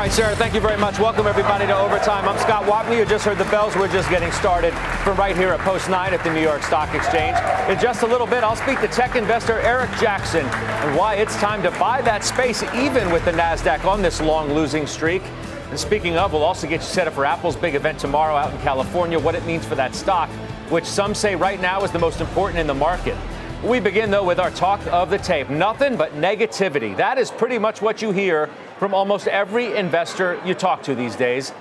All 0.00 0.06
right, 0.06 0.12
Sarah, 0.12 0.36
thank 0.36 0.54
you 0.54 0.60
very 0.60 0.78
much. 0.78 0.98
Welcome, 0.98 1.26
everybody, 1.26 1.66
to 1.66 1.76
Overtime. 1.76 2.26
I'm 2.26 2.38
Scott 2.38 2.64
Wapner. 2.64 2.96
You 2.96 3.04
just 3.04 3.24
heard 3.24 3.38
the 3.38 3.44
bells. 3.46 3.76
We're 3.76 3.92
just 3.92 4.08
getting 4.08 4.30
started 4.30 4.72
from 5.04 5.16
right 5.18 5.36
here 5.36 5.48
at 5.48 5.60
Post 5.60 5.90
9 5.90 6.14
at 6.14 6.24
the 6.24 6.32
New 6.32 6.40
York 6.40 6.62
Stock 6.62 6.94
Exchange. 6.94 7.36
In 7.68 7.78
just 7.78 8.02
a 8.02 8.06
little 8.06 8.26
bit, 8.26 8.44
I'll 8.44 8.56
speak 8.56 8.80
to 8.80 8.88
tech 8.88 9.16
investor 9.16 9.58
Eric 9.58 9.90
Jackson 10.00 10.46
and 10.46 10.96
why 10.96 11.16
it's 11.16 11.36
time 11.36 11.62
to 11.64 11.70
buy 11.72 12.00
that 12.02 12.24
space, 12.24 12.62
even 12.72 13.12
with 13.12 13.24
the 13.24 13.32
NASDAQ 13.32 13.84
on 13.84 14.00
this 14.00 14.22
long 14.22 14.54
losing 14.54 14.86
streak. 14.86 15.22
And 15.68 15.78
speaking 15.78 16.16
of, 16.16 16.32
we'll 16.32 16.44
also 16.44 16.66
get 16.66 16.80
you 16.80 16.86
set 16.86 17.06
up 17.06 17.12
for 17.12 17.26
Apple's 17.26 17.56
big 17.56 17.74
event 17.74 17.98
tomorrow 17.98 18.36
out 18.36 18.54
in 18.54 18.60
California, 18.60 19.18
what 19.18 19.34
it 19.34 19.44
means 19.44 19.66
for 19.66 19.74
that 19.74 19.94
stock, 19.94 20.30
which 20.70 20.84
some 20.86 21.14
say 21.14 21.34
right 21.34 21.60
now 21.60 21.82
is 21.82 21.90
the 21.90 21.98
most 21.98 22.22
important 22.22 22.60
in 22.60 22.66
the 22.66 22.74
market. 22.74 23.16
We 23.62 23.78
begin, 23.78 24.10
though, 24.10 24.24
with 24.24 24.40
our 24.40 24.50
talk 24.50 24.80
of 24.86 25.10
the 25.10 25.18
tape. 25.18 25.50
Nothing 25.50 25.96
but 25.96 26.14
negativity. 26.14 26.96
That 26.96 27.18
is 27.18 27.30
pretty 27.30 27.58
much 27.58 27.82
what 27.82 28.00
you 28.00 28.10
hear 28.10 28.48
from 28.78 28.94
almost 28.94 29.28
every 29.28 29.76
investor 29.76 30.40
you 30.46 30.54
talk 30.54 30.82
to 30.84 30.94
these 30.94 31.14
days. 31.14 31.52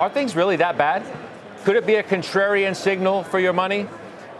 Are 0.00 0.10
things 0.10 0.34
really 0.34 0.56
that 0.56 0.76
bad? 0.76 1.04
Could 1.64 1.76
it 1.76 1.86
be 1.86 1.94
a 1.94 2.02
contrarian 2.02 2.74
signal 2.74 3.22
for 3.22 3.38
your 3.38 3.52
money? 3.52 3.86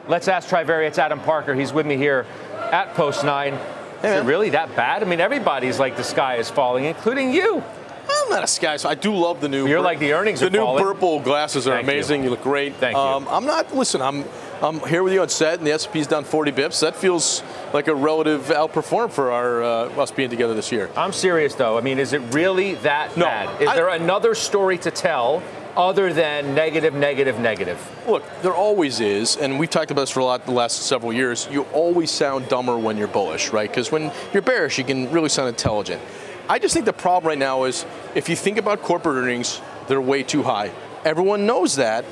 Let's 0.08 0.26
ask 0.26 0.48
Trivariate's 0.48 0.98
Adam 0.98 1.20
Parker. 1.20 1.54
He's 1.54 1.72
with 1.72 1.86
me 1.86 1.96
here 1.96 2.26
at 2.72 2.94
Post 2.94 3.24
9. 3.24 3.54
Is 3.54 3.60
it 4.02 4.24
really 4.24 4.50
that 4.50 4.74
bad? 4.74 5.02
I 5.02 5.06
mean, 5.06 5.20
everybody's 5.20 5.78
like 5.78 5.96
the 5.96 6.04
sky 6.04 6.36
is 6.36 6.50
falling, 6.50 6.84
including 6.84 7.32
you. 7.32 7.62
I'm 8.10 8.28
not 8.28 8.42
a 8.44 8.48
sky, 8.48 8.76
so 8.76 8.88
I 8.88 8.96
do 8.96 9.14
love 9.14 9.40
the 9.40 9.48
new. 9.48 9.66
You're 9.66 9.80
like 9.80 9.98
the 9.98 10.12
earnings 10.12 10.40
The 10.40 10.50
new 10.50 10.58
falling. 10.58 10.82
purple 10.84 11.20
glasses 11.20 11.66
are 11.66 11.76
Thank 11.76 11.86
you. 11.86 11.92
amazing. 11.92 12.24
You. 12.24 12.30
look 12.30 12.42
great. 12.42 12.74
Thank 12.74 12.96
you. 12.96 13.00
Um, 13.00 13.26
I'm 13.30 13.46
not. 13.46 13.74
Listen, 13.74 14.02
I'm. 14.02 14.24
I'm 14.62 14.80
here 14.80 15.02
with 15.02 15.12
you 15.12 15.20
on 15.20 15.28
set, 15.28 15.58
and 15.58 15.66
the 15.66 15.72
S&P's 15.72 16.06
down 16.06 16.24
40 16.24 16.52
bips. 16.52 16.80
That 16.80 16.96
feels 16.96 17.42
like 17.72 17.88
a 17.88 17.94
relative 17.94 18.46
outperform 18.46 19.10
for 19.10 19.30
our 19.32 19.62
uh, 19.62 19.68
us 20.00 20.10
being 20.10 20.30
together 20.30 20.54
this 20.54 20.72
year. 20.72 20.90
I'm 20.96 21.12
serious 21.12 21.54
though. 21.54 21.76
I 21.76 21.80
mean, 21.80 21.98
is 21.98 22.12
it 22.12 22.20
really 22.32 22.74
that 22.76 23.16
No, 23.16 23.26
bad? 23.26 23.60
Is 23.62 23.68
I- 23.68 23.74
there 23.74 23.88
another 23.88 24.34
story 24.34 24.78
to 24.78 24.90
tell 24.90 25.42
other 25.76 26.12
than 26.12 26.54
negative, 26.54 26.94
negative, 26.94 27.38
negative? 27.40 27.78
Look, 28.06 28.22
there 28.42 28.54
always 28.54 29.00
is, 29.00 29.36
and 29.36 29.58
we've 29.58 29.68
talked 29.70 29.90
about 29.90 30.02
this 30.02 30.10
for 30.10 30.20
a 30.20 30.24
lot 30.24 30.44
the 30.46 30.52
last 30.52 30.82
several 30.84 31.12
years. 31.12 31.48
You 31.50 31.62
always 31.72 32.10
sound 32.10 32.48
dumber 32.48 32.78
when 32.78 32.96
you're 32.96 33.08
bullish, 33.08 33.50
right? 33.50 33.68
Because 33.68 33.90
when 33.90 34.12
you're 34.32 34.42
bearish, 34.42 34.78
you 34.78 34.84
can 34.84 35.10
really 35.10 35.28
sound 35.28 35.48
intelligent. 35.48 36.00
I 36.48 36.58
just 36.58 36.74
think 36.74 36.86
the 36.86 36.92
problem 36.92 37.28
right 37.28 37.38
now 37.38 37.64
is 37.64 37.84
if 38.14 38.28
you 38.28 38.36
think 38.36 38.56
about 38.58 38.82
corporate 38.82 39.16
earnings, 39.16 39.60
they're 39.88 40.00
way 40.00 40.22
too 40.22 40.42
high. 40.42 40.70
Everyone 41.04 41.44
knows 41.44 41.76
that, 41.76 42.04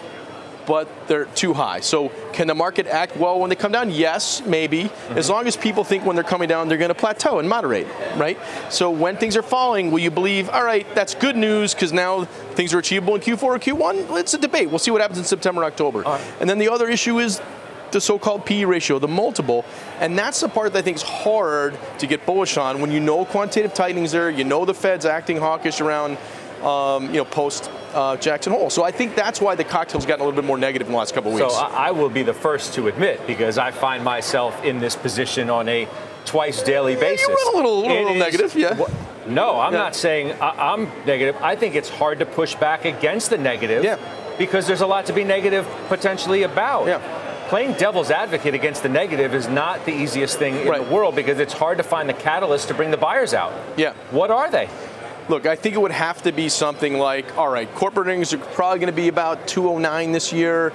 but 0.66 0.88
they're 1.08 1.26
too 1.26 1.52
high. 1.54 1.80
So 1.80 2.10
can 2.32 2.46
the 2.46 2.54
market 2.54 2.86
act 2.86 3.16
well 3.16 3.40
when 3.40 3.50
they 3.50 3.56
come 3.56 3.72
down? 3.72 3.90
Yes, 3.90 4.42
maybe. 4.44 4.90
As 5.10 5.28
long 5.28 5.46
as 5.46 5.56
people 5.56 5.84
think 5.84 6.04
when 6.04 6.16
they're 6.16 6.24
coming 6.24 6.48
down, 6.48 6.68
they're 6.68 6.78
going 6.78 6.88
to 6.88 6.94
plateau 6.94 7.38
and 7.38 7.48
moderate, 7.48 7.86
right? 8.16 8.38
So 8.70 8.90
when 8.90 9.16
things 9.16 9.36
are 9.36 9.42
falling, 9.42 9.90
will 9.90 9.98
you 9.98 10.10
believe, 10.10 10.48
all 10.50 10.64
right, 10.64 10.86
that's 10.94 11.14
good 11.14 11.36
news 11.36 11.74
because 11.74 11.92
now 11.92 12.24
things 12.24 12.74
are 12.74 12.78
achievable 12.78 13.14
in 13.14 13.20
Q4 13.20 13.42
or 13.42 13.58
Q1? 13.58 14.18
It's 14.18 14.34
a 14.34 14.38
debate. 14.38 14.70
We'll 14.70 14.78
see 14.78 14.90
what 14.90 15.00
happens 15.00 15.18
in 15.18 15.24
September, 15.24 15.64
October. 15.64 16.02
And 16.40 16.48
then 16.48 16.58
the 16.58 16.68
other 16.68 16.88
issue 16.88 17.18
is 17.18 17.40
the 17.92 18.00
so-called 18.00 18.46
PE 18.46 18.64
ratio, 18.64 18.98
the 18.98 19.08
multiple, 19.08 19.64
and 20.00 20.18
that's 20.18 20.40
the 20.40 20.48
part 20.48 20.72
that 20.72 20.78
I 20.78 20.82
think 20.82 20.96
is 20.96 21.02
hard 21.02 21.78
to 21.98 22.06
get 22.06 22.24
bullish 22.24 22.56
on 22.56 22.80
when 22.80 22.90
you 22.90 23.00
know 23.00 23.24
quantitative 23.26 23.74
tightening's 23.74 24.12
there, 24.12 24.30
you 24.30 24.44
know 24.44 24.64
the 24.64 24.72
Fed's 24.74 25.04
acting 25.04 25.36
hawkish 25.36 25.80
around, 25.80 26.16
um, 26.62 27.06
you 27.06 27.18
know, 27.18 27.24
post 27.26 27.70
uh, 27.94 28.16
Jackson 28.16 28.52
Hole. 28.52 28.70
So 28.70 28.82
I 28.82 28.90
think 28.90 29.14
that's 29.14 29.40
why 29.40 29.54
the 29.54 29.64
cocktail's 29.64 30.06
gotten 30.06 30.22
a 30.22 30.24
little 30.24 30.40
bit 30.40 30.46
more 30.46 30.58
negative 30.58 30.86
in 30.88 30.92
the 30.92 30.98
last 30.98 31.14
couple 31.14 31.32
of 31.32 31.38
So 31.38 31.44
weeks. 31.46 31.56
I, 31.58 31.88
I 31.88 31.90
will 31.92 32.10
be 32.10 32.22
the 32.22 32.34
first 32.34 32.74
to 32.74 32.88
admit 32.88 33.26
because 33.26 33.58
I 33.58 33.70
find 33.70 34.02
myself 34.04 34.64
in 34.64 34.78
this 34.78 34.96
position 34.96 35.50
on 35.50 35.68
a 35.68 35.88
twice 36.24 36.62
daily 36.62 36.94
basis. 36.96 37.26
you 37.26 37.34
went 37.34 37.48
a 37.48 37.56
little- 37.56 37.80
little 37.80 38.08
It 38.08 38.12
is- 38.12 38.18
negative, 38.18 38.54
yeah. 38.54 38.86
No, 39.26 39.60
I'm 39.60 39.72
Yeah. 39.72 39.78
not 39.78 39.94
saying 39.94 40.32
I, 40.40 40.72
I'm 40.72 40.90
negative. 41.06 41.36
I 41.42 41.54
think 41.56 41.74
it's 41.74 41.88
hard 41.88 42.18
to 42.20 42.26
push 42.26 42.54
back 42.56 42.84
against 42.84 43.30
the 43.30 43.38
negative 43.38 43.84
Yeah. 43.84 43.96
because 44.38 44.66
there's 44.66 44.80
a 44.80 44.86
lot 44.86 45.06
to 45.06 45.12
be 45.12 45.24
negative 45.24 45.66
potentially 45.88 46.42
about. 46.42 46.86
Yeah. 46.86 47.00
Playing 47.48 47.74
devil's 47.74 48.10
advocate 48.10 48.54
against 48.54 48.82
the 48.82 48.88
negative 48.88 49.34
is 49.34 49.46
not 49.46 49.84
the 49.84 49.92
easiest 49.92 50.38
thing 50.38 50.56
in 50.56 50.66
Right. 50.68 50.82
the 50.88 50.94
world 50.94 51.14
because 51.14 51.38
it's 51.38 51.52
hard 51.52 51.76
to 51.78 51.84
find 51.84 52.08
the 52.08 52.14
catalyst 52.14 52.68
to 52.68 52.74
bring 52.74 52.90
the 52.90 52.96
buyers 52.96 53.34
out. 53.34 53.52
Yeah. 53.76 53.92
What 54.10 54.30
are 54.30 54.48
they? 54.50 54.68
Look, 55.28 55.46
I 55.46 55.54
think 55.54 55.76
it 55.76 55.78
would 55.78 55.92
have 55.92 56.22
to 56.22 56.32
be 56.32 56.48
something 56.48 56.98
like, 56.98 57.38
all 57.38 57.48
right, 57.48 57.72
corporate 57.76 58.08
earnings 58.08 58.32
are 58.32 58.38
probably 58.38 58.80
going 58.80 58.92
to 58.92 58.96
be 58.96 59.06
about 59.06 59.46
209 59.46 60.10
this 60.10 60.32
year. 60.32 60.72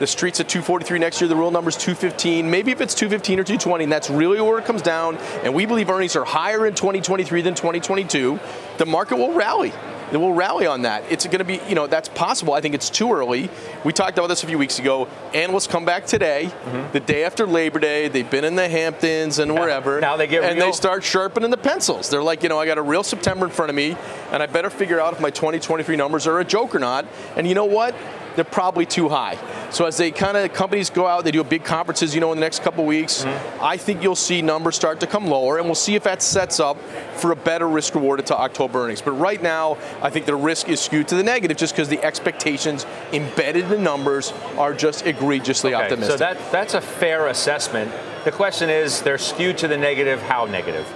The 0.00 0.06
street's 0.06 0.40
at 0.40 0.48
243 0.48 0.98
next 0.98 1.20
year. 1.20 1.28
The 1.28 1.36
real 1.36 1.52
number's 1.52 1.76
215. 1.76 2.50
Maybe 2.50 2.72
if 2.72 2.80
it's 2.80 2.94
215 2.94 3.38
or 3.38 3.44
220, 3.44 3.84
and 3.84 3.92
that's 3.92 4.10
really 4.10 4.40
where 4.40 4.58
it 4.58 4.64
comes 4.64 4.82
down. 4.82 5.16
And 5.44 5.54
we 5.54 5.66
believe 5.66 5.88
earnings 5.88 6.16
are 6.16 6.24
higher 6.24 6.66
in 6.66 6.74
2023 6.74 7.42
than 7.42 7.54
2022. 7.54 8.38
The 8.78 8.86
market 8.86 9.16
will 9.16 9.32
rally. 9.32 9.72
It 10.12 10.18
will 10.18 10.32
rally 10.32 10.66
on 10.66 10.82
that. 10.82 11.04
It's 11.10 11.26
going 11.26 11.38
to 11.38 11.44
be, 11.44 11.60
you 11.68 11.74
know, 11.74 11.86
that's 11.86 12.08
possible. 12.08 12.54
I 12.54 12.60
think 12.60 12.74
it's 12.74 12.90
too 12.90 13.12
early. 13.12 13.50
We 13.84 13.92
talked 13.92 14.18
about 14.18 14.28
this 14.28 14.42
a 14.44 14.46
few 14.46 14.58
weeks 14.58 14.78
ago. 14.78 15.08
Analysts 15.34 15.66
come 15.66 15.84
back 15.84 16.06
today, 16.06 16.50
mm-hmm. 16.50 16.92
the 16.92 17.00
day 17.00 17.24
after 17.24 17.46
Labor 17.46 17.80
Day. 17.80 18.08
They've 18.08 18.28
been 18.28 18.44
in 18.44 18.54
the 18.54 18.68
Hamptons 18.68 19.38
and 19.38 19.52
wherever. 19.54 20.00
now 20.00 20.16
they 20.16 20.26
get 20.26 20.44
and 20.44 20.56
real- 20.56 20.66
they 20.66 20.72
start 20.72 21.02
sharpening 21.02 21.50
the 21.50 21.56
pencils. 21.56 22.08
They're 22.08 22.22
like, 22.22 22.42
you 22.42 22.48
know, 22.48 22.58
I 22.58 22.66
got 22.66 22.78
a 22.78 22.82
real 22.82 23.02
September 23.02 23.46
in 23.46 23.52
front 23.52 23.70
of 23.70 23.76
me, 23.76 23.96
and 24.30 24.42
I 24.42 24.46
better 24.46 24.70
figure 24.70 25.00
out 25.00 25.12
if 25.12 25.20
my 25.20 25.30
2023 25.30 25.96
numbers 25.96 26.26
are 26.26 26.38
a 26.38 26.44
joke 26.44 26.74
or 26.74 26.78
not. 26.78 27.06
And 27.36 27.46
you 27.46 27.54
know 27.54 27.64
what? 27.64 27.94
They're 28.36 28.44
probably 28.44 28.86
too 28.86 29.08
high. 29.08 29.38
So 29.70 29.86
as 29.86 29.96
they 29.96 30.10
kind 30.10 30.36
of 30.36 30.52
companies 30.52 30.90
go 30.90 31.06
out, 31.06 31.24
they 31.24 31.30
do 31.30 31.42
big 31.42 31.64
conferences, 31.64 32.14
you 32.14 32.20
know, 32.20 32.32
in 32.32 32.38
the 32.38 32.44
next 32.44 32.62
couple 32.62 32.84
weeks. 32.84 33.24
Mm-hmm. 33.24 33.64
I 33.64 33.76
think 33.76 34.02
you'll 34.02 34.14
see 34.14 34.42
numbers 34.42 34.76
start 34.76 35.00
to 35.00 35.06
come 35.06 35.26
lower, 35.26 35.58
and 35.58 35.66
we'll 35.66 35.74
see 35.74 35.94
if 35.94 36.04
that 36.04 36.22
sets 36.22 36.60
up 36.60 36.78
for 37.16 37.32
a 37.32 37.36
better 37.36 37.68
risk 37.68 37.94
reward 37.94 38.24
to 38.26 38.36
October 38.36 38.84
earnings. 38.84 39.02
But 39.02 39.12
right 39.12 39.42
now, 39.42 39.78
I 40.02 40.10
think 40.10 40.26
the 40.26 40.36
risk 40.36 40.68
is 40.68 40.80
skewed 40.80 41.08
to 41.08 41.14
the 41.14 41.22
negative 41.22 41.56
just 41.56 41.74
because 41.74 41.88
the 41.88 42.02
expectations 42.04 42.86
embedded 43.12 43.64
in 43.64 43.70
the 43.70 43.78
numbers 43.78 44.32
are 44.56 44.74
just 44.74 45.06
egregiously 45.06 45.74
Okay, 45.74 45.84
optimistic. 45.84 46.12
So 46.12 46.16
that 46.18 46.52
that's 46.52 46.74
a 46.74 46.80
fair 46.80 47.28
assessment. 47.28 47.90
The 48.24 48.32
question 48.32 48.70
is, 48.70 49.02
they're 49.02 49.18
skewed 49.18 49.58
to 49.58 49.68
the 49.68 49.76
negative. 49.76 50.20
How 50.22 50.46
negative? 50.46 50.86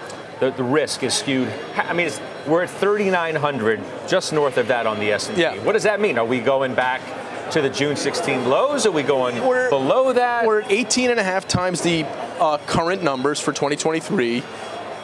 The, 0.41 0.51
the 0.51 0.65
risk 0.65 1.03
is 1.03 1.15
skewed. 1.15 1.49
I 1.77 1.93
mean, 1.93 2.11
we're 2.47 2.62
at 2.62 2.71
3,900, 2.71 3.81
just 4.09 4.33
north 4.33 4.57
of 4.57 4.69
that 4.69 4.87
on 4.87 4.99
the 4.99 5.12
S&P. 5.12 5.41
Yeah. 5.41 5.62
What 5.62 5.72
does 5.72 5.83
that 5.83 6.01
mean? 6.01 6.19
Are 6.19 6.25
we 6.25 6.41
going 6.41 6.75
back 6.75 7.03
to 7.50 7.61
the 7.61 7.69
June 7.69 7.97
16 7.97 8.49
lows? 8.49 8.87
Are 8.87 8.93
we 8.93 9.03
going 9.03 9.44
We're- 9.44 9.69
below 9.71 10.12
that? 10.12 10.47
We're 10.47 10.61
at 10.61 10.71
18 10.71 11.11
and 11.11 11.19
a 11.19 11.25
half 11.25 11.49
times 11.49 11.81
the 11.81 12.05
uh, 12.38 12.59
current 12.66 13.03
numbers 13.03 13.41
for 13.41 13.53
2023. 13.53 14.43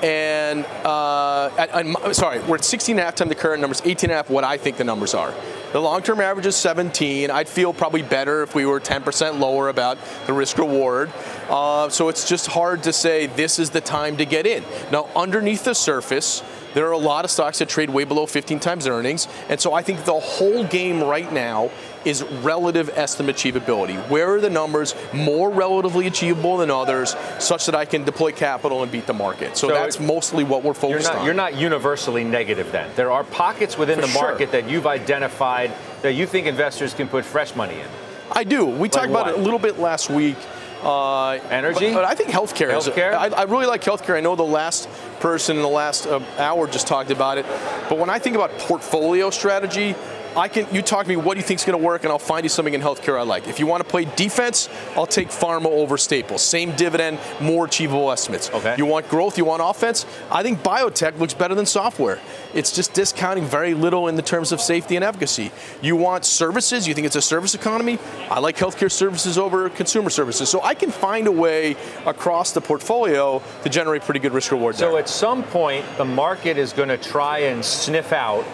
And 0.03 0.65
uh, 0.85 1.51
at, 1.59 1.75
I'm 1.75 1.97
sorry, 2.13 2.41
we're 2.41 2.57
at 2.57 2.65
16 2.65 2.93
and 2.93 3.01
a 3.01 3.05
half 3.05 3.15
times 3.15 3.31
the 3.31 3.35
current 3.35 3.61
numbers, 3.63 3.81
18 3.85 4.11
and 4.11 4.13
a 4.13 4.17
half 4.17 4.31
what 4.31 4.45
I 4.45 4.59
think 4.59 4.77
the 4.77 4.85
numbers 4.85 5.15
are. 5.15 5.35
The 5.73 5.81
long-term 5.81 6.21
average 6.21 6.47
is 6.47 6.55
17. 6.55 7.31
I'd 7.31 7.49
feel 7.49 7.73
probably 7.73 8.03
better 8.03 8.43
if 8.43 8.55
we 8.55 8.67
were 8.67 8.79
10% 8.79 9.41
lower 9.41 9.69
about 9.69 9.99
the 10.27 10.33
risk 10.33 10.59
reward. 10.59 11.11
Uh, 11.49 11.89
so 11.89 12.09
it's 12.09 12.29
just 12.29 12.47
hard 12.47 12.85
to 12.85 12.93
say 12.93 13.27
this 13.27 13.59
is 13.59 13.71
the 13.71 13.81
time 13.81 14.19
to 14.19 14.25
get 14.25 14.47
in. 14.47 14.63
Now, 14.93 15.09
underneath 15.17 15.65
the 15.65 15.75
surface, 15.75 16.43
there 16.75 16.87
are 16.87 16.93
a 16.93 16.99
lot 16.99 17.25
of 17.25 17.31
stocks 17.31 17.59
that 17.61 17.69
trade 17.71 17.89
way 17.89 18.05
below 18.05 18.27
15 18.27 18.61
times 18.61 18.87
earnings. 18.87 19.29
And 19.49 19.59
so 19.59 19.73
I 19.73 19.83
think 19.83 20.05
the 20.05 20.21
whole 20.21 20.63
game 20.65 21.03
right 21.03 21.33
now 21.33 21.71
is 22.07 22.23
relative 22.23 22.89
estimate 22.95 23.37
achievability. 23.37 23.97
Where 24.09 24.35
are 24.35 24.41
the 24.41 24.49
numbers 24.51 24.95
more 25.13 25.51
relatively 25.51 26.07
achievable 26.07 26.57
than 26.59 26.71
others 26.71 27.17
such 27.39 27.67
that 27.67 27.75
I 27.75 27.85
can 27.85 28.05
deploy 28.05 28.31
capital 28.33 28.83
and 28.83 28.93
beat 28.93 29.07
the 29.07 29.13
market? 29.15 29.57
So, 29.57 29.69
So 29.69 29.75
that's 29.75 29.97
it- 29.97 30.03
mostly 30.03 30.45
what 30.45 30.61
we're 30.63 30.69
you're 30.69 30.75
focused 30.75 31.09
not, 31.09 31.17
on. 31.19 31.25
you're 31.25 31.35
not 31.35 31.55
universally 31.57 32.23
negative 32.25 32.71
then. 32.73 32.89
There 32.97 33.11
are 33.11 33.25
pockets 33.25 33.77
within 33.77 33.97
For 33.97 34.07
the 34.07 34.13
sure. 34.13 34.23
market 34.23 34.53
that 34.53 34.69
you've 34.71 34.87
identified 34.87 35.73
that 36.03 36.13
you 36.13 36.27
think 36.27 36.47
investors 36.47 36.95
can 36.95 37.09
put 37.09 37.25
fresh 37.25 37.55
money 37.57 37.75
in. 37.75 37.87
I 38.33 38.45
do. 38.45 38.65
We 38.67 38.89
talked 38.89 39.09
about 39.11 39.27
what? 39.27 39.35
it 39.35 39.41
a 39.41 39.43
little 39.43 39.59
bit 39.59 39.79
last 39.79 40.09
week. 40.11 40.37
Uh, 40.83 41.31
Energy? 41.51 41.89
But, 41.89 42.03
but 42.03 42.05
I 42.05 42.15
think 42.15 42.31
healthcare, 42.31 42.71
Healthcare? 42.71 43.11
is. 43.27 43.33
I, 43.33 43.41
I 43.41 43.43
really 43.45 43.67
like 43.67 43.83
healthcare. 43.83 44.15
I 44.15 44.21
know 44.21 44.37
the 44.37 44.45
last 44.45 44.89
person 45.21 45.57
in 45.57 45.63
the 45.63 45.69
last 45.69 46.07
uh, 46.07 46.21
hour 46.39 46.69
just 46.69 46.87
talked 46.87 47.11
about 47.11 47.39
it. 47.39 47.47
But 47.89 47.99
when 47.99 48.11
I 48.11 48.19
think 48.19 48.37
about 48.37 48.57
portfolio 48.59 49.31
strategy, 49.31 49.95
I 50.37 50.49
can. 50.49 50.67
You 50.75 50.83
talk 50.83 51.05
to 51.05 51.09
me. 51.09 51.17
What 51.17 51.35
do 51.35 51.41
you 51.41 51.47
think 51.47 51.61
is 51.61 51.65
going 51.65 51.79
to 51.79 51.85
work, 51.85 52.05
and 52.05 52.13
I'll 52.13 52.19
find 52.19 52.45
you 52.45 52.51
something 52.51 52.75
in 52.75 52.83
healthcare 52.83 53.19
I 53.19 53.23
like. 53.23 53.49
If 53.49 53.59
you 53.59 53.67
want 53.67 53.83
to 53.83 53.89
play 53.89 54.05
defense, 54.17 54.69
I'll 54.95 55.07
take 55.07 55.29
pharma 55.29 55.67
over 55.67 55.97
staples. 55.97 56.43
Same 56.43 56.73
dividend, 56.77 57.19
more 57.41 57.65
achievable 57.65 58.13
estimates. 58.13 58.51
Okay. 58.51 58.75
You 58.77 58.85
want 58.85 59.09
growth, 59.09 59.39
you 59.39 59.47
want 59.47 59.63
offense. 59.65 60.05
I 60.31 60.43
think 60.43 60.61
biotech 60.61 61.19
looks 61.19 61.33
better 61.33 61.55
than 61.55 61.65
software. 61.65 62.21
It's 62.55 62.71
just 62.71 62.93
discounting 62.93 63.45
very 63.45 63.73
little 63.75 64.09
in 64.09 64.17
the 64.17 64.23
terms 64.23 64.53
of 64.53 64.61
safety 64.61 64.97
and 64.97 65.05
efficacy. 65.05 65.53
You 65.81 65.97
want 65.97 66.25
services. 66.25 66.87
You 66.87 66.95
think 66.95 67.07
it's 67.07 67.17
a 67.17 67.23
service 67.23 67.55
economy. 67.55 67.99
I 68.31 68.41
like 68.41 68.57
healthcare 68.57 68.91
services 68.91 69.39
over 69.39 69.71
consumer 69.71 70.11
services. 70.11 70.49
So 70.51 70.61
I 70.63 70.75
can 70.75 70.91
find 70.91 71.27
a 71.27 71.33
way 71.33 71.77
across 72.05 72.53
the 72.53 72.61
portfolio 72.61 73.43
to 73.63 73.69
generate 73.69 74.03
pretty 74.03 74.21
good 74.21 74.33
risk 74.33 74.53
reward. 74.53 74.77
So 74.77 74.91
there. 74.91 74.99
at 74.99 75.09
some 75.09 75.43
point, 75.45 75.85
the 75.97 76.05
market 76.05 76.59
is 76.59 76.73
going 76.73 76.89
to 76.89 76.99
try 76.99 77.39
and 77.39 77.65
sniff 77.65 78.13
out 78.13 78.45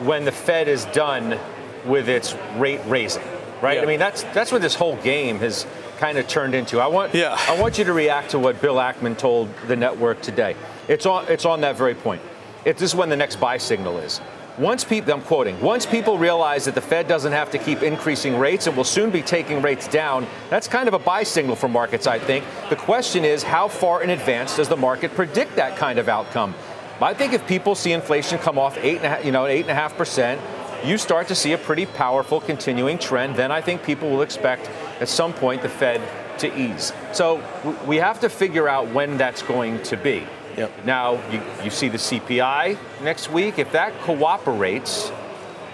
when 0.00 0.24
the 0.24 0.32
Fed 0.32 0.68
is 0.68 0.84
done 0.86 1.38
with 1.86 2.08
its 2.08 2.34
rate 2.56 2.80
raising, 2.86 3.22
right? 3.62 3.76
Yeah. 3.76 3.82
I 3.82 3.86
mean, 3.86 3.98
that's 3.98 4.22
that's 4.34 4.52
what 4.52 4.62
this 4.62 4.74
whole 4.74 4.96
game 4.96 5.38
has 5.38 5.66
kind 5.98 6.18
of 6.18 6.26
turned 6.28 6.54
into. 6.54 6.80
I 6.80 6.86
want 6.86 7.14
Yeah. 7.14 7.36
I 7.48 7.60
want 7.60 7.78
you 7.78 7.84
to 7.84 7.92
react 7.92 8.30
to 8.30 8.38
what 8.38 8.60
Bill 8.60 8.76
Ackman 8.76 9.16
told 9.16 9.48
the 9.66 9.76
network 9.76 10.20
today. 10.22 10.56
It's 10.88 11.06
on 11.06 11.26
it's 11.28 11.44
on 11.44 11.60
that 11.62 11.76
very 11.76 11.94
point. 11.94 12.22
It, 12.64 12.76
this 12.76 12.90
is 12.90 12.94
when 12.94 13.08
the 13.08 13.16
next 13.16 13.36
buy 13.36 13.58
signal 13.58 13.98
is. 13.98 14.20
Once 14.58 14.84
people, 14.84 15.10
I'm 15.14 15.22
quoting, 15.22 15.58
once 15.62 15.86
people 15.86 16.18
realize 16.18 16.66
that 16.66 16.74
the 16.74 16.82
Fed 16.82 17.08
doesn't 17.08 17.32
have 17.32 17.50
to 17.52 17.58
keep 17.58 17.82
increasing 17.82 18.36
rates 18.36 18.66
and 18.66 18.76
will 18.76 18.84
soon 18.84 19.10
be 19.10 19.22
taking 19.22 19.62
rates 19.62 19.88
down, 19.88 20.26
that's 20.50 20.68
kind 20.68 20.86
of 20.86 20.92
a 20.92 20.98
buy 20.98 21.22
signal 21.22 21.56
for 21.56 21.68
markets, 21.68 22.06
I 22.06 22.18
think. 22.18 22.44
The 22.68 22.76
question 22.76 23.24
is, 23.24 23.42
how 23.42 23.68
far 23.68 24.02
in 24.02 24.10
advance 24.10 24.56
does 24.56 24.68
the 24.68 24.76
market 24.76 25.14
predict 25.14 25.56
that 25.56 25.78
kind 25.78 25.98
of 25.98 26.10
outcome? 26.10 26.54
I 27.02 27.14
think 27.14 27.32
if 27.32 27.46
people 27.46 27.74
see 27.74 27.92
inflation 27.92 28.38
come 28.38 28.58
off 28.58 28.76
eight 28.78 28.96
and 28.96 29.06
a 29.06 29.08
half, 29.08 29.24
you 29.24 29.32
know, 29.32 29.46
eight 29.46 29.62
and 29.62 29.70
a 29.70 29.74
half 29.74 29.96
percent, 29.96 30.40
you 30.84 30.98
start 30.98 31.28
to 31.28 31.34
see 31.34 31.52
a 31.52 31.58
pretty 31.58 31.86
powerful 31.86 32.40
continuing 32.40 32.98
trend. 32.98 33.36
Then 33.36 33.50
I 33.50 33.60
think 33.60 33.82
people 33.82 34.10
will 34.10 34.22
expect 34.22 34.70
at 35.00 35.08
some 35.08 35.32
point 35.32 35.62
the 35.62 35.68
Fed 35.68 36.00
to 36.40 36.58
ease. 36.58 36.92
So 37.12 37.42
we 37.86 37.96
have 37.96 38.20
to 38.20 38.28
figure 38.28 38.68
out 38.68 38.88
when 38.92 39.16
that's 39.16 39.42
going 39.42 39.82
to 39.84 39.96
be. 39.96 40.26
Yep. 40.56 40.84
Now 40.84 41.12
you, 41.30 41.42
you 41.64 41.70
see 41.70 41.88
the 41.88 41.98
CPI 41.98 42.78
next 43.02 43.30
week. 43.30 43.58
If 43.58 43.72
that 43.72 43.98
cooperates, 44.00 45.10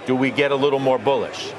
do 0.06 0.14
we 0.14 0.30
get 0.30 0.52
a 0.52 0.56
little 0.56 0.78
more 0.78 0.98
bullish 0.98 1.52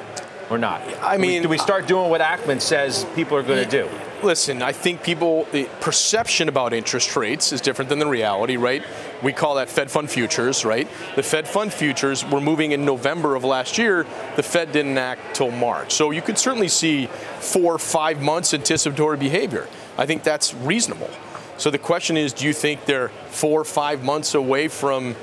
or 0.49 0.57
not? 0.57 0.81
I 1.01 1.15
Do 1.17 1.21
we- 1.21 1.27
mean, 1.27 1.41
do 1.44 1.49
we 1.49 1.57
start 1.57 1.88
doing 1.88 2.09
what 2.09 2.21
Ackman 2.21 2.61
says 2.61 3.05
people 3.15 3.38
are 3.38 3.44
going 3.44 3.63
to 3.63 3.69
do? 3.69 3.89
Listen, 4.23 4.63
I 4.63 4.71
think 4.71 5.03
people, 5.03 5.47
the 5.51 5.65
perception 5.79 6.49
about 6.49 6.73
interest 6.73 7.15
rates 7.15 7.53
is 7.53 7.61
different 7.61 7.89
than 7.89 7.99
the 7.99 8.07
reality, 8.07 8.57
right? 8.57 8.83
We 9.21 9.31
call 9.31 9.55
that 9.55 9.69
Fed 9.69 9.91
Fund 9.91 10.09
futures, 10.09 10.65
right? 10.65 10.88
The 11.15 11.21
Fed 11.21 11.47
Fund 11.47 11.71
futures 11.71 12.25
were 12.25 12.41
moving 12.41 12.71
in 12.71 12.83
November 12.83 13.35
of 13.35 13.44
last 13.44 13.77
year. 13.77 14.07
The 14.35 14.41
Fed 14.44 14.71
didn't 14.71 14.97
act 14.97 15.35
till 15.35 15.51
March. 15.51 15.94
So 15.94 16.09
you 16.09 16.23
could 16.23 16.39
certainly 16.39 16.67
see 16.67 17.05
four 17.39 17.75
or 17.75 17.79
five 17.79 18.19
months 18.21 18.55
anticipatory 18.55 19.17
behavior. 19.17 19.67
I 19.99 20.07
think 20.07 20.23
that's 20.23 20.53
reasonable. 20.55 21.09
So 21.57 21.69
the 21.69 21.77
question 21.79 22.17
is, 22.17 22.33
do 22.33 22.45
you 22.45 22.53
think 22.53 22.85
they're 22.85 23.09
four 23.29 23.61
or 23.61 23.65
five 23.65 24.03
months 24.03 24.33
away 24.33 24.67
from, 24.67 25.15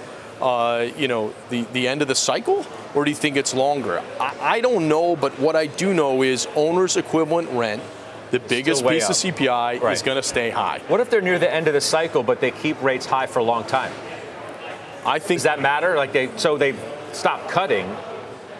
uh, 0.44 0.90
you 0.96 1.08
know, 1.08 1.32
the, 1.48 1.62
the 1.72 1.88
end 1.88 2.02
of 2.02 2.08
the 2.08 2.14
cycle? 2.14 2.64
Or 2.94 3.04
do 3.04 3.10
you 3.10 3.16
think 3.16 3.36
it's 3.36 3.54
longer? 3.54 4.02
I, 4.20 4.36
I 4.40 4.60
don't 4.60 4.88
know, 4.88 5.16
but 5.16 5.32
what 5.40 5.56
I 5.56 5.66
do 5.66 5.94
know 5.94 6.22
is 6.22 6.46
owner's 6.54 6.96
equivalent 6.96 7.48
rent 7.50 7.82
the 8.30 8.40
biggest 8.40 8.86
piece 8.86 9.04
up. 9.04 9.10
of 9.10 9.16
CPI 9.16 9.80
Right. 9.80 9.92
is 9.92 10.02
going 10.02 10.16
to 10.16 10.22
stay 10.22 10.50
high. 10.50 10.80
What 10.88 11.00
if 11.00 11.08
they're 11.08 11.20
near 11.20 11.38
the 11.38 11.52
end 11.52 11.66
of 11.68 11.74
the 11.74 11.80
cycle, 11.80 12.22
but 12.22 12.40
they 12.40 12.50
keep 12.50 12.80
rates 12.82 13.06
high 13.06 13.26
for 13.26 13.38
a 13.38 13.44
long 13.44 13.64
time? 13.64 13.92
I 15.06 15.18
think 15.18 15.38
Does 15.38 15.44
that 15.44 15.60
matter? 15.60 15.96
Like 15.96 16.12
they, 16.12 16.30
so 16.36 16.56
they 16.58 16.74
stop 17.12 17.48
cutting, 17.48 17.86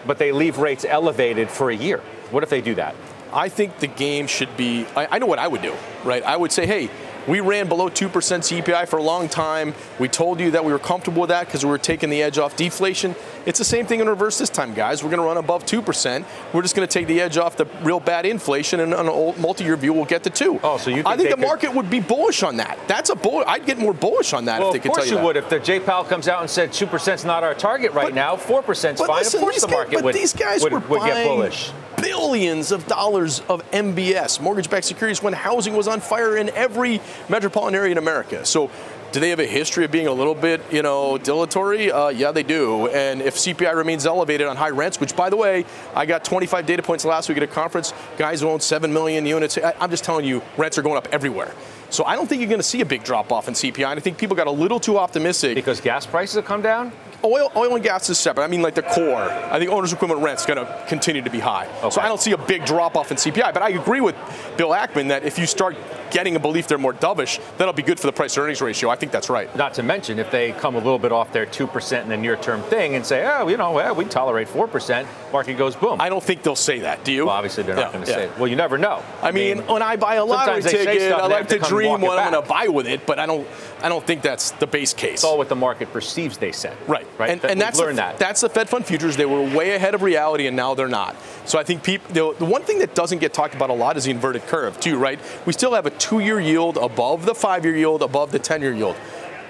but 0.07 0.17
they 0.17 0.31
leave 0.31 0.57
rates 0.57 0.85
elevated 0.85 1.49
for 1.49 1.69
a 1.69 1.75
year. 1.75 1.99
What 2.31 2.43
if 2.43 2.49
they 2.49 2.61
do 2.61 2.75
that? 2.75 2.95
I 3.33 3.49
think 3.49 3.79
the 3.79 3.87
game 3.87 4.27
should 4.27 4.55
be. 4.55 4.85
I, 4.95 5.07
I 5.11 5.19
know 5.19 5.25
what 5.25 5.39
I 5.39 5.47
would 5.47 5.61
do, 5.61 5.73
right? 6.03 6.23
I 6.23 6.37
would 6.37 6.51
say, 6.51 6.65
hey, 6.65 6.89
we 7.27 7.39
ran 7.39 7.67
below 7.67 7.89
2% 7.89 8.09
CPI 8.09 8.87
for 8.87 8.97
a 8.97 9.03
long 9.03 9.27
time. 9.27 9.73
We 9.99 10.07
told 10.07 10.39
you 10.39 10.51
that 10.51 10.63
we 10.63 10.71
were 10.71 10.79
comfortable 10.79 11.21
with 11.21 11.29
that 11.29 11.45
because 11.47 11.63
we 11.63 11.71
were 11.71 11.77
taking 11.77 12.09
the 12.09 12.21
edge 12.21 12.37
off 12.37 12.55
deflation. 12.55 13.15
It's 13.45 13.59
the 13.59 13.65
same 13.65 13.85
thing 13.87 13.99
in 13.99 14.07
reverse 14.07 14.37
this 14.37 14.49
time, 14.49 14.73
guys. 14.73 15.03
We're 15.03 15.09
going 15.09 15.21
to 15.21 15.25
run 15.25 15.37
above 15.37 15.65
2%. 15.65 16.25
We're 16.53 16.61
just 16.61 16.75
going 16.75 16.87
to 16.87 16.91
take 16.91 17.07
the 17.07 17.21
edge 17.21 17.37
off 17.37 17.57
the 17.57 17.65
real 17.81 17.99
bad 17.99 18.25
inflation, 18.25 18.79
and 18.79 18.93
on 18.93 19.07
a 19.07 19.39
multi-year 19.39 19.75
view, 19.77 19.93
we'll 19.93 20.05
get 20.05 20.23
to 20.23 20.29
two. 20.29 20.59
Oh, 20.63 20.77
so 20.77 20.89
you 20.89 21.03
I 21.05 21.15
think 21.15 21.17
think 21.17 21.29
the 21.31 21.35
could- 21.37 21.47
market 21.47 21.73
would 21.73 21.89
be 21.89 21.99
bullish 21.99 22.43
on 22.43 22.57
that. 22.57 22.77
That's 22.87 23.09
a 23.09 23.15
bull. 23.15 23.43
I'd 23.47 23.65
get 23.65 23.77
more 23.77 23.93
bullish 23.93 24.33
on 24.33 24.45
that 24.45 24.59
Well, 24.59 24.69
if 24.69 24.73
they 24.73 24.79
could 24.79 24.93
tell 24.95 25.05
you, 25.05 25.13
Of 25.15 25.21
course 25.21 25.21
you 25.21 25.25
would. 25.25 25.37
If 25.37 25.49
the 25.49 25.59
Jay 25.59 25.79
Powell 25.79 26.03
comes 26.03 26.27
out 26.27 26.41
and 26.41 26.49
said 26.49 26.71
two 26.73 26.85
percent 26.87 27.21
is 27.21 27.25
not 27.25 27.43
our 27.43 27.53
target 27.55 27.93
right 27.93 28.05
But- 28.07 28.13
now, 28.15 28.35
four 28.35 28.61
percent 28.61 28.99
is 28.99 29.05
fine. 29.05 29.17
listen, 29.17 29.39
of 29.39 29.43
course, 29.43 29.61
the 29.61 29.67
guys- 29.67 29.73
market 29.75 29.93
but 29.95 30.03
would, 30.05 30.15
these 30.15 30.33
guys 30.33 30.61
would, 30.63 30.73
were 30.73 30.79
would 30.79 31.01
get 31.01 31.13
buying 31.13 31.27
bullish. 31.27 31.71
billions 32.01 32.71
of 32.71 32.85
dollars 32.87 33.41
of 33.49 33.63
MBS, 33.71 34.39
mortgage-backed 34.41 34.85
securities, 34.85 35.23
when 35.23 35.33
housing 35.33 35.75
was 35.75 35.87
on 35.87 35.99
fire 36.01 36.35
in 36.37 36.49
every 36.49 36.99
metropolitan 37.29 37.75
area 37.75 37.91
in 37.91 37.97
America. 37.97 38.45
So, 38.45 38.69
do 39.11 39.21
they 39.21 39.29
have 39.29 39.39
a 39.39 39.45
history 39.45 39.85
of 39.85 39.91
being 39.91 40.07
a 40.07 40.11
little 40.11 40.35
bit, 40.35 40.61
you 40.73 40.81
know, 40.81 41.17
dilatory? 41.17 41.89
Uh, 41.89 42.09
yeah, 42.09 42.31
they 42.33 42.43
do. 42.43 42.87
And 42.89 43.21
if 43.21 43.35
CPI 43.35 43.73
remains 43.73 44.05
elevated 44.05 44.45
on 44.45 44.57
high 44.57 44.71
rents, 44.71 44.99
which, 44.99 45.15
by 45.15 45.29
the 45.29 45.37
way, 45.37 45.63
I 45.95 46.05
got 46.05 46.25
25 46.25 46.65
data 46.65 46.83
points 46.83 47.05
last 47.05 47.29
week 47.29 47.37
at 47.37 47.43
a 47.43 47.47
conference, 47.47 47.93
guys 48.17 48.41
who 48.41 48.49
own 48.49 48.59
7 48.59 48.91
million 48.91 49.25
units. 49.25 49.57
I- 49.57 49.73
I'm 49.79 49.89
just 49.89 50.03
telling 50.03 50.25
you, 50.25 50.41
rents 50.57 50.77
are 50.77 50.81
going 50.81 50.97
up 50.97 51.07
everywhere. 51.13 51.53
So 51.91 52.03
I 52.03 52.15
don't 52.17 52.27
think 52.27 52.41
you're 52.41 52.49
going 52.49 52.59
to 52.59 52.63
see 52.63 52.81
a 52.81 52.85
big 52.85 53.05
drop 53.05 53.31
off 53.31 53.47
in 53.47 53.53
CPI. 53.53 53.89
And 53.89 53.97
I 53.97 54.01
think 54.01 54.17
people 54.17 54.35
got 54.35 54.47
a 54.47 54.51
little 54.51 54.81
too 54.81 54.97
optimistic 54.97 55.55
Because 55.55 55.79
gas 55.79 56.05
prices 56.05 56.35
have 56.35 56.45
come 56.45 56.61
down. 56.61 56.91
Oil, 57.25 57.51
oil 57.55 57.75
and 57.75 57.83
gas 57.83 58.09
is 58.09 58.19
separate. 58.19 58.43
I 58.43 58.47
mean, 58.47 58.61
like 58.61 58.75
the 58.75 58.83
core. 58.83 59.15
I 59.15 59.57
think 59.59 59.71
owner's 59.71 59.91
equivalent 59.93 60.23
rent's 60.23 60.45
going 60.45 60.63
to 60.63 60.85
continue 60.87 61.21
to 61.23 61.29
be 61.29 61.39
high. 61.39 61.67
Okay. 61.79 61.89
So 61.89 62.01
I 62.01 62.07
don't 62.07 62.21
see 62.21 62.31
a 62.33 62.37
big 62.37 62.65
drop 62.65 62.95
off 62.95 63.09
in 63.11 63.17
CPI. 63.17 63.53
But 63.53 63.63
I 63.63 63.69
agree 63.69 64.01
with 64.01 64.15
Bill 64.57 64.69
Ackman 64.69 65.07
that 65.09 65.23
if 65.23 65.39
you 65.39 65.47
start 65.47 65.75
getting 66.11 66.35
a 66.35 66.39
belief 66.39 66.67
they're 66.67 66.77
more 66.77 66.93
dovish, 66.93 67.41
that'll 67.57 67.73
be 67.73 67.81
good 67.83 67.99
for 67.99 68.07
the 68.07 68.13
price 68.13 68.37
earnings 68.37 68.61
ratio. 68.61 68.89
I 68.89 68.95
think 68.95 69.11
that's 69.11 69.29
right. 69.29 69.53
Not 69.55 69.73
to 69.73 69.83
mention, 69.83 70.19
if 70.19 70.29
they 70.31 70.51
come 70.53 70.75
a 70.75 70.77
little 70.77 70.99
bit 70.99 71.11
off 71.11 71.33
their 71.33 71.45
2% 71.45 72.03
in 72.03 72.09
the 72.09 72.15
near 72.17 72.37
term 72.37 72.61
thing 72.63 72.95
and 72.95 73.05
say, 73.05 73.25
oh, 73.25 73.47
you 73.47 73.57
know, 73.57 73.71
well, 73.71 73.95
we 73.95 74.05
tolerate 74.05 74.47
4%, 74.47 75.07
market 75.33 75.57
goes 75.57 75.75
boom. 75.75 75.99
I 75.99 76.09
don't 76.09 76.23
think 76.23 76.43
they'll 76.43 76.55
say 76.55 76.79
that. 76.79 77.03
Do 77.03 77.11
you? 77.11 77.25
well, 77.25 77.35
obviously, 77.35 77.63
they're 77.63 77.75
not 77.75 77.87
Yeah, 77.87 77.91
going 77.93 78.05
to 78.05 78.11
yeah. 78.11 78.17
say 78.17 78.23
it. 78.25 78.37
Well, 78.37 78.47
you 78.47 78.55
never 78.55 78.77
know. 78.77 79.03
I 79.21 79.31
mean, 79.31 79.59
when 79.67 79.81
I 79.81 79.95
buy 79.95 80.15
a 80.15 80.25
lottery 80.25 80.61
ticket, 80.61 81.11
I 81.11 81.25
like 81.25 81.47
to 81.49 81.59
to 81.59 81.67
dream 81.67 82.01
what 82.01 82.19
I'm 82.19 82.31
going 82.31 82.43
to 82.43 82.47
buy 82.49 82.67
with 82.67 82.87
it, 82.87 83.05
but 83.05 83.19
I 83.19 83.25
don't. 83.25 83.47
I 83.81 83.89
don't 83.89 84.05
think 84.05 84.21
that's 84.21 84.51
the 84.51 84.67
base 84.67 84.93
case. 84.93 85.13
it's 85.15 85.23
all 85.23 85.37
what 85.37 85.49
the 85.49 85.55
market 85.55 85.91
perceives, 85.91 86.37
they 86.37 86.51
said. 86.51 86.77
Right, 86.87 87.05
Right. 87.17 87.29
and, 87.29 87.43
and 87.45 87.61
that's 87.61 87.77
learned 87.79 87.97
the, 87.97 88.01
that. 88.03 88.17
That's 88.19 88.41
the 88.41 88.49
Fed 88.49 88.69
Fund 88.69 88.85
futures. 88.85 89.17
They 89.17 89.25
were 89.25 89.41
way 89.41 89.75
ahead 89.75 89.93
of 89.95 90.01
reality, 90.01 90.47
and 90.47 90.55
now 90.55 90.73
they're 90.73 90.87
not. 90.87 91.15
So 91.45 91.59
I 91.59 91.63
think 91.63 91.83
people. 91.83 92.13
The, 92.13 92.39
the 92.39 92.45
one 92.45 92.63
thing 92.63 92.79
that 92.79 92.95
doesn't 92.95 93.19
get 93.19 93.33
talked 93.33 93.53
about 93.55 93.69
a 93.69 93.73
lot 93.73 93.97
is 93.97 94.05
the 94.05 94.11
inverted 94.11 94.43
curve, 94.47 94.79
too. 94.79 94.97
Right? 94.97 95.19
We 95.45 95.53
still 95.53 95.73
have 95.73 95.85
a 95.85 95.91
two-year 95.91 96.39
yield 96.39 96.77
above 96.77 97.25
the 97.25 97.35
five-year 97.35 97.75
yield, 97.75 98.01
above 98.01 98.31
the 98.31 98.39
ten-year 98.39 98.73
yield. 98.73 98.95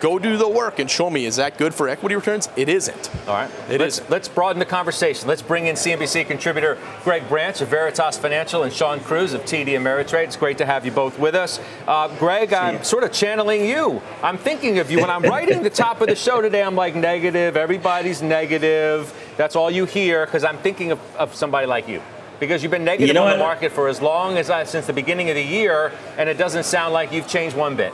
Go 0.05 0.19
do 0.19 0.37
the 0.37 0.47
work 0.47 0.77
and 0.77 0.87
show 0.87 1.09
me 1.09 1.25
is 1.25 1.37
that 1.37 1.57
good 1.57 1.73
for 1.73 1.89
equity 1.89 2.15
returns? 2.15 2.47
It 2.55 2.69
isn't. 2.69 3.09
All 3.27 3.33
right. 3.33 3.49
It 3.71 3.79
let's, 3.79 3.97
is. 3.97 4.07
let's 4.07 4.27
broaden 4.27 4.59
the 4.59 4.65
conversation. 4.65 5.27
Let's 5.27 5.41
bring 5.41 5.65
in 5.65 5.75
CNBC 5.75 6.27
contributor 6.27 6.77
Greg 7.03 7.27
Branch 7.27 7.59
of 7.59 7.69
Veritas 7.69 8.15
Financial 8.15 8.62
and 8.62 8.71
Shawn 8.71 9.00
Cruz 9.00 9.33
of 9.33 9.41
TD 9.45 9.69
Ameritrade. 9.69 10.25
It's 10.25 10.35
great 10.35 10.59
to 10.59 10.65
have 10.67 10.85
you 10.85 10.91
both 10.91 11.17
with 11.17 11.33
us. 11.33 11.59
Uh, 11.88 12.15
Greg, 12.19 12.53
I'm 12.53 12.83
sort 12.83 13.03
of 13.03 13.12
channeling 13.13 13.65
you. 13.65 14.00
I'm 14.21 14.38
thinking 14.38 14.77
of 14.77 14.91
you. 14.91 15.00
When 15.00 15.09
I'm 15.09 15.24
writing 15.24 15.63
the 15.63 15.71
top 15.71 16.01
of 16.01 16.07
the 16.07 16.15
show 16.15 16.39
today, 16.39 16.62
I'm 16.62 16.75
like 16.75 16.93
negative. 16.93 17.57
Everybody's 17.57 18.21
negative. 18.21 19.12
That's 19.38 19.55
all 19.55 19.71
you 19.71 19.85
hear 19.85 20.27
because 20.27 20.43
I'm 20.43 20.59
thinking 20.59 20.91
of, 20.91 21.00
of 21.15 21.33
somebody 21.33 21.65
like 21.65 21.88
you. 21.88 22.00
Because 22.39 22.62
you've 22.62 22.71
been 22.71 22.85
negative 22.85 23.07
You 23.07 23.13
know 23.15 23.24
on 23.24 23.31
the 23.31 23.43
market 23.43 23.71
for 23.71 23.88
as 23.88 24.03
long 24.03 24.38
as 24.38 24.51
I, 24.51 24.65
since 24.65 24.85
the 24.85 24.93
beginning 24.93 25.31
of 25.31 25.35
the 25.35 25.41
year, 25.41 25.91
and 26.19 26.29
it 26.29 26.38
doesn't 26.38 26.65
sound 26.65 26.93
like 26.93 27.12
you've 27.12 27.27
changed 27.27 27.57
one 27.57 27.75
bit. 27.75 27.91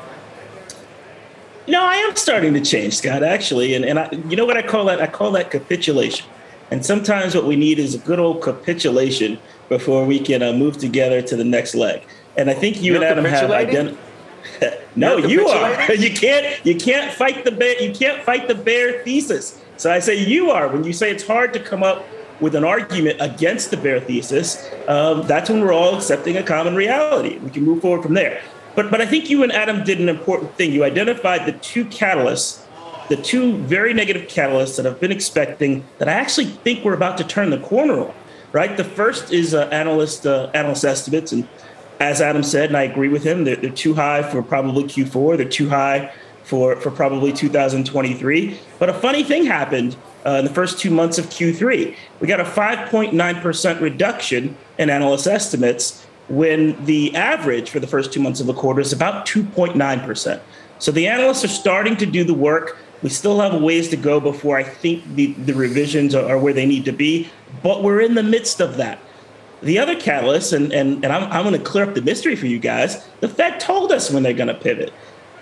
No, 1.68 1.84
I 1.84 1.96
am 1.96 2.16
starting 2.16 2.54
to 2.56 2.62
change, 2.62 2.96
Scott, 2.96 3.24
actually. 3.24 3.76
And, 3.76 3.86
and 3.86 4.00
I, 4.00 4.10
you 4.28 4.36
know 4.36 4.46
what 4.46 4.58
I 4.58 4.62
call 4.62 4.86
that? 4.86 5.02
I 5.02 5.08
call 5.08 5.32
that 5.32 5.52
capitulation. 5.52 6.26
And 6.72 6.86
sometimes 6.86 7.36
what 7.36 7.46
we 7.46 7.56
need 7.56 7.80
is 7.80 7.96
a 7.96 7.98
good 8.00 8.20
old 8.20 8.42
capitulation 8.42 9.38
before 9.70 10.06
we 10.06 10.20
can 10.20 10.42
uh, 10.42 10.54
move 10.54 10.78
together 10.78 11.22
to 11.22 11.36
the 11.36 11.44
next 11.44 11.76
leg. 11.76 12.02
And 12.38 12.50
I 12.50 12.54
think 12.54 12.82
you 12.82 12.94
You're 12.94 13.04
and 13.04 13.20
Adam 13.20 13.26
have 13.26 13.52
identified. 13.52 14.00
no, 14.96 15.18
You're 15.18 15.30
you 15.30 15.48
are. 15.48 15.94
You 15.94 16.12
can't. 16.14 16.66
You 16.66 16.76
can't 16.76 17.14
fight 17.14 17.44
the 17.44 17.52
bear. 17.52 17.82
You 17.82 17.94
can't 17.94 18.24
fight 18.24 18.48
the 18.48 18.56
bear 18.56 19.04
thesis. 19.04 19.62
So 19.78 19.92
I 19.92 20.00
say 20.00 20.24
you 20.24 20.52
are. 20.52 20.68
When 20.68 20.84
you 20.84 20.94
say 20.94 21.12
it's 21.12 21.26
hard 21.26 21.54
to 21.54 21.60
come 21.60 21.84
up 21.84 22.06
with 22.40 22.56
an 22.56 22.64
argument 22.64 23.18
against 23.20 23.70
the 23.70 23.78
bear 23.78 24.00
thesis, 24.00 24.70
um, 24.88 25.28
that's 25.28 25.50
when 25.50 25.62
we're 25.62 25.74
all 25.74 25.96
accepting 25.96 26.38
a 26.38 26.44
common 26.44 26.76
reality. 26.76 27.38
We 27.40 27.50
can 27.50 27.64
move 27.64 27.82
forward 27.82 28.04
from 28.04 28.14
there. 28.14 28.42
But 28.76 28.92
but 28.92 29.02
I 29.02 29.06
think 29.06 29.30
you 29.30 29.44
and 29.44 29.52
Adam 29.52 29.84
did 29.84 30.00
an 30.00 30.10
important 30.10 30.56
thing. 30.56 30.72
You 30.72 30.84
identified 30.84 31.46
the 31.46 31.54
two 31.54 31.86
catalysts, 31.86 32.64
the 33.10 33.18
two 33.18 33.58
very 33.58 33.94
negative 33.94 34.30
catalysts 34.30 34.78
that 34.78 34.86
I've 34.86 35.00
been 35.00 35.12
expecting 35.12 35.86
that 35.98 36.08
I 36.08 36.14
actually 36.14 36.46
think 36.46 36.86
we're 36.86 36.94
about 36.94 37.18
to 37.18 37.24
turn 37.24 37.50
the 37.50 37.60
corner 37.60 38.00
on. 38.00 38.14
Right. 38.54 38.76
The 38.76 38.84
first 38.84 39.32
is 39.32 39.54
uh, 39.54 39.70
analyst 39.72 40.26
uh, 40.26 40.52
analyst 40.54 40.84
estimates, 40.84 41.32
and 41.32 41.48
as 42.00 42.20
Adam 42.20 42.44
said, 42.44 42.70
and 42.70 42.78
I 42.78 42.84
agree 42.84 43.10
with 43.10 43.24
him, 43.24 43.44
they're, 43.44 43.56
they're 43.56 43.70
too 43.70 43.94
high 43.94 44.24
for 44.24 44.42
probably 44.42 44.84
Q4. 44.84 45.38
They're 45.38 45.48
too 45.48 45.70
high 45.70 46.12
for 46.44 46.76
for 46.78 46.92
probably 46.92 47.32
2023. 47.32 48.60
But 48.80 48.90
a 48.90 48.94
funny 48.94 49.24
thing 49.24 49.46
happened 49.46 49.96
uh, 50.26 50.32
in 50.32 50.46
the 50.46 50.54
first 50.54 50.80
two 50.80 50.92
months 50.92 51.18
of 51.18 51.26
Q3. 51.28 51.96
We 52.20 52.28
got 52.28 52.40
a 52.40 52.44
5.9% 52.44 53.82
reduction 53.82 54.58
in 54.78 54.90
analyst 54.90 55.28
estimates 55.28 56.06
when 56.28 56.84
the 56.86 57.16
average 57.16 57.70
for 57.70 57.80
the 57.80 57.88
first 57.88 58.14
two 58.14 58.20
months 58.20 58.40
of 58.40 58.48
the 58.48 58.54
quarter 58.54 58.80
is 58.80 58.94
about 58.94 59.26
2.9%. 59.26 60.42
So 60.80 60.92
the 60.92 61.08
analysts 61.08 61.44
are 61.44 61.50
starting 61.50 61.98
to 61.98 62.06
do 62.06 62.24
the 62.24 62.34
work. 62.34 62.78
We 63.04 63.10
still 63.10 63.40
have 63.40 63.54
a 63.54 63.58
ways 63.58 63.90
to 63.90 63.98
go 63.98 64.20
before 64.20 64.58
I 64.58 64.64
think 64.64 65.04
the, 65.16 65.34
the 65.34 65.54
revisions 65.54 66.16
are, 66.16 66.26
are 66.26 66.38
where 66.38 66.54
they 66.54 66.66
need 66.66 66.86
to 66.86 66.92
be, 66.92 67.30
but 67.62 67.84
we're 67.84 68.02
in 68.02 68.16
the 68.16 68.24
midst 68.24 68.60
of 68.60 68.78
that. 68.78 69.00
The 69.62 69.78
other 69.78 70.00
catalyst, 70.00 70.54
and, 70.54 70.72
and, 70.72 71.04
and 71.04 71.14
I'm, 71.14 71.32
I'm 71.32 71.44
going 71.44 71.58
to 71.58 71.64
clear 71.64 71.84
up 71.84 71.94
the 71.94 72.02
mystery 72.02 72.36
for 72.36 72.48
you 72.48 72.58
guys, 72.58 73.08
the 73.20 73.28
Fed 73.28 73.60
told 73.60 73.92
us 73.92 74.10
when 74.10 74.24
they're 74.24 74.34
going 74.34 74.48
to 74.48 74.56
pivot. 74.56 74.92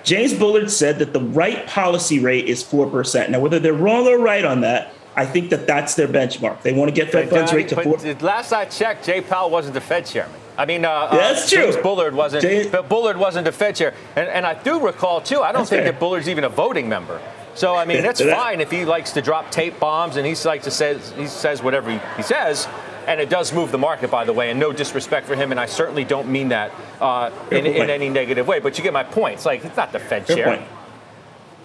James 0.03 0.33
Bullard 0.33 0.71
said 0.71 0.99
that 0.99 1.13
the 1.13 1.21
right 1.21 1.65
policy 1.67 2.19
rate 2.19 2.45
is 2.45 2.63
4%. 2.63 3.29
Now, 3.29 3.39
whether 3.39 3.59
they're 3.59 3.73
wrong 3.73 4.07
or 4.07 4.17
right 4.17 4.43
on 4.43 4.61
that, 4.61 4.93
I 5.15 5.25
think 5.25 5.49
that 5.49 5.67
that's 5.67 5.95
their 5.95 6.07
benchmark. 6.07 6.61
They 6.61 6.73
want 6.73 6.89
to 6.89 6.95
get 6.95 7.11
Fed 7.11 7.29
funds 7.29 7.53
rate 7.53 7.69
to 7.69 7.75
4%. 7.75 8.21
Last 8.21 8.53
I 8.53 8.65
checked, 8.65 9.05
Jay 9.05 9.21
Powell 9.21 9.49
wasn't 9.49 9.73
the 9.73 9.81
Fed 9.81 10.05
chairman. 10.05 10.39
I 10.59 10.65
mean, 10.65 10.83
uh, 10.83 10.89
uh 10.89 11.15
that's 11.15 11.49
true. 11.49 11.63
James 11.63 11.77
Bullard 11.77 12.13
wasn't. 12.13 12.43
James, 12.43 12.67
but 12.67 12.89
Bullard 12.89 13.17
wasn't 13.17 13.45
the 13.45 13.51
Fed 13.51 13.77
chair, 13.77 13.93
and, 14.15 14.27
and 14.27 14.45
I 14.45 14.61
do 14.61 14.85
recall 14.85 15.21
too. 15.21 15.41
I 15.41 15.53
don't 15.53 15.67
think 15.67 15.83
fair. 15.83 15.91
that 15.93 15.99
Bullard's 15.99 16.27
even 16.27 16.43
a 16.43 16.49
voting 16.49 16.89
member. 16.89 17.21
So 17.55 17.75
I 17.75 17.85
mean, 17.85 18.03
that's 18.03 18.21
fine 18.21 18.59
if 18.59 18.69
he 18.69 18.85
likes 18.85 19.13
to 19.13 19.21
drop 19.21 19.51
tape 19.51 19.79
bombs 19.79 20.17
and 20.17 20.27
he 20.27 20.35
likes 20.47 20.65
to 20.65 20.71
says 20.71 21.13
he 21.17 21.27
says 21.27 21.63
whatever 21.63 21.91
he, 21.91 21.99
he 22.17 22.23
says 22.23 22.67
and 23.07 23.19
it 23.19 23.29
does 23.29 23.51
move 23.51 23.71
the 23.71 23.77
market, 23.77 24.11
by 24.11 24.23
the 24.23 24.33
way, 24.33 24.51
and 24.51 24.59
no 24.59 24.71
disrespect 24.71 25.25
for 25.25 25.35
him, 25.35 25.49
and 25.49 25.59
I 25.59 25.65
certainly 25.65 26.03
don't 26.03 26.27
mean 26.27 26.49
that 26.49 26.71
uh, 27.01 27.31
in, 27.51 27.65
in, 27.65 27.89
any 27.89 28.07
negative 28.07 28.47
way. 28.47 28.59
But 28.59 28.77
you 28.77 28.83
get 28.83 28.93
my 28.93 29.03
point. 29.03 29.35
It's 29.35 29.47
like 29.47 29.65
it's 29.65 29.75
not 29.75 29.91
the 29.91 29.99
Fed 29.99 30.27
Fair 30.27 30.35
chair. 30.35 30.45
Point. 30.45 30.61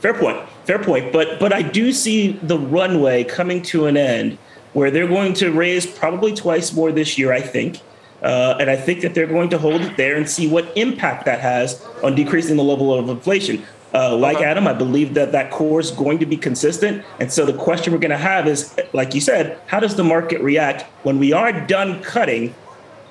Fair 0.01 0.15
point. 0.15 0.49
Fair 0.65 0.79
point. 0.79 1.13
But 1.13 1.39
but 1.41 1.53
I 1.53 1.61
do 1.61 1.93
see 1.93 2.33
the 2.33 2.59
runway 2.59 3.25
coming 3.25 3.61
to 3.63 3.87
an 3.87 3.99
end 3.99 4.39
where 4.73 4.91
they're 4.91 5.07
going 5.07 5.35
to 5.35 5.51
raise 5.51 5.87
probably 5.87 6.35
twice 6.35 6.73
more 6.73 6.93
this 6.93 7.19
year. 7.19 7.33
I 7.33 7.43
think. 7.43 7.81
Uh, 8.25 8.57
and 8.59 8.71
I 8.71 8.77
think 8.77 9.03
that 9.03 9.15
they're 9.15 9.27
going 9.27 9.51
to 9.51 9.59
hold 9.59 9.83
it 9.83 9.99
there 9.99 10.17
and 10.17 10.29
see 10.29 10.49
what 10.49 10.75
impact 10.77 11.27
that 11.27 11.41
has 11.41 11.85
on 12.03 12.15
decreasing 12.15 12.57
the 12.57 12.65
level 12.65 12.93
of 12.93 13.11
inflation. 13.11 13.63
Uh, 13.93 14.17
like 14.17 14.39
okay. 14.39 14.47
Adam, 14.47 14.67
I 14.67 14.73
believe 14.73 15.15
that 15.15 15.31
that 15.33 15.53
core 15.53 15.79
is 15.79 15.91
going 15.91 16.19
to 16.19 16.27
be 16.27 16.37
consistent. 16.37 17.05
And 17.21 17.31
so 17.31 17.45
the 17.45 17.53
question 17.53 17.93
we're 17.93 18.01
going 18.01 18.11
to 18.11 18.17
have 18.17 18.49
is, 18.49 18.75
like 18.95 19.15
you 19.15 19.21
said, 19.21 19.61
how 19.67 19.79
does 19.79 19.95
the 19.95 20.03
market 20.03 20.41
react 20.41 20.83
when 21.05 21.19
we 21.19 21.33
are 21.35 21.53
done 21.53 22.03
cutting, 22.03 22.55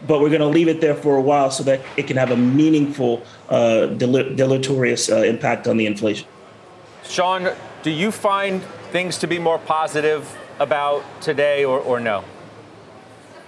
but 0.08 0.20
we're 0.20 0.29
going 0.29 0.41
to 0.41 0.48
leave 0.48 0.67
it 0.67 0.82
there 0.82 0.96
for 0.96 1.15
a 1.15 1.22
while 1.22 1.51
so 1.51 1.63
that 1.63 1.79
it 1.96 2.08
can 2.08 2.17
have 2.17 2.32
a 2.32 2.36
meaningful, 2.36 3.24
uh, 3.50 3.86
del- 3.86 4.36
deleterious 4.36 5.10
uh, 5.10 5.17
impact 5.17 5.67
on 5.67 5.77
the 5.77 5.86
inflation? 5.86 6.27
Shawn, 7.05 7.53
do 7.84 7.91
you 7.91 8.12
find 8.12 8.63
things 8.91 9.20
to 9.20 9.27
be 9.27 9.38
more 9.38 9.60
positive 9.60 10.36
about 10.60 11.05
today 11.22 11.63
or, 11.63 11.79
or 11.79 12.00
no? 12.00 12.25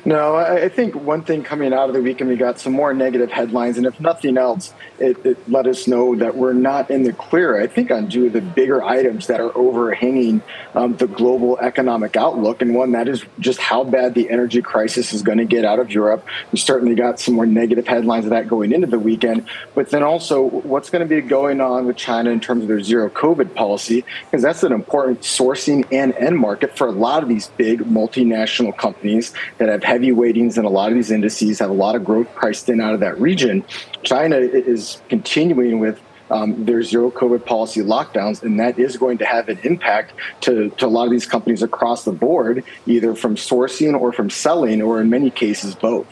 No, 0.08 0.36
I 0.36 0.70
think 0.70 0.94
one 0.94 1.24
thing 1.24 1.42
coming 1.42 1.74
out 1.74 1.90
of 1.90 1.96
the 1.96 2.02
weekend, 2.02 2.30
we 2.30 2.36
got 2.36 2.60
some 2.60 2.74
more 2.74 2.94
negative 2.94 3.32
headlines, 3.32 3.78
and 3.78 3.88
if 3.88 4.00
nothing 4.00 4.38
else, 4.38 4.72
it, 5.00 5.18
it, 5.26 5.50
let 5.50 5.66
us 5.66 5.88
know 5.88 6.16
that 6.18 6.38
we're 6.38 6.54
not 6.54 6.92
in 6.92 7.02
the 7.02 7.12
clear. 7.12 7.60
I 7.60 7.66
think 7.66 7.90
on 7.90 8.08
two 8.08 8.28
of 8.28 8.34
the 8.34 8.42
bigger 8.42 8.84
items 8.84 9.26
that 9.26 9.40
are 9.40 9.52
overhanging 9.58 10.44
um, 10.76 10.96
the 10.98 11.08
global 11.08 11.58
economic 11.58 12.16
outlook, 12.16 12.62
and 12.62 12.76
one 12.76 12.92
that 12.92 13.08
is 13.08 13.26
just 13.40 13.60
how 13.60 13.84
bad 13.84 14.14
the 14.14 14.30
energy 14.30 14.62
crisis 14.62 15.12
is 15.12 15.24
going 15.24 15.40
to 15.40 15.46
get 15.46 15.66
out 15.66 15.80
of 15.80 15.92
Europe. 15.92 16.24
We 16.52 16.60
certainly 16.60 16.94
got 16.94 17.20
some 17.20 17.34
more 17.34 17.48
negative 17.48 17.88
headlines 17.88 18.26
of 18.26 18.30
that 18.30 18.48
going 18.48 18.74
into 18.74 18.86
the 18.86 19.00
weekend, 19.00 19.48
but 19.74 19.90
then 19.90 20.04
also 20.04 20.44
what's 20.44 20.92
going 20.92 21.02
to 21.02 21.16
be 21.16 21.20
going 21.20 21.62
on 21.62 21.88
with 21.88 21.98
China 21.98 22.30
in 22.30 22.40
terms 22.40 22.62
of 22.62 22.68
their 22.68 22.82
zero 22.82 23.10
COVID 23.10 23.56
policy, 23.56 24.06
because 24.26 24.44
that's 24.44 24.62
an 24.62 24.72
important 24.72 25.22
sourcing 25.22 25.84
and 25.92 26.14
end 26.14 26.38
market 26.38 26.78
for 26.78 26.86
a 26.86 26.92
lot 26.92 27.24
of 27.24 27.30
these 27.30 27.48
big 27.58 27.80
multinational 27.80 28.78
companies 28.78 29.34
that 29.58 29.68
have 29.68 29.82
heavy 29.96 30.12
weightings 30.12 30.58
in 30.58 30.66
a 30.66 30.70
lot 30.70 30.90
of 30.90 30.96
these 30.96 31.10
indices, 31.10 31.60
have 31.60 31.70
a 31.70 31.74
lot 31.74 31.96
of 31.96 32.04
growth 32.04 32.28
priced 32.36 32.68
in 32.68 32.82
out 32.82 32.94
of 32.94 33.00
that 33.00 33.18
region. 33.18 33.64
China 34.04 34.36
is 34.36 35.02
continuing 35.08 35.80
with 35.80 36.02
um, 36.30 36.66
their 36.66 36.84
zero 36.84 37.10
COVID 37.10 37.46
policy 37.46 37.80
lockdowns, 37.80 38.44
and 38.44 38.60
that 38.60 38.78
is 38.78 38.98
going 38.98 39.18
to 39.20 39.26
have 39.26 39.48
an 39.48 39.58
impact 39.64 40.12
to, 40.42 40.70
to 40.72 40.86
a 40.86 40.88
lot 40.88 41.06
of 41.06 41.12
these 41.12 41.26
companies 41.26 41.64
across 41.64 42.04
the 42.04 42.12
board, 42.12 42.66
either 42.86 43.16
from 43.16 43.38
sourcing 43.38 43.98
or 43.98 44.12
from 44.12 44.30
selling, 44.30 44.82
or 44.82 45.00
in 45.00 45.10
many 45.10 45.30
cases, 45.30 45.76
both. 45.76 46.08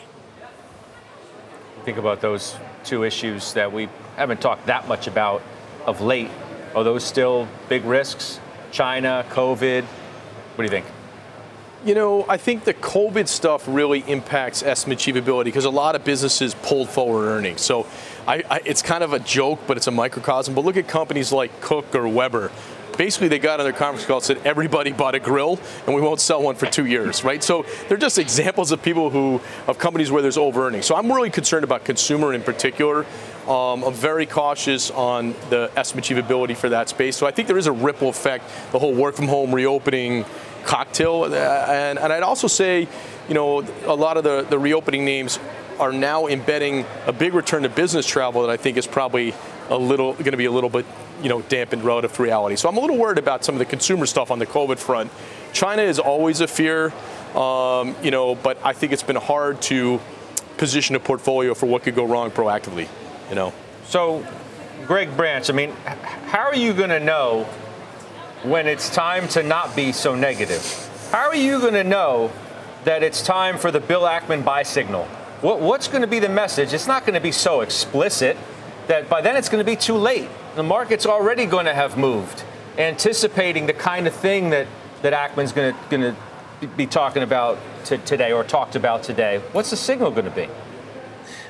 Think 1.84 1.98
about 1.98 2.22
those 2.22 2.56
two 2.86 3.04
issues 3.04 3.52
that 3.52 3.74
we 3.74 3.90
haven't 4.16 4.40
talked 4.40 4.68
that 4.68 4.88
much 4.88 5.08
about 5.08 5.42
of 5.86 6.00
late. 6.00 6.30
Are 6.74 6.86
those 6.86 7.04
still 7.04 7.50
big 7.68 7.84
risks? 7.84 8.40
China, 8.72 9.26
COVID? 9.30 9.84
What 9.84 10.58
do 10.58 10.64
you 10.64 10.70
think? 10.70 10.86
You 11.86 11.96
know, 11.96 12.26
I 12.30 12.38
think 12.38 12.64
the 12.64 12.74
COVID 12.74 13.28
stuff 13.28 13.66
really 13.68 14.06
impacts 14.08 14.64
estimate 14.64 15.00
achievability 15.00 15.46
because 15.46 15.66
a 15.66 15.70
lot 15.70 15.96
of 15.96 16.06
businesses 16.06 16.54
pulled 16.54 16.88
forward 16.88 17.26
earnings. 17.26 17.60
So 17.60 17.86
I, 18.26 18.42
I, 18.50 18.62
it's 18.64 18.82
kind 18.82 19.04
of 19.04 19.12
a 19.12 19.20
joke, 19.20 19.60
but 19.68 19.76
it's 19.76 19.88
a 19.88 19.92
microcosm. 19.92 20.56
But 20.56 20.64
look 20.64 20.78
at 20.78 20.88
companies 20.88 21.34
like 21.34 21.60
Cook 21.60 21.94
or 21.94 22.08
Weber. 22.08 22.54
Basically, 22.98 23.28
they 23.28 23.40
got 23.40 23.60
on 23.60 23.66
their 23.66 23.74
conference 23.74 24.06
call 24.06 24.18
and 24.18 24.24
said 24.24 24.38
everybody 24.46 24.94
bought 24.94 25.14
a 25.16 25.20
grill 25.20 25.60
and 25.86 25.94
we 25.94 26.00
won't 26.00 26.22
sell 26.22 26.42
one 26.42 26.56
for 26.56 26.68
two 26.68 26.86
years, 26.86 27.26
right? 27.26 27.44
So 27.44 27.66
they're 27.90 27.98
just 27.98 28.18
examples 28.18 28.72
of 28.72 28.82
people 28.82 29.10
who, 29.10 29.42
of 29.68 29.78
companies 29.78 30.10
where 30.10 30.22
there's 30.22 30.38
over 30.38 30.66
earning. 30.66 30.84
So 30.84 30.96
I'm 30.96 31.12
really 31.12 31.32
concerned 31.32 31.66
about 31.66 31.84
consumer 31.84 32.34
in 32.34 32.44
particular. 32.44 33.06
Um, 33.46 33.84
I'm 33.84 33.94
very 33.94 34.26
cautious 34.26 34.90
on 34.92 35.36
the 35.50 35.70
estimate 35.76 36.06
achievability 36.06 36.56
for 36.56 36.70
that 36.70 36.88
space. 36.88 37.18
So 37.18 37.28
I 37.28 37.32
think 37.32 37.50
there 37.50 37.58
is 37.58 37.68
a 37.68 37.74
ripple 37.74 38.08
effect, 38.08 38.46
the 38.72 38.80
whole 38.80 38.94
work 38.94 39.16
from 39.16 39.28
home 39.28 39.54
reopening 39.54 40.24
cocktail. 40.66 41.24
Uh, 41.24 41.36
and, 41.36 42.00
and 42.00 42.12
I'd 42.12 42.24
also 42.24 42.48
say, 42.48 42.88
you 43.28 43.34
know, 43.34 43.62
a 43.86 43.96
lot 43.96 44.18
of 44.18 44.24
the, 44.24 44.46
the 44.50 44.60
reopening 44.60 45.06
names 45.06 45.40
are 45.80 45.92
now 45.92 46.28
embedding 46.28 46.86
a 47.08 47.14
big 47.14 47.34
return 47.34 47.64
to 47.64 47.70
business 47.70 48.06
travel 48.06 48.42
that 48.42 48.50
I 48.50 48.58
think 48.58 48.78
is 48.78 48.88
probably 48.88 49.34
a 49.70 49.78
little 49.78 50.14
going 50.14 50.32
to 50.32 50.38
be 50.38 50.46
a 50.46 50.52
little 50.52 50.70
bit, 50.70 50.86
you 51.22 51.30
know, 51.30 51.42
dampened 51.44 51.84
relative 51.84 52.14
to 52.14 52.24
reality. 52.24 52.56
So 52.56 52.70
I'm 52.70 52.78
a 52.78 52.82
little 52.82 52.98
worried 52.98 53.18
about 53.18 53.44
some 53.44 53.56
of 53.56 53.60
the 53.60 53.66
consumer 53.66 54.06
stuff 54.06 54.32
on 54.32 54.40
the 54.40 54.46
COVID 54.46 54.78
front. 54.78 55.12
China 55.52 55.82
is 55.82 56.00
always 56.00 56.42
a 56.42 56.48
fear, 56.48 56.94
um, 57.36 57.96
you 58.04 58.12
know, 58.12 58.36
but 58.36 58.58
I 58.64 58.74
think 58.74 58.92
it's 58.92 59.04
been 59.04 59.16
hard 59.16 59.62
to 59.64 60.00
position 60.58 60.96
a 60.96 61.00
portfolio 61.00 61.54
for 61.54 61.66
what 61.66 61.84
could 61.84 61.96
go 61.96 62.06
wrong 62.06 62.32
proactively, 62.32 62.88
you 63.30 63.36
know. 63.36 63.54
So, 63.86 64.26
Greg 64.86 65.16
Branch, 65.16 65.50
I 65.50 65.54
mean, 65.54 65.72
how 66.26 66.46
are 66.46 66.56
you 66.56 66.74
going 66.74 66.90
to 66.90 67.00
know 67.00 67.48
when 68.44 68.68
it's 68.68 68.90
time 68.90 69.28
to 69.30 69.42
not 69.42 69.76
be 69.76 69.92
so 69.92 70.16
negative? 70.16 70.62
How 71.12 71.28
are 71.30 71.36
you 71.36 71.60
going 71.60 71.74
to 71.74 71.84
know 71.84 72.32
that 72.84 73.02
it's 73.02 73.22
time 73.22 73.58
for 73.58 73.72
the 73.72 73.80
Bill 73.80 74.02
Ackman 74.02 74.44
buy 74.44 74.64
signal? 74.64 75.06
What, 75.42 75.62
what's 75.62 75.88
going 75.88 76.02
to 76.02 76.08
be 76.08 76.20
the 76.20 76.30
message? 76.30 76.74
It's 76.74 76.88
not 76.88 77.06
going 77.06 77.14
to 77.14 77.22
be 77.22 77.32
so 77.32 77.62
explicit 77.62 78.38
that 78.88 79.10
by 79.10 79.22
then 79.22 79.38
it's 79.38 79.50
going 79.50 79.64
to 79.64 79.70
be 79.70 79.78
too 79.78 79.96
late. 79.96 80.30
The 80.56 80.64
market's 80.64 81.06
already 81.06 81.46
going 81.46 81.66
to 81.66 81.74
have 81.74 81.98
moved, 81.98 82.44
anticipating 82.78 83.66
the 83.66 83.74
kind 83.74 84.08
of 84.08 84.14
thing 84.14 84.50
that, 84.50 84.68
that 85.02 85.14
Ackman's 85.14 85.54
going 85.54 85.74
to, 85.74 85.80
going 85.90 86.16
to 86.62 86.68
be 86.68 86.86
talking 86.86 87.24
about 87.24 87.58
today 87.86 88.32
or 88.32 88.44
talked 88.44 88.76
about 88.76 89.04
today. 89.04 89.42
What's 89.54 89.70
the 89.70 89.78
signal 89.78 90.12
going 90.12 90.26
to 90.26 90.32
be? 90.32 90.50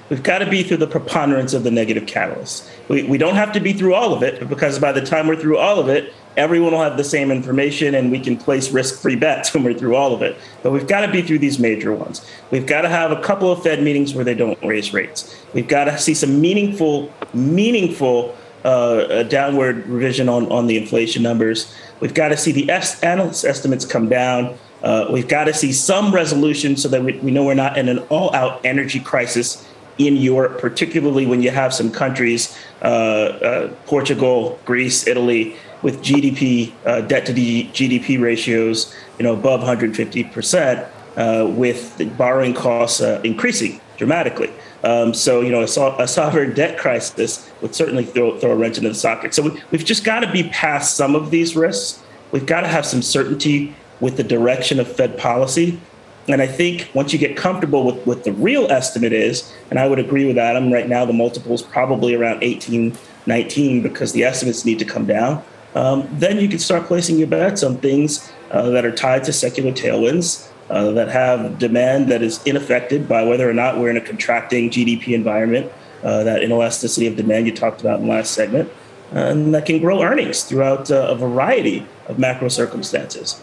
We've 0.09 0.23
got 0.23 0.39
to 0.39 0.49
be 0.49 0.63
through 0.63 0.77
the 0.77 0.87
preponderance 0.87 1.53
of 1.53 1.63
the 1.63 1.71
negative 1.71 2.05
catalysts. 2.05 2.69
We, 2.89 3.03
we 3.03 3.17
don't 3.17 3.35
have 3.35 3.51
to 3.53 3.59
be 3.59 3.73
through 3.73 3.93
all 3.93 4.13
of 4.13 4.21
it 4.21 4.47
because 4.49 4.77
by 4.79 4.91
the 4.91 5.01
time 5.01 5.27
we're 5.27 5.37
through 5.37 5.57
all 5.57 5.79
of 5.79 5.87
it, 5.89 6.13
everyone 6.35 6.73
will 6.73 6.81
have 6.81 6.97
the 6.97 7.03
same 7.03 7.31
information 7.31 7.95
and 7.95 8.11
we 8.11 8.19
can 8.19 8.37
place 8.37 8.71
risk-free 8.71 9.15
bets 9.15 9.53
when 9.53 9.63
we're 9.63 9.73
through 9.73 9.95
all 9.95 10.13
of 10.13 10.21
it. 10.21 10.37
But 10.61 10.71
we've 10.71 10.87
got 10.87 11.05
to 11.05 11.11
be 11.11 11.21
through 11.21 11.39
these 11.39 11.59
major 11.59 11.93
ones. 11.93 12.27
We've 12.51 12.65
got 12.65 12.81
to 12.81 12.89
have 12.89 13.11
a 13.11 13.21
couple 13.21 13.51
of 13.51 13.63
Fed 13.63 13.81
meetings 13.81 14.13
where 14.13 14.25
they 14.25 14.35
don't 14.35 14.61
raise 14.63 14.93
rates. 14.93 15.41
We've 15.53 15.67
got 15.67 15.85
to 15.85 15.97
see 15.97 16.13
some 16.13 16.41
meaningful, 16.41 17.11
meaningful 17.33 18.35
uh, 18.63 19.23
downward 19.23 19.85
revision 19.87 20.29
on, 20.29 20.51
on 20.51 20.67
the 20.67 20.77
inflation 20.77 21.23
numbers. 21.23 21.73
We've 21.99 22.13
got 22.13 22.29
to 22.29 22.37
see 22.37 22.51
the 22.51 22.69
est- 22.69 23.03
analyst 23.03 23.45
estimates 23.45 23.85
come 23.85 24.09
down. 24.09 24.57
Uh, 24.81 25.07
we've 25.11 25.27
got 25.27 25.45
to 25.45 25.53
see 25.53 25.71
some 25.71 26.13
resolution 26.13 26.75
so 26.75 26.89
that 26.89 27.03
we, 27.03 27.13
we 27.19 27.31
know 27.31 27.45
we're 27.45 27.53
not 27.53 27.77
in 27.77 27.87
an 27.87 27.99
all-out 28.09 28.65
energy 28.65 28.99
crisis 28.99 29.65
in 29.97 30.17
Europe, 30.17 30.59
particularly 30.59 31.25
when 31.25 31.41
you 31.41 31.51
have 31.51 31.73
some 31.73 31.91
countries, 31.91 32.57
uh, 32.81 32.85
uh, 32.85 33.67
Portugal, 33.85 34.59
Greece, 34.65 35.07
Italy, 35.07 35.55
with 35.81 36.01
GDP 36.01 36.71
uh, 36.85 37.01
debt 37.01 37.25
to 37.25 37.33
GDP 37.33 38.19
ratios, 38.19 38.95
you 39.19 39.23
know, 39.23 39.33
above 39.33 39.59
150 39.59 40.23
percent, 40.25 40.87
uh, 41.17 41.45
with 41.49 41.97
the 41.97 42.05
borrowing 42.05 42.53
costs 42.53 43.01
uh, 43.01 43.21
increasing 43.23 43.79
dramatically. 43.97 44.51
Um, 44.83 45.13
so, 45.13 45.41
you 45.41 45.51
know, 45.51 45.61
a, 45.61 45.67
so- 45.67 45.97
a, 45.97 46.07
sovereign 46.07 46.53
debt 46.53 46.77
crisis 46.77 47.49
would 47.61 47.73
certainly 47.73 48.03
throw, 48.03 48.37
throw 48.37 48.51
a 48.51 48.55
wrench 48.55 48.77
into 48.77 48.89
the 48.89 48.95
socket. 48.95 49.33
So 49.33 49.43
we, 49.43 49.61
we've 49.71 49.85
just 49.85 50.03
got 50.03 50.21
to 50.21 50.31
be 50.31 50.49
past 50.49 50.97
some 50.97 51.15
of 51.15 51.31
these 51.31 51.55
risks. 51.55 52.03
We've 52.31 52.45
got 52.45 52.61
to 52.61 52.67
have 52.67 52.85
some 52.85 53.01
certainty 53.01 53.75
with 54.01 54.17
the 54.17 54.23
direction 54.23 54.79
of 54.79 54.93
Fed 54.93 55.17
policy. 55.17 55.79
And 56.27 56.41
I 56.41 56.47
think 56.47 56.89
once 56.93 57.11
you 57.11 57.19
get 57.19 57.35
comfortable 57.35 57.85
with 57.85 58.05
what 58.05 58.23
the 58.23 58.31
real 58.31 58.71
estimate 58.71 59.13
is, 59.13 59.53
and 59.69 59.77
I 59.77 59.87
would 59.87 59.99
agree 59.99 60.25
with 60.25 60.37
Adam, 60.37 60.71
right 60.71 60.87
now 60.87 61.03
the 61.05 61.13
multiple 61.13 61.53
is 61.53 61.61
probably 61.61 62.15
around 62.15 62.43
18, 62.43 62.97
19 63.25 63.81
because 63.81 64.13
the 64.13 64.23
estimates 64.23 64.63
need 64.63 64.79
to 64.79 64.85
come 64.85 65.05
down 65.05 65.43
um, 65.75 66.07
then 66.11 66.39
you 66.39 66.47
can 66.47 66.59
start 66.59 66.85
placing 66.85 67.17
your 67.17 67.27
bets 67.27 67.63
on 67.63 67.77
things 67.77 68.31
uh, 68.51 68.69
that 68.69 68.85
are 68.85 68.91
tied 68.91 69.23
to 69.25 69.33
secular 69.33 69.71
tailwinds, 69.71 70.49
uh, 70.69 70.91
that 70.91 71.09
have 71.09 71.57
demand 71.57 72.09
that 72.09 72.21
is 72.21 72.45
unaffected 72.47 73.07
by 73.07 73.23
whether 73.23 73.49
or 73.49 73.53
not 73.53 73.79
we're 73.79 73.89
in 73.89 73.97
a 73.97 74.01
contracting 74.01 74.69
GDP 74.69 75.09
environment, 75.09 75.71
uh, 76.03 76.23
that 76.23 76.41
inelasticity 76.41 77.07
of 77.07 77.15
demand 77.15 77.47
you 77.47 77.53
talked 77.53 77.81
about 77.81 77.99
in 77.99 78.07
the 78.07 78.11
last 78.11 78.33
segment, 78.33 78.71
and 79.11 79.53
that 79.53 79.65
can 79.65 79.79
grow 79.79 80.03
earnings 80.03 80.43
throughout 80.43 80.91
uh, 80.91 81.07
a 81.09 81.15
variety 81.15 81.85
of 82.07 82.19
macro 82.19 82.49
circumstances. 82.49 83.41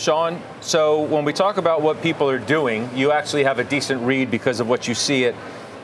Shawn, 0.00 0.40
so 0.62 1.02
when 1.02 1.26
we 1.26 1.34
talk 1.34 1.58
about 1.58 1.82
what 1.82 2.00
people 2.00 2.30
are 2.30 2.38
doing, 2.38 2.88
you 2.96 3.12
actually 3.12 3.44
have 3.44 3.58
a 3.58 3.64
decent 3.64 4.00
read 4.00 4.30
because 4.30 4.58
of 4.58 4.66
what 4.66 4.88
you 4.88 4.94
see 4.94 5.26
at 5.26 5.34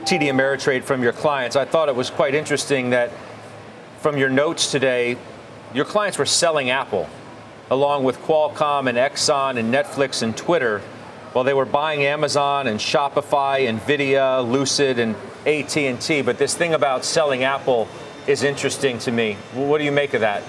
TD 0.04 0.30
Ameritrade 0.30 0.85
from 0.85 1.02
your 1.02 1.12
clients. 1.12 1.54
I 1.54 1.66
thought 1.66 1.90
it 1.90 1.94
was 1.94 2.08
quite 2.08 2.35
interesting 2.35 2.90
that 2.90 3.11
from 4.00 4.16
your 4.16 4.30
notes 4.30 4.70
today, 4.70 5.18
your 5.75 5.85
clients 5.85 6.16
were 6.16 6.25
selling 6.25 6.70
Apple 6.70 7.11
along 7.70 8.04
with 8.04 8.16
Qualcomm 8.20 8.88
and 8.88 8.96
Exxon 8.96 9.58
and 9.58 9.75
Netflix 9.75 10.23
and 10.23 10.35
Twitter 10.35 10.78
while 11.35 11.44
they 11.44 11.52
were 11.52 11.66
buying 11.66 12.04
Amazon 12.04 12.68
and 12.68 12.80
Shopify, 12.80 13.68
Nvidia, 13.68 14.50
Lucid 14.50 14.99
and 14.99 15.14
AT&T. 15.44 16.23
But 16.23 16.38
this 16.38 16.54
thing 16.54 16.73
about 16.73 17.04
selling 17.04 17.44
Apple 17.44 17.87
is 18.26 18.42
interesting 18.42 18.99
to 19.00 19.12
me. 19.12 19.35
What 19.52 19.76
do 19.76 19.85
you 19.85 19.92
make 19.92 20.14
of 20.14 20.23
that? 20.23 20.42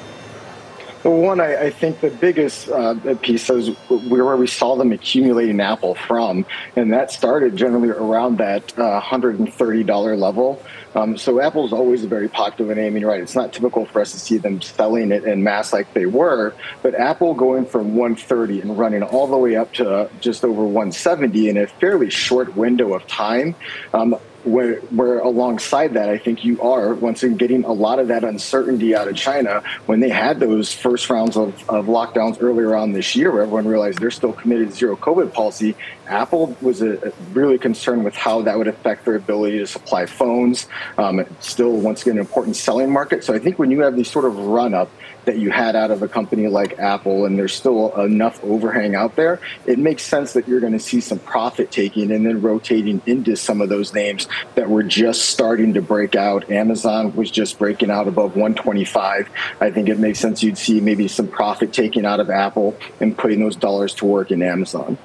Well, 1.08 1.22
one, 1.22 1.40
I, 1.40 1.68
I, 1.68 1.70
think 1.70 2.02
the 2.02 2.10
biggest 2.10 2.68
uh, 2.68 3.16
piece 3.22 3.50
is 3.50 3.70
where 3.88 4.36
we 4.36 4.46
saw 4.46 4.76
them 4.76 4.92
accumulating 4.92 5.62
Apple 5.62 5.96
from, 5.96 6.46
and 6.76 6.92
that 6.92 7.12
started 7.12 7.56
generally 7.56 7.88
around 7.88 8.40
that 8.40 8.78
uh, 8.78 9.00
$130 9.00 10.20
level. 10.20 10.62
Um, 10.96 11.18
so 11.18 11.40
Apple's 11.40 11.72
always 11.72 12.04
a 12.04 12.10
very 12.10 12.28
popular 12.28 12.76
name, 12.76 12.88
and 12.88 13.00
you're 13.00 13.10
right, 13.10 13.22
it's 13.22 13.36
not 13.36 13.54
typical 13.54 13.86
for 13.86 14.02
us 14.02 14.12
to 14.12 14.20
see 14.20 14.38
them 14.38 14.62
selling 14.62 15.14
it 15.14 15.24
in 15.24 15.44
mass 15.44 15.72
like 15.72 15.94
they 15.94 16.08
were, 16.08 16.54
but 16.82 16.94
Apple 16.94 17.34
going 17.34 17.66
from 17.66 17.96
130 17.96 18.60
and 18.60 18.78
running 18.78 19.02
all 19.02 19.28
the 19.28 19.38
way 19.38 19.56
up 19.56 19.72
to 19.76 20.10
just 20.20 20.44
over 20.44 20.62
170 20.62 21.48
in 21.48 21.56
a 21.56 21.68
fairly 21.68 22.10
short 22.10 22.54
window 22.58 22.94
of 22.94 23.08
time. 23.08 23.56
Um, 23.94 24.20
where, 24.48 24.76
where 24.82 25.20
alongside 25.20 25.94
that, 25.94 26.10
I 26.10 26.18
think 26.18 26.44
you 26.44 26.62
are 26.62 26.94
once 26.94 27.24
again 27.24 27.38
getting 27.38 27.64
a 27.66 27.74
lot 27.74 28.00
of 28.00 28.08
that 28.08 28.24
uncertainty 28.24 28.96
out 28.96 29.08
of 29.08 29.16
China 29.16 29.62
when 29.86 30.00
they 30.00 30.10
had 30.10 30.40
those 30.40 30.74
first 30.74 31.10
rounds 31.10 31.38
of, 31.38 31.70
of 31.70 31.86
lockdowns 31.86 32.42
earlier 32.42 32.76
on 32.76 32.94
this 32.94 33.16
year, 33.16 33.32
where 33.32 33.44
everyone 33.44 33.68
realized 33.68 34.00
they're 34.00 34.12
still 34.12 34.34
committed 34.34 34.70
to 34.70 34.76
zero 34.76 34.96
COVID 34.96 35.34
policy. 35.34 35.76
Apple 36.08 36.56
was 36.62 36.82
a, 36.82 37.10
a 37.10 37.12
really 37.34 37.58
concerned 37.58 38.04
with 38.04 38.16
how 38.16 38.42
that 38.44 38.58
would 38.58 38.68
affect 38.68 39.06
their 39.06 39.16
ability 39.16 39.60
to 39.60 39.68
supply 39.68 40.06
phones. 40.06 40.68
Um, 40.98 41.26
still, 41.40 41.72
once 41.72 42.02
again, 42.02 42.14
an 42.14 42.20
important 42.20 42.56
selling 42.56 42.92
market. 42.92 43.24
So 43.24 43.34
I 43.34 43.40
think 43.40 43.60
when 43.60 43.72
you 43.72 43.82
have 43.82 43.96
these 43.96 44.10
sort 44.10 44.26
of 44.26 44.38
run 44.38 44.74
up 44.74 44.90
that 45.26 45.38
you 45.38 45.52
had 45.52 45.76
out 45.76 45.92
of 45.92 46.02
a 46.02 46.08
company 46.08 46.48
like 46.48 46.80
Apple, 46.80 47.26
and 47.26 47.38
there's 47.38 47.54
still 47.54 47.94
enough 48.02 48.42
overhang 48.44 48.96
out 48.96 49.18
there, 49.18 49.42
it 49.66 49.78
makes 49.78 50.04
sense 50.04 50.34
that 50.34 50.48
you're 50.48 50.62
going 50.62 50.74
to 50.74 50.80
see 50.80 51.02
some 51.02 51.20
profit 51.20 51.70
taking 51.70 52.12
and 52.12 52.26
then 52.26 52.42
rotating 52.42 53.02
into 53.06 53.36
some 53.36 53.62
of 53.62 53.68
those 53.68 53.94
names 53.94 54.28
that 54.56 54.70
were 54.70 54.84
just 54.84 55.26
starting 55.26 55.74
to 55.74 55.82
break 55.82 56.16
out. 56.16 56.50
Amazon 56.50 57.14
was 57.14 57.30
just 57.30 57.60
breaking 57.60 57.92
out 57.92 58.08
above 58.08 58.38
125. 58.38 59.30
I 59.60 59.72
think 59.72 59.90
it 59.90 60.00
makes 60.00 60.20
sense 60.20 60.42
you'd 60.42 60.58
see 60.58 60.80
maybe 60.80 61.10
some 61.10 61.28
profit 61.28 61.74
taking 61.74 62.06
out 62.06 62.22
of 62.22 62.30
Apple 62.30 62.78
and 63.02 63.18
putting 63.18 63.42
those 63.42 63.58
dollars 63.58 63.94
to 63.96 64.06
work 64.06 64.32
in 64.32 64.42
Amazon. 64.42 64.98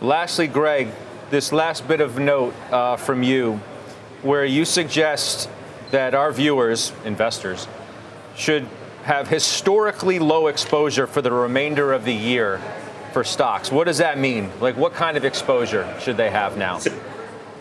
Lastly, 0.00 0.46
Greg, 0.46 0.88
this 1.30 1.52
last 1.52 1.88
bit 1.88 2.02
of 2.02 2.18
note 2.18 2.54
uh, 2.70 2.96
from 2.96 3.22
you, 3.22 3.60
where 4.20 4.44
you 4.44 4.66
suggest 4.66 5.48
that 5.90 6.14
our 6.14 6.32
viewers, 6.32 6.92
investors, 7.06 7.66
should 8.36 8.68
have 9.04 9.28
historically 9.28 10.18
low 10.18 10.48
exposure 10.48 11.06
for 11.06 11.22
the 11.22 11.32
remainder 11.32 11.94
of 11.94 12.04
the 12.04 12.12
year 12.12 12.60
for 13.14 13.24
stocks. 13.24 13.72
What 13.72 13.84
does 13.84 13.96
that 13.98 14.18
mean? 14.18 14.50
Like, 14.60 14.76
what 14.76 14.92
kind 14.92 15.16
of 15.16 15.24
exposure 15.24 15.88
should 15.98 16.18
they 16.18 16.28
have 16.28 16.58
now? 16.58 16.78
So, 16.78 16.92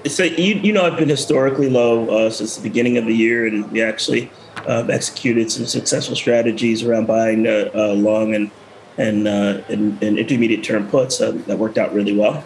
so 0.05 0.23
you, 0.23 0.55
you 0.55 0.73
know, 0.73 0.85
I've 0.85 0.97
been 0.97 1.07
historically 1.07 1.69
low 1.69 2.09
uh, 2.09 2.29
since 2.29 2.57
the 2.57 2.63
beginning 2.63 2.97
of 2.97 3.05
the 3.05 3.15
year, 3.15 3.47
and 3.47 3.71
we 3.71 3.81
actually 3.81 4.29
uh, 4.67 4.85
executed 4.89 5.49
some 5.49 5.65
successful 5.65 6.17
strategies 6.17 6.83
around 6.83 7.05
buying 7.05 7.47
uh, 7.47 7.69
uh 7.73 7.93
long 7.93 8.35
and 8.35 8.51
and, 8.97 9.27
uh, 9.27 9.61
and 9.69 10.01
intermediate 10.01 10.63
term 10.63 10.87
puts 10.87 11.21
uh, 11.21 11.31
that 11.47 11.57
worked 11.57 11.77
out 11.77 11.93
really 11.93 12.15
well 12.15 12.43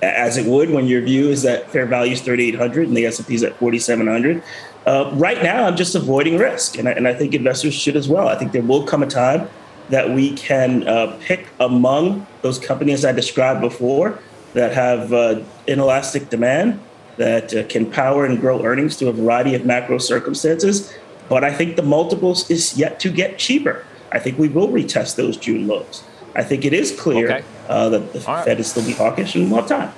as 0.00 0.36
it 0.36 0.46
would 0.46 0.70
when 0.70 0.86
your 0.86 1.00
view 1.02 1.28
is 1.28 1.42
that 1.42 1.70
fair 1.70 1.86
value 1.86 2.12
is 2.12 2.20
3800 2.22 2.88
and 2.88 2.96
the 2.96 3.06
s&p 3.06 3.34
is 3.34 3.42
at 3.42 3.54
4700 3.56 4.42
uh, 4.86 5.10
right 5.14 5.42
now, 5.42 5.64
I'm 5.66 5.76
just 5.76 5.94
avoiding 5.94 6.38
risk, 6.38 6.76
and 6.76 6.88
I, 6.88 6.92
and 6.92 7.06
I, 7.06 7.14
think 7.14 7.34
investors 7.34 7.74
should 7.74 7.94
as 7.94 8.08
well. 8.08 8.26
I 8.28 8.36
think 8.36 8.50
there 8.50 8.62
will 8.62 8.84
come 8.84 9.02
a 9.02 9.06
time 9.06 9.48
that 9.90 10.10
we 10.10 10.34
can 10.34 10.86
uh, 10.88 11.16
pick 11.20 11.46
among 11.60 12.26
those 12.42 12.58
companies 12.58 13.04
I 13.04 13.12
described 13.12 13.60
before 13.60 14.18
that 14.54 14.72
have 14.72 15.12
uh, 15.12 15.40
inelastic 15.68 16.30
demand, 16.30 16.80
that 17.16 17.54
uh, 17.54 17.64
can 17.68 17.90
power 17.90 18.26
and 18.26 18.40
grow 18.40 18.64
earnings 18.64 18.96
through 18.96 19.08
a 19.08 19.12
variety 19.12 19.54
of 19.54 19.64
macro 19.64 19.98
circumstances. 19.98 20.92
But 21.28 21.44
I 21.44 21.52
think 21.52 21.76
the 21.76 21.82
multiples 21.82 22.50
is 22.50 22.76
yet 22.76 22.98
to 23.00 23.10
get 23.10 23.38
cheaper. 23.38 23.84
I 24.12 24.18
think 24.18 24.38
we 24.38 24.48
will 24.48 24.68
retest 24.68 25.16
those 25.16 25.36
June 25.36 25.66
lows. 25.66 26.04
I 26.34 26.42
think 26.42 26.64
it 26.64 26.72
is 26.72 26.98
clear 26.98 27.30
okay. 27.30 27.44
Uh, 27.68 27.88
that 27.90 28.12
the 28.12 28.20
right. 28.20 28.44
Fed 28.44 28.60
is 28.60 28.70
still 28.70 28.84
be 28.84 28.92
hawkish 28.92 29.34
and 29.34 29.50
we'll 29.50 29.60
have 29.60 29.68
time 29.68 29.92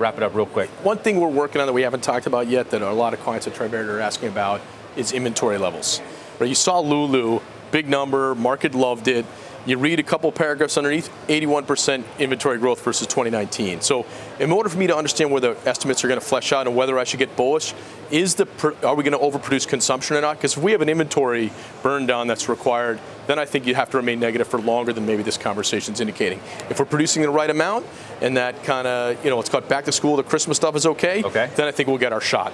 wrap 0.00 0.16
it 0.16 0.22
up 0.22 0.34
real 0.34 0.46
quick. 0.46 0.70
One 0.82 0.96
thing 0.96 1.20
we're 1.20 1.28
working 1.28 1.60
on 1.60 1.66
that 1.66 1.74
we 1.74 1.82
haven't 1.82 2.02
talked 2.02 2.26
about 2.26 2.48
yet 2.48 2.70
that 2.70 2.82
a 2.82 2.90
lot 2.90 3.12
of 3.12 3.20
clients 3.20 3.46
at 3.46 3.52
Trivariate 3.54 3.86
are 3.86 4.00
asking 4.00 4.30
about 4.30 4.62
is 4.96 5.12
inventory 5.12 5.58
levels. 5.58 6.00
Right? 6.38 6.48
You 6.48 6.54
saw 6.54 6.80
Lulu, 6.80 7.40
big 7.70 7.86
number, 7.88 8.34
market 8.34 8.74
loved 8.74 9.06
it. 9.06 9.26
You 9.66 9.76
read 9.76 10.00
a 10.00 10.02
couple 10.02 10.32
paragraphs 10.32 10.78
underneath, 10.78 11.10
81% 11.28 12.02
inventory 12.18 12.58
growth 12.58 12.82
versus 12.82 13.06
2019. 13.06 13.82
So, 13.82 14.06
in 14.38 14.50
order 14.50 14.70
for 14.70 14.78
me 14.78 14.86
to 14.86 14.96
understand 14.96 15.30
where 15.30 15.40
the 15.40 15.56
estimates 15.66 16.02
are 16.02 16.08
going 16.08 16.18
to 16.18 16.26
flesh 16.26 16.52
out 16.52 16.66
and 16.66 16.74
whether 16.74 16.98
I 16.98 17.04
should 17.04 17.18
get 17.18 17.36
bullish, 17.36 17.74
is 18.10 18.36
the 18.36 18.48
are 18.82 18.94
we 18.94 19.04
going 19.04 19.12
to 19.12 19.18
overproduce 19.18 19.68
consumption 19.68 20.16
or 20.16 20.22
not? 20.22 20.36
Because 20.36 20.56
if 20.56 20.62
we 20.62 20.72
have 20.72 20.80
an 20.80 20.88
inventory 20.88 21.52
burn 21.82 22.06
down 22.06 22.26
that's 22.26 22.48
required, 22.48 22.98
then 23.26 23.38
I 23.38 23.44
think 23.44 23.66
you 23.66 23.74
have 23.74 23.90
to 23.90 23.98
remain 23.98 24.18
negative 24.18 24.48
for 24.48 24.60
longer 24.60 24.92
than 24.94 25.04
maybe 25.04 25.22
this 25.22 25.36
conversation 25.36 25.92
is 25.94 26.00
indicating. 26.00 26.40
If 26.70 26.78
we're 26.78 26.86
producing 26.86 27.22
the 27.22 27.30
right 27.30 27.50
amount 27.50 27.86
and 28.22 28.36
that 28.38 28.64
kind 28.64 28.86
of 28.86 29.22
you 29.22 29.30
know 29.30 29.38
it's 29.40 29.50
called 29.50 29.68
back 29.68 29.84
to 29.84 29.92
school, 29.92 30.16
the 30.16 30.22
Christmas 30.22 30.56
stuff 30.56 30.74
is 30.74 30.86
okay, 30.86 31.22
okay, 31.22 31.50
then 31.56 31.68
I 31.68 31.70
think 31.70 31.88
we'll 31.88 31.98
get 31.98 32.12
our 32.14 32.20
shot. 32.20 32.52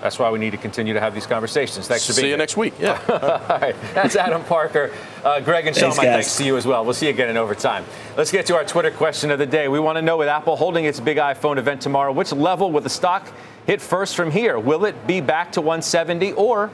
That's 0.00 0.18
why 0.18 0.30
we 0.30 0.38
need 0.38 0.50
to 0.50 0.56
continue 0.56 0.94
to 0.94 1.00
have 1.00 1.14
these 1.14 1.26
conversations. 1.26 1.86
Thanks 1.86 2.06
for 2.06 2.14
being 2.14 2.16
here. 2.16 2.22
See 2.22 2.26
you 2.26 2.32
here. 2.32 2.38
next 2.38 2.56
week. 2.56 2.74
Yeah. 2.80 3.42
All 3.48 3.58
right. 3.58 3.76
That's 3.94 4.16
Adam 4.16 4.42
Parker. 4.44 4.92
Uh, 5.22 5.40
Greg 5.40 5.66
and 5.66 5.76
Shawn, 5.76 5.94
my 5.96 6.04
thanks 6.04 6.36
to 6.38 6.44
you 6.44 6.56
as 6.56 6.66
well. 6.66 6.84
We'll 6.84 6.94
see 6.94 7.06
you 7.06 7.12
again 7.12 7.28
in 7.28 7.36
overtime. 7.36 7.84
Let's 8.16 8.32
get 8.32 8.46
to 8.46 8.56
our 8.56 8.64
Twitter 8.64 8.90
question 8.90 9.30
of 9.30 9.38
the 9.38 9.46
day. 9.46 9.68
We 9.68 9.78
want 9.78 9.96
to 9.96 10.02
know 10.02 10.16
with 10.16 10.28
Apple 10.28 10.56
holding 10.56 10.86
its 10.86 11.00
big 11.00 11.18
iPhone 11.18 11.58
event 11.58 11.82
tomorrow, 11.82 12.12
which 12.12 12.32
level 12.32 12.72
will 12.72 12.80
the 12.80 12.88
stock 12.88 13.30
hit 13.66 13.82
first 13.82 14.16
from 14.16 14.30
here? 14.30 14.58
Will 14.58 14.86
it 14.86 15.06
be 15.06 15.20
back 15.20 15.52
to 15.52 15.60
170 15.60 16.32
or 16.32 16.70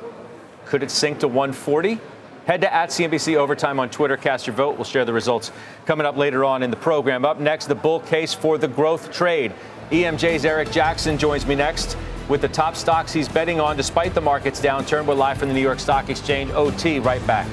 could 0.67 0.85
it 0.85 0.91
sink 0.91 1.19
to 1.21 1.29
140? 1.29 1.99
Head 2.47 2.61
to 2.61 2.73
at 2.73 2.91
CNBC 2.91 3.35
Overtime 3.35 3.81
on 3.81 3.91
Twitter. 3.91 4.17
Cast 4.17 4.47
your 4.47 4.55
vote. 4.55 4.77
We'll 4.77 4.85
share 4.85 5.05
the 5.05 5.13
results 5.13 5.51
coming 5.85 6.07
up 6.07 6.17
later 6.17 6.45
on 6.45 6.63
in 6.63 6.71
the 6.71 6.77
program. 6.77 7.25
Up 7.25 7.41
next, 7.41 7.67
the 7.67 7.75
bull 7.75 7.99
case 7.99 8.33
for 8.33 8.57
the 8.57 8.69
growth 8.69 9.11
trade. 9.11 9.53
EMJ's 9.91 10.45
Eric 10.45 10.71
Jackson 10.71 11.19
joins 11.19 11.45
me 11.45 11.57
next 11.57 11.97
with 12.29 12.41
the 12.41 12.49
top 12.49 12.77
stocks 12.77 13.13
he's 13.13 13.29
betting 13.29 13.61
on 13.61 13.77
despite 13.77 14.15
the 14.15 14.21
market's 14.21 14.61
downturn. 14.61 15.07
We're 15.07 15.15
live 15.15 15.39
from 15.39 15.49
the 15.49 15.55
New 15.55 15.61
York 15.61 15.81
Stock 15.81 16.09
Exchange. 16.09 16.51
OT, 16.53 16.99
right 16.99 17.25
back. 17.27 17.47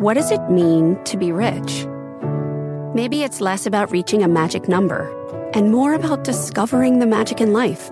What 0.00 0.14
does 0.14 0.30
it 0.30 0.48
mean 0.48 1.02
to 1.04 1.16
be 1.16 1.32
rich? 1.32 1.84
Maybe 2.94 3.24
it's 3.24 3.40
less 3.40 3.66
about 3.66 3.90
reaching 3.90 4.22
a 4.22 4.28
magic 4.28 4.68
number 4.68 5.12
and 5.54 5.72
more 5.72 5.94
about 5.94 6.24
discovering 6.24 7.00
the 7.00 7.06
magic 7.06 7.40
in 7.40 7.52
life. 7.52 7.90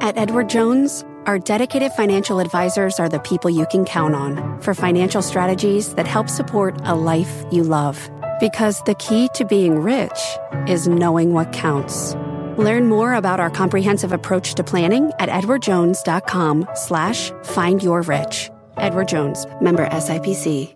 At 0.00 0.18
Edward 0.18 0.48
Jones, 0.48 1.04
our 1.26 1.38
dedicated 1.38 1.92
financial 1.92 2.40
advisors 2.40 2.98
are 2.98 3.08
the 3.08 3.20
people 3.20 3.50
you 3.50 3.66
can 3.70 3.84
count 3.84 4.14
on 4.14 4.60
for 4.60 4.74
financial 4.74 5.22
strategies 5.22 5.94
that 5.94 6.06
help 6.06 6.28
support 6.28 6.76
a 6.84 6.94
life 6.94 7.44
you 7.50 7.62
love. 7.62 8.10
Because 8.40 8.82
the 8.82 8.94
key 8.94 9.28
to 9.34 9.44
being 9.44 9.78
rich 9.78 10.20
is 10.66 10.88
knowing 10.88 11.32
what 11.32 11.52
counts. 11.52 12.14
Learn 12.56 12.88
more 12.88 13.14
about 13.14 13.40
our 13.40 13.50
comprehensive 13.50 14.12
approach 14.12 14.54
to 14.54 14.64
planning 14.64 15.12
at 15.18 15.28
edwardjones.com 15.28 16.68
slash 16.74 17.30
find 17.42 17.82
your 17.82 18.02
rich. 18.02 18.50
Edward 18.76 19.08
Jones, 19.08 19.46
member 19.60 19.86
SIPC. 19.88 20.74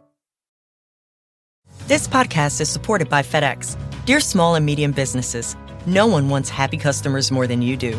This 1.87 2.07
podcast 2.07 2.61
is 2.61 2.69
supported 2.69 3.09
by 3.09 3.23
FedEx. 3.23 3.77
Dear 4.07 4.21
small 4.21 4.55
and 4.55 4.65
medium 4.65 4.93
businesses, 4.93 5.57
no 5.87 6.07
one 6.07 6.29
wants 6.29 6.49
happy 6.49 6.77
customers 6.77 7.33
more 7.33 7.49
than 7.49 7.63
you 7.63 7.77
do. 7.77 7.99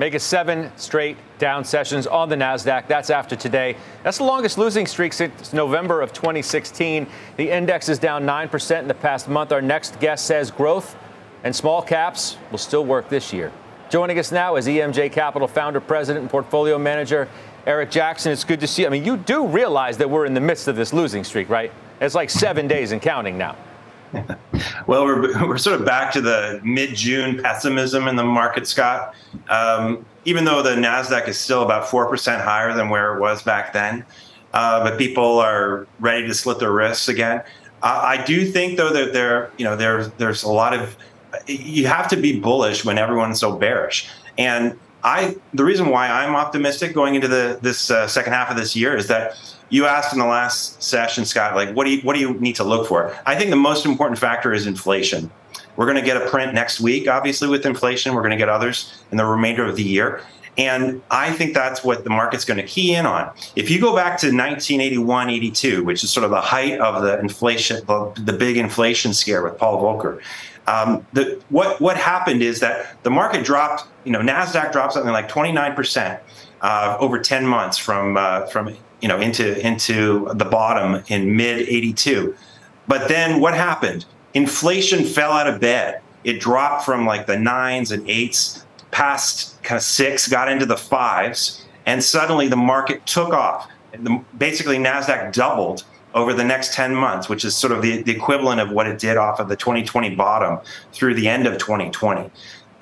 Make 0.00 0.14
it 0.14 0.20
seven 0.20 0.72
straight 0.78 1.18
down 1.38 1.62
sessions 1.62 2.06
on 2.06 2.30
the 2.30 2.34
NASDAQ. 2.34 2.86
That's 2.86 3.10
after 3.10 3.36
today. 3.36 3.76
That's 4.02 4.16
the 4.16 4.24
longest 4.24 4.56
losing 4.56 4.86
streak 4.86 5.12
since 5.12 5.52
November 5.52 6.00
of 6.00 6.14
2016. 6.14 7.06
The 7.36 7.50
index 7.50 7.90
is 7.90 7.98
down 7.98 8.24
9% 8.24 8.78
in 8.78 8.88
the 8.88 8.94
past 8.94 9.28
month. 9.28 9.52
Our 9.52 9.60
next 9.60 10.00
guest 10.00 10.24
says 10.24 10.50
growth 10.50 10.96
and 11.44 11.54
small 11.54 11.82
caps 11.82 12.38
will 12.50 12.56
still 12.56 12.86
work 12.86 13.10
this 13.10 13.30
year. 13.30 13.52
Joining 13.90 14.18
us 14.18 14.32
now 14.32 14.56
is 14.56 14.66
EMJ 14.66 15.12
Capital 15.12 15.46
founder, 15.46 15.82
president, 15.82 16.22
and 16.22 16.30
portfolio 16.30 16.78
manager 16.78 17.28
Eric 17.66 17.90
Jackson. 17.90 18.32
It's 18.32 18.42
good 18.42 18.60
to 18.60 18.66
see 18.66 18.82
you. 18.82 18.88
I 18.88 18.90
mean, 18.90 19.04
you 19.04 19.18
do 19.18 19.46
realize 19.46 19.98
that 19.98 20.08
we're 20.08 20.24
in 20.24 20.32
the 20.32 20.40
midst 20.40 20.66
of 20.66 20.76
this 20.76 20.94
losing 20.94 21.24
streak, 21.24 21.50
right? 21.50 21.70
It's 22.00 22.14
like 22.14 22.30
seven 22.30 22.66
days 22.66 22.92
and 22.92 23.02
counting 23.02 23.36
now. 23.36 23.54
well, 24.86 25.04
we're, 25.04 25.46
we're 25.46 25.58
sort 25.58 25.80
of 25.80 25.86
back 25.86 26.12
to 26.12 26.20
the 26.20 26.60
mid 26.64 26.94
June 26.94 27.42
pessimism 27.42 28.08
in 28.08 28.16
the 28.16 28.24
market, 28.24 28.66
Scott. 28.66 29.14
Um, 29.48 30.04
even 30.24 30.44
though 30.44 30.62
the 30.62 30.70
NASDAQ 30.70 31.28
is 31.28 31.38
still 31.38 31.62
about 31.62 31.86
4% 31.86 32.42
higher 32.42 32.74
than 32.74 32.88
where 32.88 33.14
it 33.14 33.20
was 33.20 33.42
back 33.42 33.72
then, 33.72 34.04
uh, 34.52 34.82
but 34.82 34.98
people 34.98 35.38
are 35.38 35.86
ready 35.98 36.26
to 36.26 36.34
slit 36.34 36.58
their 36.58 36.72
wrists 36.72 37.08
again. 37.08 37.42
Uh, 37.82 38.02
I 38.04 38.24
do 38.24 38.44
think, 38.44 38.76
though, 38.76 38.92
that 38.92 39.12
there, 39.12 39.50
you 39.56 39.64
know, 39.64 39.76
there's 39.76 40.10
there's 40.12 40.42
a 40.42 40.50
lot 40.50 40.74
of 40.74 40.96
you 41.46 41.86
have 41.86 42.08
to 42.08 42.16
be 42.16 42.38
bullish 42.38 42.84
when 42.84 42.98
everyone's 42.98 43.40
so 43.40 43.56
bearish. 43.56 44.08
And 44.36 44.78
I, 45.02 45.36
the 45.54 45.64
reason 45.64 45.88
why 45.88 46.08
I'm 46.08 46.34
optimistic 46.34 46.94
going 46.94 47.14
into 47.14 47.28
the 47.28 47.58
this 47.62 47.90
uh, 47.90 48.06
second 48.06 48.32
half 48.32 48.50
of 48.50 48.56
this 48.56 48.76
year 48.76 48.96
is 48.96 49.06
that 49.08 49.36
you 49.70 49.86
asked 49.86 50.12
in 50.12 50.18
the 50.18 50.26
last 50.26 50.82
session, 50.82 51.24
Scott, 51.24 51.54
like 51.54 51.74
what 51.74 51.84
do 51.84 51.90
you 51.90 52.02
what 52.02 52.14
do 52.14 52.20
you 52.20 52.34
need 52.34 52.56
to 52.56 52.64
look 52.64 52.86
for? 52.86 53.16
I 53.26 53.36
think 53.36 53.50
the 53.50 53.56
most 53.56 53.86
important 53.86 54.18
factor 54.18 54.52
is 54.52 54.66
inflation. 54.66 55.30
We're 55.76 55.86
going 55.86 55.96
to 55.96 56.04
get 56.04 56.16
a 56.16 56.28
print 56.28 56.52
next 56.52 56.80
week, 56.80 57.08
obviously 57.08 57.48
with 57.48 57.64
inflation. 57.64 58.14
We're 58.14 58.22
going 58.22 58.32
to 58.32 58.36
get 58.36 58.48
others 58.48 59.02
in 59.10 59.16
the 59.16 59.24
remainder 59.24 59.64
of 59.64 59.76
the 59.76 59.82
year. 59.82 60.22
And 60.58 61.00
I 61.10 61.32
think 61.32 61.54
that's 61.54 61.84
what 61.84 62.04
the 62.04 62.10
market's 62.10 62.44
going 62.44 62.58
to 62.58 62.66
key 62.66 62.94
in 62.94 63.06
on. 63.06 63.30
If 63.56 63.70
you 63.70 63.80
go 63.80 63.94
back 63.94 64.18
to 64.18 64.26
1981, 64.26 65.30
82, 65.30 65.84
which 65.84 66.04
is 66.04 66.10
sort 66.10 66.24
of 66.24 66.30
the 66.30 66.40
height 66.40 66.78
of 66.80 67.02
the 67.02 67.18
inflation, 67.18 67.84
the, 67.86 68.12
the 68.24 68.32
big 68.32 68.56
inflation 68.56 69.14
scare 69.14 69.42
with 69.42 69.56
Paul 69.56 69.80
Volcker, 69.82 70.20
um, 70.66 71.06
the, 71.12 71.42
what 71.48 71.80
what 71.80 71.96
happened 71.96 72.42
is 72.42 72.60
that 72.60 73.02
the 73.02 73.10
market 73.10 73.44
dropped. 73.44 73.84
You 74.04 74.12
know, 74.12 74.20
Nasdaq 74.20 74.72
dropped 74.72 74.92
something 74.92 75.12
like 75.12 75.28
29 75.28 75.74
percent 75.74 76.20
uh, 76.60 76.96
over 77.00 77.18
10 77.18 77.46
months 77.46 77.78
from 77.78 78.16
uh, 78.16 78.46
from 78.46 78.74
you 79.00 79.08
know 79.08 79.18
into 79.18 79.58
into 79.66 80.30
the 80.34 80.44
bottom 80.44 81.02
in 81.08 81.36
mid 81.36 81.60
82. 81.60 82.34
But 82.86 83.08
then 83.08 83.40
what 83.40 83.54
happened? 83.54 84.04
Inflation 84.34 85.04
fell 85.04 85.32
out 85.32 85.46
of 85.46 85.60
bed. 85.60 86.00
It 86.24 86.40
dropped 86.40 86.84
from 86.84 87.06
like 87.06 87.26
the 87.26 87.38
nines 87.38 87.92
and 87.92 88.08
eights 88.08 88.64
past 88.90 89.62
kind 89.62 89.76
of 89.76 89.82
six, 89.82 90.28
got 90.28 90.50
into 90.50 90.66
the 90.66 90.76
fives, 90.76 91.64
and 91.86 92.02
suddenly 92.02 92.48
the 92.48 92.56
market 92.56 93.06
took 93.06 93.32
off. 93.32 93.68
The, 93.92 94.22
basically, 94.36 94.78
Nasdaq 94.78 95.32
doubled 95.32 95.84
over 96.14 96.32
the 96.32 96.44
next 96.44 96.74
10 96.74 96.94
months, 96.94 97.28
which 97.28 97.44
is 97.44 97.56
sort 97.56 97.72
of 97.72 97.82
the, 97.82 98.02
the 98.02 98.12
equivalent 98.12 98.60
of 98.60 98.70
what 98.70 98.86
it 98.86 98.98
did 98.98 99.16
off 99.16 99.40
of 99.40 99.48
the 99.48 99.56
2020 99.56 100.14
bottom 100.14 100.58
through 100.92 101.14
the 101.14 101.28
end 101.28 101.46
of 101.46 101.58
2020. 101.58 102.30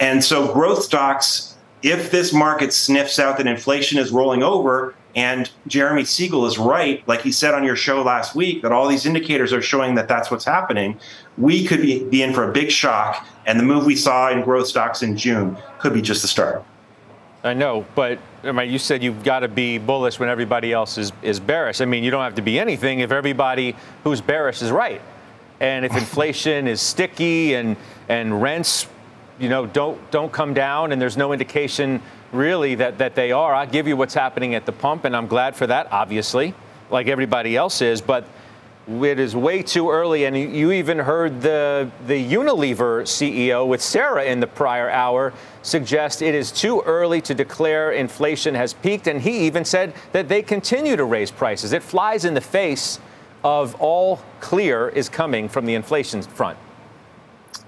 And 0.01 0.23
so, 0.25 0.53
growth 0.53 0.83
stocks, 0.83 1.57
if 1.83 2.11
this 2.11 2.33
market 2.33 2.73
sniffs 2.73 3.19
out 3.19 3.37
that 3.39 3.47
inflation 3.47 3.99
is 3.99 4.11
rolling 4.11 4.43
over, 4.43 4.95
and 5.15 5.51
Jeremy 5.67 6.05
Siegel 6.05 6.47
is 6.47 6.59
right, 6.59 7.07
like 7.09 7.23
he 7.23 7.33
said 7.33 7.55
on 7.55 7.65
your 7.65 7.75
show 7.75 8.03
last 8.03 8.35
week, 8.35 8.63
that 8.63 8.73
all 8.73 8.87
these 8.87 9.05
indicators 9.07 9.53
are 9.53 9.63
showing 9.63 9.95
that 9.97 10.07
that's 10.07 10.31
what's 10.31 10.45
happening, 10.45 10.99
we 11.37 11.67
could 11.67 11.83
be, 11.83 12.05
be 12.05 12.23
in 12.23 12.33
for 12.33 12.49
a 12.49 12.53
big 12.53 12.71
shock. 12.71 13.27
And 13.47 13.59
the 13.59 13.65
move 13.65 13.85
we 13.85 13.97
saw 13.97 14.31
in 14.31 14.43
growth 14.43 14.69
stocks 14.69 15.03
in 15.03 15.17
June 15.17 15.57
could 15.81 15.93
be 15.93 16.03
just 16.03 16.23
the 16.23 16.29
start. 16.29 16.65
I 17.45 17.55
know, 17.55 17.87
but 17.95 18.19
I 18.43 18.51
mean, 18.51 18.71
you 18.71 18.79
said 18.79 19.03
you've 19.03 19.23
got 19.23 19.41
to 19.41 19.49
be 19.49 19.79
bullish 19.79 20.19
when 20.19 20.29
everybody 20.29 20.73
else 20.73 20.99
is, 20.99 21.13
is 21.23 21.39
bearish. 21.39 21.81
I 21.81 21.85
mean, 21.85 22.03
you 22.03 22.11
don't 22.11 22.25
have 22.25 22.35
to 22.35 22.43
be 22.43 22.59
anything 22.59 23.01
if 23.01 23.13
everybody 23.13 23.77
who's 24.03 24.21
bearish 24.21 24.61
is 24.61 24.71
right. 24.73 25.01
And 25.61 25.85
if 25.85 25.93
inflation 25.97 26.67
is 26.67 26.81
sticky 26.81 27.55
and, 27.55 27.77
and 28.09 28.43
rents, 28.43 28.89
you 29.39 29.49
know, 29.49 29.67
don't, 29.67 30.11
don't 30.11 30.33
come 30.33 30.53
down 30.53 30.91
and 30.91 31.01
there's 31.01 31.17
no 31.17 31.33
indication 31.33 32.03
really 32.33 32.75
that, 32.75 32.99
that 32.99 33.15
they 33.15 33.31
are, 33.31 33.55
I'll 33.55 33.67
give 33.67 33.87
you 33.87 33.97
what's 33.97 34.15
happening 34.15 34.55
at 34.55 34.67
the 34.67 34.73
pump, 34.73 35.05
and 35.05 35.17
I'm 35.17 35.29
glad 35.29 35.57
for 35.57 35.67
that, 35.69 35.91
obviously, 35.93 36.55
like 36.91 37.07
everybody 37.07 37.57
else 37.57 37.81
is. 37.81 38.01
But 38.01 38.27
it 38.89 39.19
is 39.19 39.37
way 39.37 39.63
too 39.63 39.91
early, 39.91 40.25
and 40.25 40.37
you 40.37 40.73
even 40.73 40.99
heard 40.99 41.43
the 41.43 41.91
the 42.07 42.33
Unilever 42.33 43.03
CEO 43.03 43.67
with 43.67 43.83
Sarah 43.83 44.25
in 44.25 44.41
the 44.41 44.47
prior 44.47 44.89
hour 44.89 45.35
suggest 45.63 46.23
it 46.23 46.35
is 46.35 46.51
too 46.51 46.81
early 46.83 47.21
to 47.21 47.35
declare 47.35 47.93
inflation 47.93 48.55
has 48.55 48.73
peaked, 48.73 49.07
and 49.07 49.21
he 49.21 49.41
even 49.47 49.65
said 49.65 49.93
that 50.13 50.29
they 50.29 50.43
continue 50.43 50.97
to 50.97 51.05
raise 51.05 51.31
prices. 51.31 51.73
It 51.73 51.83
flies 51.83 52.25
in 52.25 52.35
the 52.35 52.41
face 52.41 52.99
of 53.45 53.75
all 53.77 54.21
clear 54.41 54.89
is 54.89 55.09
coming 55.09 55.49
from 55.49 55.67
the 55.67 55.75
inflation 55.75 56.23
front. 56.23 56.59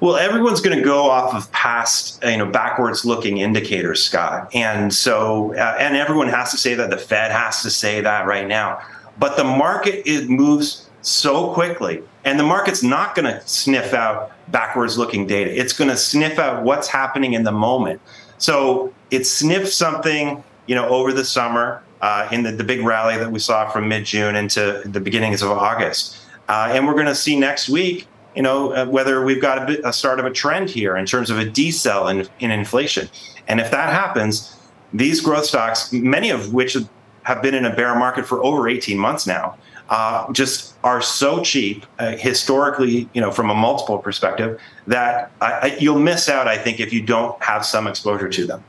Well, 0.01 0.17
everyone's 0.17 0.63
going 0.63 0.79
to 0.79 0.85
go 0.85 1.11
off 1.11 1.35
of 1.35 1.53
past, 1.53 2.25
you 2.25 2.39
know, 2.39 2.47
backwards 2.47 3.05
looking 3.05 3.39
indicators, 3.39 4.03
Scott. 4.03 4.55
And 4.55 4.93
so, 4.93 5.55
uh, 5.55 5.77
and 5.79 5.95
everyone 5.95 6.29
has 6.29 6.51
to 6.53 6.57
say 6.57 6.75
that 6.75 6.89
the 6.89 6.97
Fed 6.97 7.31
has 7.31 7.63
to 7.63 7.71
say 7.71 8.01
that 8.01 8.27
right 8.27 8.49
now. 8.49 8.81
But 9.19 9.37
the 9.37 9.45
market 9.45 10.09
it 10.09 10.31
moves 10.31 10.90
so 11.03 11.53
quickly. 11.53 12.03
And 12.25 12.39
the 12.39 12.45
market's 12.45 12.83
not 12.83 13.15
going 13.15 13.27
to 13.27 13.47
sniff 13.47 13.95
out 13.95 14.33
backwards 14.51 14.99
looking 14.99 15.27
data. 15.27 15.51
It's 15.59 15.73
going 15.73 15.91
to 15.91 15.97
sniff 15.97 16.39
out 16.39 16.63
what's 16.63 16.89
happening 16.89 17.33
in 17.33 17.45
the 17.45 17.53
moment. 17.53 18.01
So 18.39 18.93
it 19.11 19.27
sniffed 19.27 19.69
something, 19.69 20.43
you 20.67 20.75
know, 20.75 20.89
over 20.89 21.13
the 21.13 21.25
summer 21.25 21.83
uh, 22.01 22.29
in 22.33 22.43
the, 22.43 22.53
the 22.53 22.65
big 22.65 22.83
rally 22.83 23.17
that 23.17 23.31
we 23.31 23.39
saw 23.39 23.69
from 23.71 23.89
mid 23.89 24.05
June 24.05 24.37
into 24.37 24.83
the 24.85 25.01
beginnings 25.01 25.43
of 25.43 25.51
August. 25.51 26.17
Uh, 26.49 26.69
and 26.73 26.87
we're 26.87 26.95
going 26.95 27.07
to 27.07 27.15
see 27.15 27.39
next 27.39 27.69
week, 27.69 28.07
you 28.35 28.43
know, 28.43 28.73
uh, 28.73 28.87
whether 28.87 29.25
we've 29.25 29.41
got 29.41 29.63
a, 29.63 29.67
bit, 29.67 29.81
a, 29.85 29.93
start 29.93 30.19
of 30.19 30.27
a 30.27 30.31
trend 30.31 30.69
here 30.69 30.97
in 30.97 31.07
terms 31.07 31.31
of 31.31 31.39
a 31.39 31.45
decel 31.45 32.11
in, 32.11 32.29
in 32.41 32.51
inflation. 32.51 33.09
And 33.47 33.61
if 33.61 33.71
that 33.71 33.93
happens, 33.93 34.57
these 34.93 35.21
growth 35.21 35.45
stocks, 35.45 35.93
many 35.93 36.31
of 36.31 36.53
which 36.53 36.77
have 37.23 37.43
been 37.43 37.55
in 37.55 37.65
a 37.65 37.75
bear 37.75 37.95
market 37.95 38.27
for 38.27 38.43
over 38.43 38.69
18 38.69 38.99
months 38.99 39.27
now, 39.27 39.57
uh, 39.91 40.33
just 40.33 40.75
are 40.85 41.03
so 41.03 41.43
cheap 41.43 41.85
uh, 41.99 42.17
historically, 42.17 43.09
you 43.13 43.21
know, 43.21 43.33
from 43.33 43.51
a 43.51 43.55
multiple 43.55 43.99
perspective 43.99 44.61
that 44.87 45.33
I, 45.41 45.53
I, 45.53 45.77
you'll 45.81 45.99
miss 45.99 46.29
out, 46.29 46.47
I 46.47 46.57
think, 46.57 46.79
if 46.79 46.93
you 46.93 47.03
don't 47.03 47.41
have 47.43 47.67
some 47.67 47.89
exposure 47.89 48.29
to 48.29 48.47
them. 48.47 48.65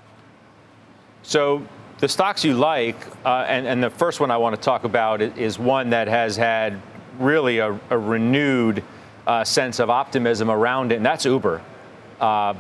So 1.22 1.66
the 2.00 2.10
stocks 2.10 2.44
you 2.44 2.56
like, 2.56 2.96
uh, 3.24 3.46
and, 3.48 3.68
and, 3.68 3.84
the 3.84 3.92
first 3.92 4.20
one 4.20 4.32
I 4.32 4.38
want 4.38 4.56
to 4.56 4.62
talk 4.62 4.84
about 4.84 5.22
is 5.22 5.60
one 5.60 5.92
that 5.92 6.08
has 6.08 6.36
had 6.36 6.82
really 7.20 7.60
a, 7.60 7.80
a 7.92 7.98
renewed 7.98 8.84
uh, 9.28 9.44
sense 9.44 9.80
of 9.80 9.92
optimism 9.92 10.50
around 10.50 10.92
it, 10.92 10.96
and 10.96 11.06
that's 11.06 11.26
Uber. 11.26 11.62
Uh, 12.20 12.56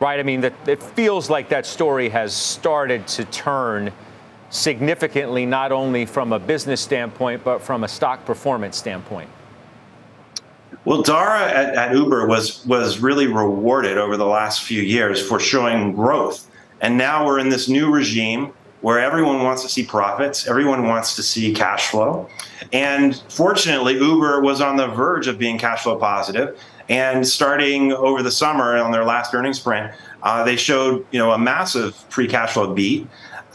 right? 0.00 0.18
I 0.18 0.24
mean, 0.24 0.40
that, 0.40 0.54
it 0.66 0.82
feels 0.82 1.30
like 1.30 1.48
that 1.50 1.66
story 1.66 2.08
has 2.08 2.34
started 2.34 3.06
to 3.08 3.24
turn 3.26 3.92
significantly, 4.50 5.46
not 5.46 5.72
only 5.72 6.06
from 6.06 6.32
a 6.32 6.38
business 6.38 6.80
standpoint, 6.80 7.44
but 7.44 7.60
from 7.60 7.84
a 7.84 7.88
stock 7.88 8.24
performance 8.24 8.76
standpoint? 8.76 9.28
Well, 10.84 11.02
Dara 11.02 11.42
at, 11.42 11.74
at, 11.74 11.94
Uber 11.94 12.26
was 12.26 12.64
was 12.64 13.00
really 13.00 13.26
rewarded 13.26 13.98
over 13.98 14.16
the 14.16 14.26
last 14.26 14.62
few 14.62 14.82
years 14.82 15.20
for 15.20 15.38
showing 15.38 15.94
growth, 15.94 16.48
and 16.80 16.96
now 16.96 17.26
we're 17.26 17.38
in 17.38 17.48
this 17.48 17.68
new 17.68 17.90
regime 17.90 18.52
where 18.80 18.98
everyone 18.98 19.42
wants 19.42 19.62
to 19.62 19.68
see 19.68 19.84
profits, 19.84 20.46
everyone 20.46 20.84
wants 20.84 21.16
to 21.16 21.22
see 21.22 21.52
cash 21.52 21.88
flow, 21.88 22.28
and 22.72 23.22
fortunately, 23.28 23.94
Uber 23.98 24.40
was 24.40 24.60
on 24.60 24.76
the 24.76 24.86
verge 24.86 25.26
of 25.26 25.36
being 25.38 25.58
cash 25.58 25.82
flow 25.82 25.96
positive. 25.96 26.58
and 26.88 27.26
starting 27.26 27.92
over 27.92 28.22
the 28.22 28.30
summer 28.30 28.78
on 28.78 28.90
their 28.90 29.04
last 29.04 29.34
earnings 29.34 29.58
print, 29.58 29.92
uh, 30.22 30.42
they 30.42 30.56
showed 30.56 31.04
you 31.10 31.18
know 31.18 31.32
a 31.32 31.38
massive 31.38 31.94
free 32.08 32.28
cash 32.28 32.52
flow 32.52 32.72
beat. 32.72 33.06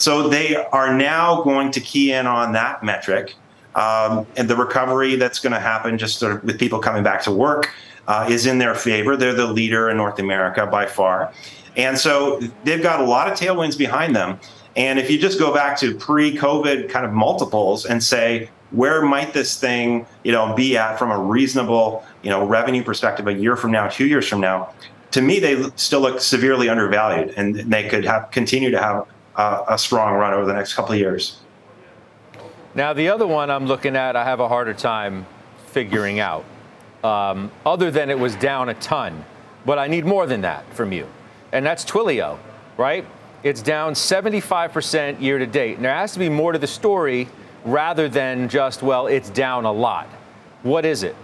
So 0.04 0.28
they 0.28 0.58
are 0.58 0.94
now 0.94 1.44
going 1.44 1.72
to 1.72 1.80
key 1.80 2.12
in 2.12 2.28
on 2.28 2.52
that 2.52 2.84
metric. 2.84 3.36
Um, 3.74 4.28
and 4.36 4.50
the 4.50 4.56
recovery 4.58 5.16
that's 5.16 5.40
going 5.40 5.54
to 5.54 5.62
happen 5.62 5.98
just 5.98 6.20
sort 6.20 6.36
of 6.36 6.44
with 6.44 6.60
people 6.60 6.80
coming 6.80 7.04
back 7.04 7.22
to 7.22 7.32
work 7.32 7.74
uh, 8.10 8.28
is 8.30 8.46
in 8.46 8.58
their 8.58 8.76
favor. 8.76 9.16
They're 9.16 9.34
the 9.34 9.48
leader 9.48 9.90
in 9.90 9.96
North 9.96 10.20
America 10.20 10.68
by 10.68 10.88
far. 10.88 11.32
And 11.78 11.98
so 11.98 12.42
they've 12.66 12.84
got 12.84 13.00
a 13.00 13.06
lot 13.06 13.32
of 13.32 13.40
tailwinds 13.40 13.78
behind 13.78 14.14
them. 14.14 14.42
And 14.76 15.00
if 15.00 15.10
you 15.10 15.18
just 15.18 15.40
go 15.40 15.54
back 15.54 15.80
to 15.80 15.96
pre-COVID 15.96 16.90
kind 16.90 17.06
of 17.06 17.14
multiples 17.14 17.86
and 17.86 18.04
say, 18.04 18.50
where 18.72 19.04
might 19.04 19.34
this 19.34 19.58
thing, 19.58 20.06
you 20.26 20.34
know, 20.34 20.54
be 20.54 20.76
at 20.76 21.00
from 21.00 21.12
a 21.12 21.18
reasonable, 21.18 22.04
you 22.24 22.30
know, 22.30 22.46
revenue 22.46 22.84
perspective 22.84 23.26
a 23.28 23.34
year 23.34 23.56
from 23.56 23.72
now, 23.72 23.88
two 23.88 24.08
years 24.08 24.28
from 24.28 24.42
now? 24.42 24.74
To 25.12 25.22
me, 25.22 25.40
they 25.40 25.64
still 25.78 26.02
look 26.02 26.20
severely 26.20 26.68
undervalued, 26.68 27.36
and 27.38 27.56
they 27.56 27.88
could 27.88 28.04
have 28.04 28.32
continue 28.32 28.70
to 28.72 28.82
have 28.82 29.08
a 29.36 29.78
strong 29.78 30.14
run 30.16 30.34
over 30.34 30.46
the 30.46 30.54
next 30.54 30.74
couple 30.76 30.94
of 30.94 31.00
years. 31.00 31.40
Now, 32.76 32.94
the 32.94 33.10
other 33.10 33.28
one 33.28 33.50
I'm 33.50 33.66
looking 33.66 33.96
at, 33.96 34.16
I 34.16 34.24
have 34.24 34.40
a 34.40 34.48
harder 34.48 34.74
time 34.74 35.26
figuring 35.68 36.20
out. 36.20 36.46
um, 37.04 37.52
other 37.66 37.92
than 37.92 38.10
it 38.10 38.18
was 38.18 38.36
down 38.36 38.70
a 38.70 38.74
ton. 38.76 39.26
But 39.66 39.78
I 39.78 39.88
need 39.88 40.06
more 40.06 40.26
than 40.26 40.42
that 40.42 40.64
from 40.74 40.92
you. 40.94 41.08
And 41.52 41.66
that's 41.66 41.84
Twilio, 41.86 42.38
right? 42.78 43.06
It's 43.44 43.62
down 43.62 43.94
75% 43.94 45.20
year 45.22 45.38
to 45.38 45.46
date. 45.46 45.76
And 45.76 45.84
there 45.86 45.94
has 45.94 46.14
to 46.14 46.20
be 46.20 46.30
more 46.30 46.54
to 46.54 46.60
the 46.60 46.68
story 46.68 47.28
rather 47.66 48.08
than 48.08 48.48
just, 48.50 48.82
well, 48.82 49.08
it's 49.08 49.30
down 49.30 49.66
a 49.66 49.72
lot. 49.72 50.08
What 50.64 50.86
is 50.86 51.04
it? 51.04 51.16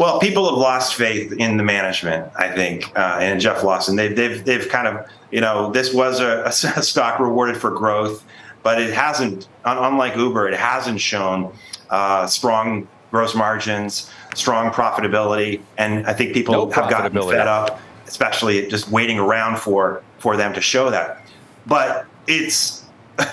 Well, 0.00 0.18
people 0.18 0.48
have 0.48 0.56
lost 0.56 0.94
faith 0.94 1.30
in 1.30 1.58
the 1.58 1.62
management, 1.62 2.32
I 2.34 2.50
think, 2.50 2.90
uh, 2.96 3.18
and 3.20 3.38
Jeff 3.38 3.62
Lawson. 3.62 3.96
They've, 3.96 4.16
they've, 4.16 4.42
they've 4.42 4.66
kind 4.66 4.88
of, 4.88 5.06
you 5.30 5.42
know, 5.42 5.70
this 5.72 5.92
was 5.92 6.20
a, 6.20 6.44
a 6.46 6.82
stock 6.82 7.20
rewarded 7.20 7.58
for 7.58 7.70
growth, 7.70 8.24
but 8.62 8.80
it 8.80 8.94
hasn't, 8.94 9.46
unlike 9.66 10.16
Uber, 10.16 10.48
it 10.48 10.58
hasn't 10.58 11.02
shown 11.02 11.52
uh, 11.90 12.26
strong 12.26 12.88
gross 13.10 13.34
margins, 13.34 14.10
strong 14.34 14.70
profitability, 14.70 15.60
and 15.76 16.06
I 16.06 16.14
think 16.14 16.32
people 16.32 16.54
no 16.54 16.70
have 16.70 16.88
gotten 16.88 17.12
fed 17.20 17.46
up, 17.46 17.78
especially 18.06 18.68
just 18.68 18.88
waiting 18.88 19.18
around 19.18 19.58
for 19.58 20.02
for 20.16 20.34
them 20.34 20.54
to 20.54 20.62
show 20.62 20.88
that. 20.88 21.26
But 21.66 22.06
it's 22.26 22.79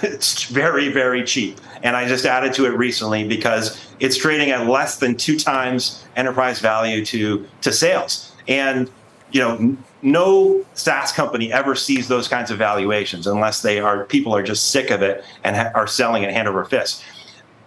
it's 0.03 0.43
very 0.45 0.89
very 0.89 1.23
cheap 1.23 1.59
and 1.83 1.95
i 1.95 2.07
just 2.07 2.25
added 2.25 2.53
to 2.53 2.65
it 2.65 2.69
recently 2.69 3.27
because 3.27 3.87
it's 3.99 4.17
trading 4.17 4.51
at 4.51 4.67
less 4.67 4.97
than 4.97 5.15
two 5.15 5.37
times 5.37 6.05
enterprise 6.15 6.59
value 6.59 7.05
to 7.05 7.47
to 7.61 7.71
sales 7.71 8.33
and 8.47 8.89
you 9.31 9.39
know 9.39 9.77
no 10.01 10.65
SaaS 10.73 11.11
company 11.11 11.51
ever 11.51 11.75
sees 11.75 12.07
those 12.07 12.27
kinds 12.27 12.51
of 12.51 12.57
valuations 12.57 13.27
unless 13.27 13.61
they 13.61 13.79
are 13.79 14.05
people 14.05 14.35
are 14.35 14.43
just 14.43 14.71
sick 14.71 14.91
of 14.91 15.01
it 15.01 15.23
and 15.43 15.55
ha- 15.55 15.71
are 15.73 15.87
selling 15.87 16.23
it 16.23 16.31
hand 16.31 16.47
over 16.47 16.63
fist. 16.65 17.03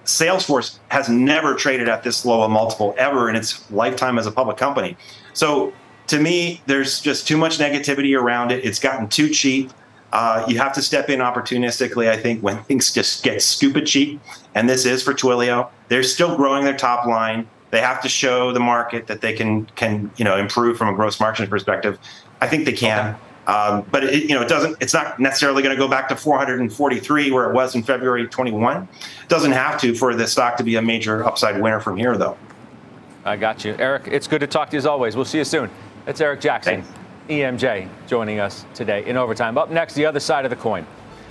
Salesforce 0.04 0.78
has 0.88 1.08
never 1.08 1.54
traded 1.54 1.88
at 1.88 2.02
this 2.02 2.24
low 2.24 2.42
a 2.42 2.48
multiple 2.48 2.94
ever 2.98 3.28
in 3.28 3.36
its 3.36 3.70
lifetime 3.70 4.18
as 4.18 4.26
a 4.26 4.32
public 4.32 4.56
company. 4.56 4.96
So 5.32 5.72
to 6.08 6.18
me, 6.18 6.62
there's 6.66 7.00
just 7.00 7.28
too 7.28 7.36
much 7.36 7.58
negativity 7.58 8.18
around 8.18 8.50
it. 8.50 8.64
It's 8.64 8.78
gotten 8.78 9.08
too 9.08 9.28
cheap. 9.28 9.70
Uh, 10.12 10.44
you 10.48 10.58
have 10.58 10.72
to 10.72 10.82
step 10.82 11.08
in 11.08 11.20
opportunistically, 11.20 12.08
I 12.08 12.16
think, 12.16 12.42
when 12.42 12.62
things 12.64 12.92
just 12.92 13.22
get 13.22 13.42
stupid 13.42 13.86
cheap. 13.86 14.20
And 14.54 14.68
this 14.68 14.84
is 14.84 15.02
for 15.02 15.14
Twilio. 15.14 15.68
They're 15.88 16.02
still 16.02 16.36
growing 16.36 16.64
their 16.64 16.76
top 16.76 17.06
line. 17.06 17.48
They 17.70 17.80
have 17.80 18.02
to 18.02 18.08
show 18.08 18.52
the 18.52 18.60
market 18.60 19.06
that 19.06 19.20
they 19.20 19.32
can 19.32 19.66
can 19.76 20.10
you 20.16 20.24
know 20.24 20.36
improve 20.36 20.76
from 20.76 20.88
a 20.88 20.94
gross 20.94 21.20
margin 21.20 21.46
perspective. 21.48 21.98
I 22.40 22.48
think 22.48 22.64
they 22.64 22.72
can. 22.72 23.10
Okay. 23.10 23.18
Um, 23.46 23.86
but 23.90 24.04
it, 24.04 24.24
you 24.24 24.34
know, 24.34 24.42
it 24.42 24.48
doesn't. 24.48 24.76
It's 24.80 24.94
not 24.94 25.18
necessarily 25.18 25.62
going 25.62 25.74
to 25.74 25.80
go 25.80 25.88
back 25.88 26.08
to 26.08 26.16
443 26.16 27.30
where 27.30 27.50
it 27.50 27.54
was 27.54 27.74
in 27.74 27.82
February 27.82 28.26
21. 28.26 28.88
It 29.22 29.28
doesn't 29.28 29.52
have 29.52 29.80
to 29.80 29.94
for 29.94 30.14
the 30.14 30.26
stock 30.26 30.56
to 30.58 30.64
be 30.64 30.76
a 30.76 30.82
major 30.82 31.24
upside 31.24 31.60
winner 31.60 31.80
from 31.80 31.96
here, 31.96 32.16
though. 32.16 32.36
I 33.24 33.36
got 33.36 33.64
you, 33.64 33.74
Eric. 33.78 34.04
It's 34.06 34.26
good 34.26 34.40
to 34.40 34.46
talk 34.46 34.70
to 34.70 34.76
you 34.76 34.78
as 34.78 34.86
always. 34.86 35.16
We'll 35.16 35.24
see 35.24 35.38
you 35.38 35.44
soon. 35.44 35.70
It's 36.06 36.20
Eric 36.20 36.40
Jackson. 36.40 36.82
Thanks. 36.82 36.99
EMJ 37.30 37.88
joining 38.08 38.40
us 38.40 38.66
today 38.74 39.06
in 39.06 39.16
overtime. 39.16 39.56
Up 39.56 39.70
next, 39.70 39.94
the 39.94 40.04
other 40.04 40.20
side 40.20 40.44
of 40.44 40.50
the 40.50 40.56
coin. 40.56 40.84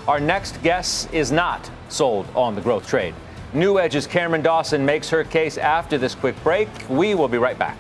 Our 0.08 0.20
next 0.20 0.64
guest 0.64 1.14
is 1.14 1.32
not 1.32 1.70
sold 1.90 2.26
on 2.34 2.56
the 2.56 2.62
growth 2.62 2.88
trade. 2.88 3.14
New 3.54 3.80
Edge's 3.80 4.08
Cameron 4.08 4.42
Dawson 4.42 4.86
makes 4.86 5.10
her 5.10 5.24
case 5.24 5.58
after 5.58 5.98
this 5.98 6.16
quick 6.16 6.42
break. 6.44 6.70
We 6.90 7.16
will 7.16 7.28
be 7.28 7.38
right 7.38 7.60
back. 7.60 7.78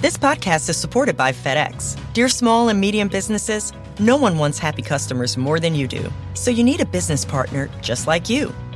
This 0.00 0.16
podcast 0.16 0.68
is 0.70 0.76
supported 0.76 1.16
by 1.16 1.32
FedEx. 1.32 1.98
Dear 2.14 2.28
small 2.28 2.70
and 2.70 2.80
medium 2.80 3.08
businesses, 3.08 3.72
no 3.98 4.16
one 4.16 4.38
wants 4.38 4.58
happy 4.58 4.82
customers 4.82 5.36
more 5.36 5.60
than 5.60 5.74
you 5.74 5.86
do. 5.86 6.10
So 6.34 6.50
you 6.50 6.64
need 6.64 6.80
a 6.80 6.86
business 6.86 7.24
partner 7.24 7.68
just 7.82 8.06
like 8.06 8.30
you 8.30 8.54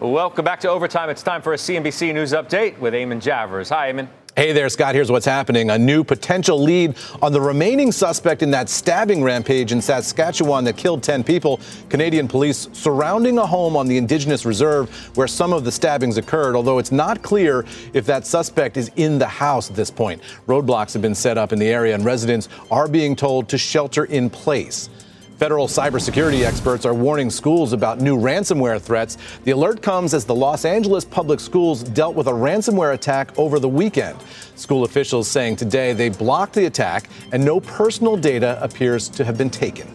Welcome 0.00 0.44
back 0.44 0.60
to 0.60 0.70
Overtime. 0.70 1.10
It's 1.10 1.24
time 1.24 1.42
for 1.42 1.54
a 1.54 1.56
CNBC 1.56 2.14
News 2.14 2.32
Update 2.32 2.78
with 2.78 2.94
Eamon 2.94 3.20
Javers. 3.20 3.70
Hi, 3.70 3.92
Eamon. 3.92 4.06
Hey 4.36 4.52
there, 4.52 4.68
Scott. 4.68 4.94
Here's 4.94 5.10
what's 5.10 5.26
happening. 5.26 5.70
A 5.70 5.78
new 5.78 6.04
potential 6.04 6.62
lead 6.62 6.94
on 7.20 7.32
the 7.32 7.40
remaining 7.40 7.90
suspect 7.90 8.40
in 8.44 8.52
that 8.52 8.68
stabbing 8.68 9.24
rampage 9.24 9.72
in 9.72 9.82
Saskatchewan 9.82 10.62
that 10.66 10.76
killed 10.76 11.02
10 11.02 11.24
people. 11.24 11.58
Canadian 11.88 12.28
police 12.28 12.68
surrounding 12.72 13.38
a 13.38 13.44
home 13.44 13.76
on 13.76 13.88
the 13.88 13.98
Indigenous 13.98 14.46
Reserve 14.46 14.88
where 15.16 15.26
some 15.26 15.52
of 15.52 15.64
the 15.64 15.72
stabbings 15.72 16.16
occurred, 16.16 16.54
although 16.54 16.78
it's 16.78 16.92
not 16.92 17.24
clear 17.24 17.66
if 17.92 18.06
that 18.06 18.24
suspect 18.24 18.76
is 18.76 18.92
in 18.94 19.18
the 19.18 19.26
house 19.26 19.68
at 19.68 19.74
this 19.74 19.90
point. 19.90 20.22
Roadblocks 20.46 20.92
have 20.92 21.02
been 21.02 21.16
set 21.16 21.36
up 21.36 21.52
in 21.52 21.58
the 21.58 21.66
area, 21.66 21.96
and 21.96 22.04
residents 22.04 22.48
are 22.70 22.86
being 22.86 23.16
told 23.16 23.48
to 23.48 23.58
shelter 23.58 24.04
in 24.04 24.30
place. 24.30 24.90
Federal 25.38 25.68
cybersecurity 25.68 26.44
experts 26.44 26.84
are 26.84 26.92
warning 26.92 27.30
schools 27.30 27.72
about 27.72 28.00
new 28.00 28.18
ransomware 28.18 28.80
threats. 28.80 29.16
The 29.44 29.52
alert 29.52 29.82
comes 29.82 30.12
as 30.12 30.24
the 30.24 30.34
Los 30.34 30.64
Angeles 30.64 31.04
public 31.04 31.38
schools 31.38 31.84
dealt 31.84 32.16
with 32.16 32.26
a 32.26 32.32
ransomware 32.32 32.92
attack 32.94 33.38
over 33.38 33.60
the 33.60 33.68
weekend. 33.68 34.18
School 34.56 34.82
officials 34.82 35.28
saying 35.28 35.54
today 35.54 35.92
they 35.92 36.08
blocked 36.08 36.54
the 36.54 36.66
attack 36.66 37.08
and 37.30 37.44
no 37.44 37.60
personal 37.60 38.16
data 38.16 38.58
appears 38.60 39.08
to 39.10 39.24
have 39.24 39.38
been 39.38 39.48
taken. 39.48 39.86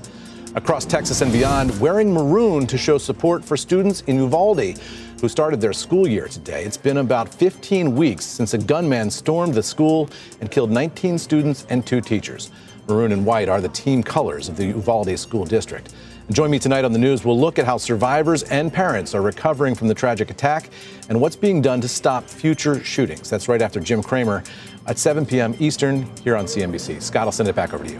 Across 0.55 0.85
Texas 0.85 1.19
and 1.19 1.33
beyond, 1.33 1.77
wearing 1.77 2.13
maroon 2.13 2.65
to 2.65 2.77
show 2.77 2.97
support 2.97 3.43
for 3.43 3.57
students 3.57 3.99
in 4.07 4.15
Uvalde 4.19 4.79
who 5.19 5.27
started 5.27 5.59
their 5.59 5.73
school 5.73 6.07
year 6.07 6.29
today. 6.29 6.63
It's 6.63 6.77
been 6.77 6.97
about 6.97 7.27
15 7.27 7.93
weeks 7.97 8.23
since 8.23 8.53
a 8.53 8.57
gunman 8.57 9.09
stormed 9.09 9.55
the 9.55 9.63
school 9.63 10.09
and 10.39 10.49
killed 10.49 10.71
19 10.71 11.17
students 11.17 11.65
and 11.69 11.85
two 11.85 11.99
teachers. 11.99 12.49
Maroon 12.87 13.11
and 13.11 13.25
white 13.25 13.49
are 13.49 13.61
the 13.61 13.69
team 13.69 14.03
colors 14.03 14.49
of 14.49 14.57
the 14.57 14.65
Uvalde 14.65 15.17
School 15.17 15.45
District. 15.45 15.93
And 16.27 16.35
join 16.35 16.49
me 16.49 16.59
tonight 16.59 16.85
on 16.85 16.93
the 16.93 16.99
news. 16.99 17.25
We'll 17.25 17.39
look 17.39 17.59
at 17.59 17.65
how 17.65 17.77
survivors 17.77 18.43
and 18.43 18.71
parents 18.71 19.13
are 19.13 19.21
recovering 19.21 19.75
from 19.75 19.87
the 19.87 19.93
tragic 19.93 20.29
attack 20.29 20.69
and 21.09 21.19
what's 21.19 21.35
being 21.35 21.61
done 21.61 21.81
to 21.81 21.87
stop 21.87 22.25
future 22.25 22.83
shootings. 22.83 23.29
That's 23.29 23.47
right 23.47 23.61
after 23.61 23.79
Jim 23.79 24.01
Cramer 24.01 24.43
at 24.87 24.97
7 24.97 25.25
p.m. 25.25 25.55
Eastern 25.59 26.03
here 26.23 26.35
on 26.35 26.45
CNBC. 26.45 27.01
Scott, 27.01 27.25
I'll 27.25 27.31
send 27.31 27.49
it 27.49 27.55
back 27.55 27.73
over 27.73 27.83
to 27.83 27.91
you. 27.91 27.99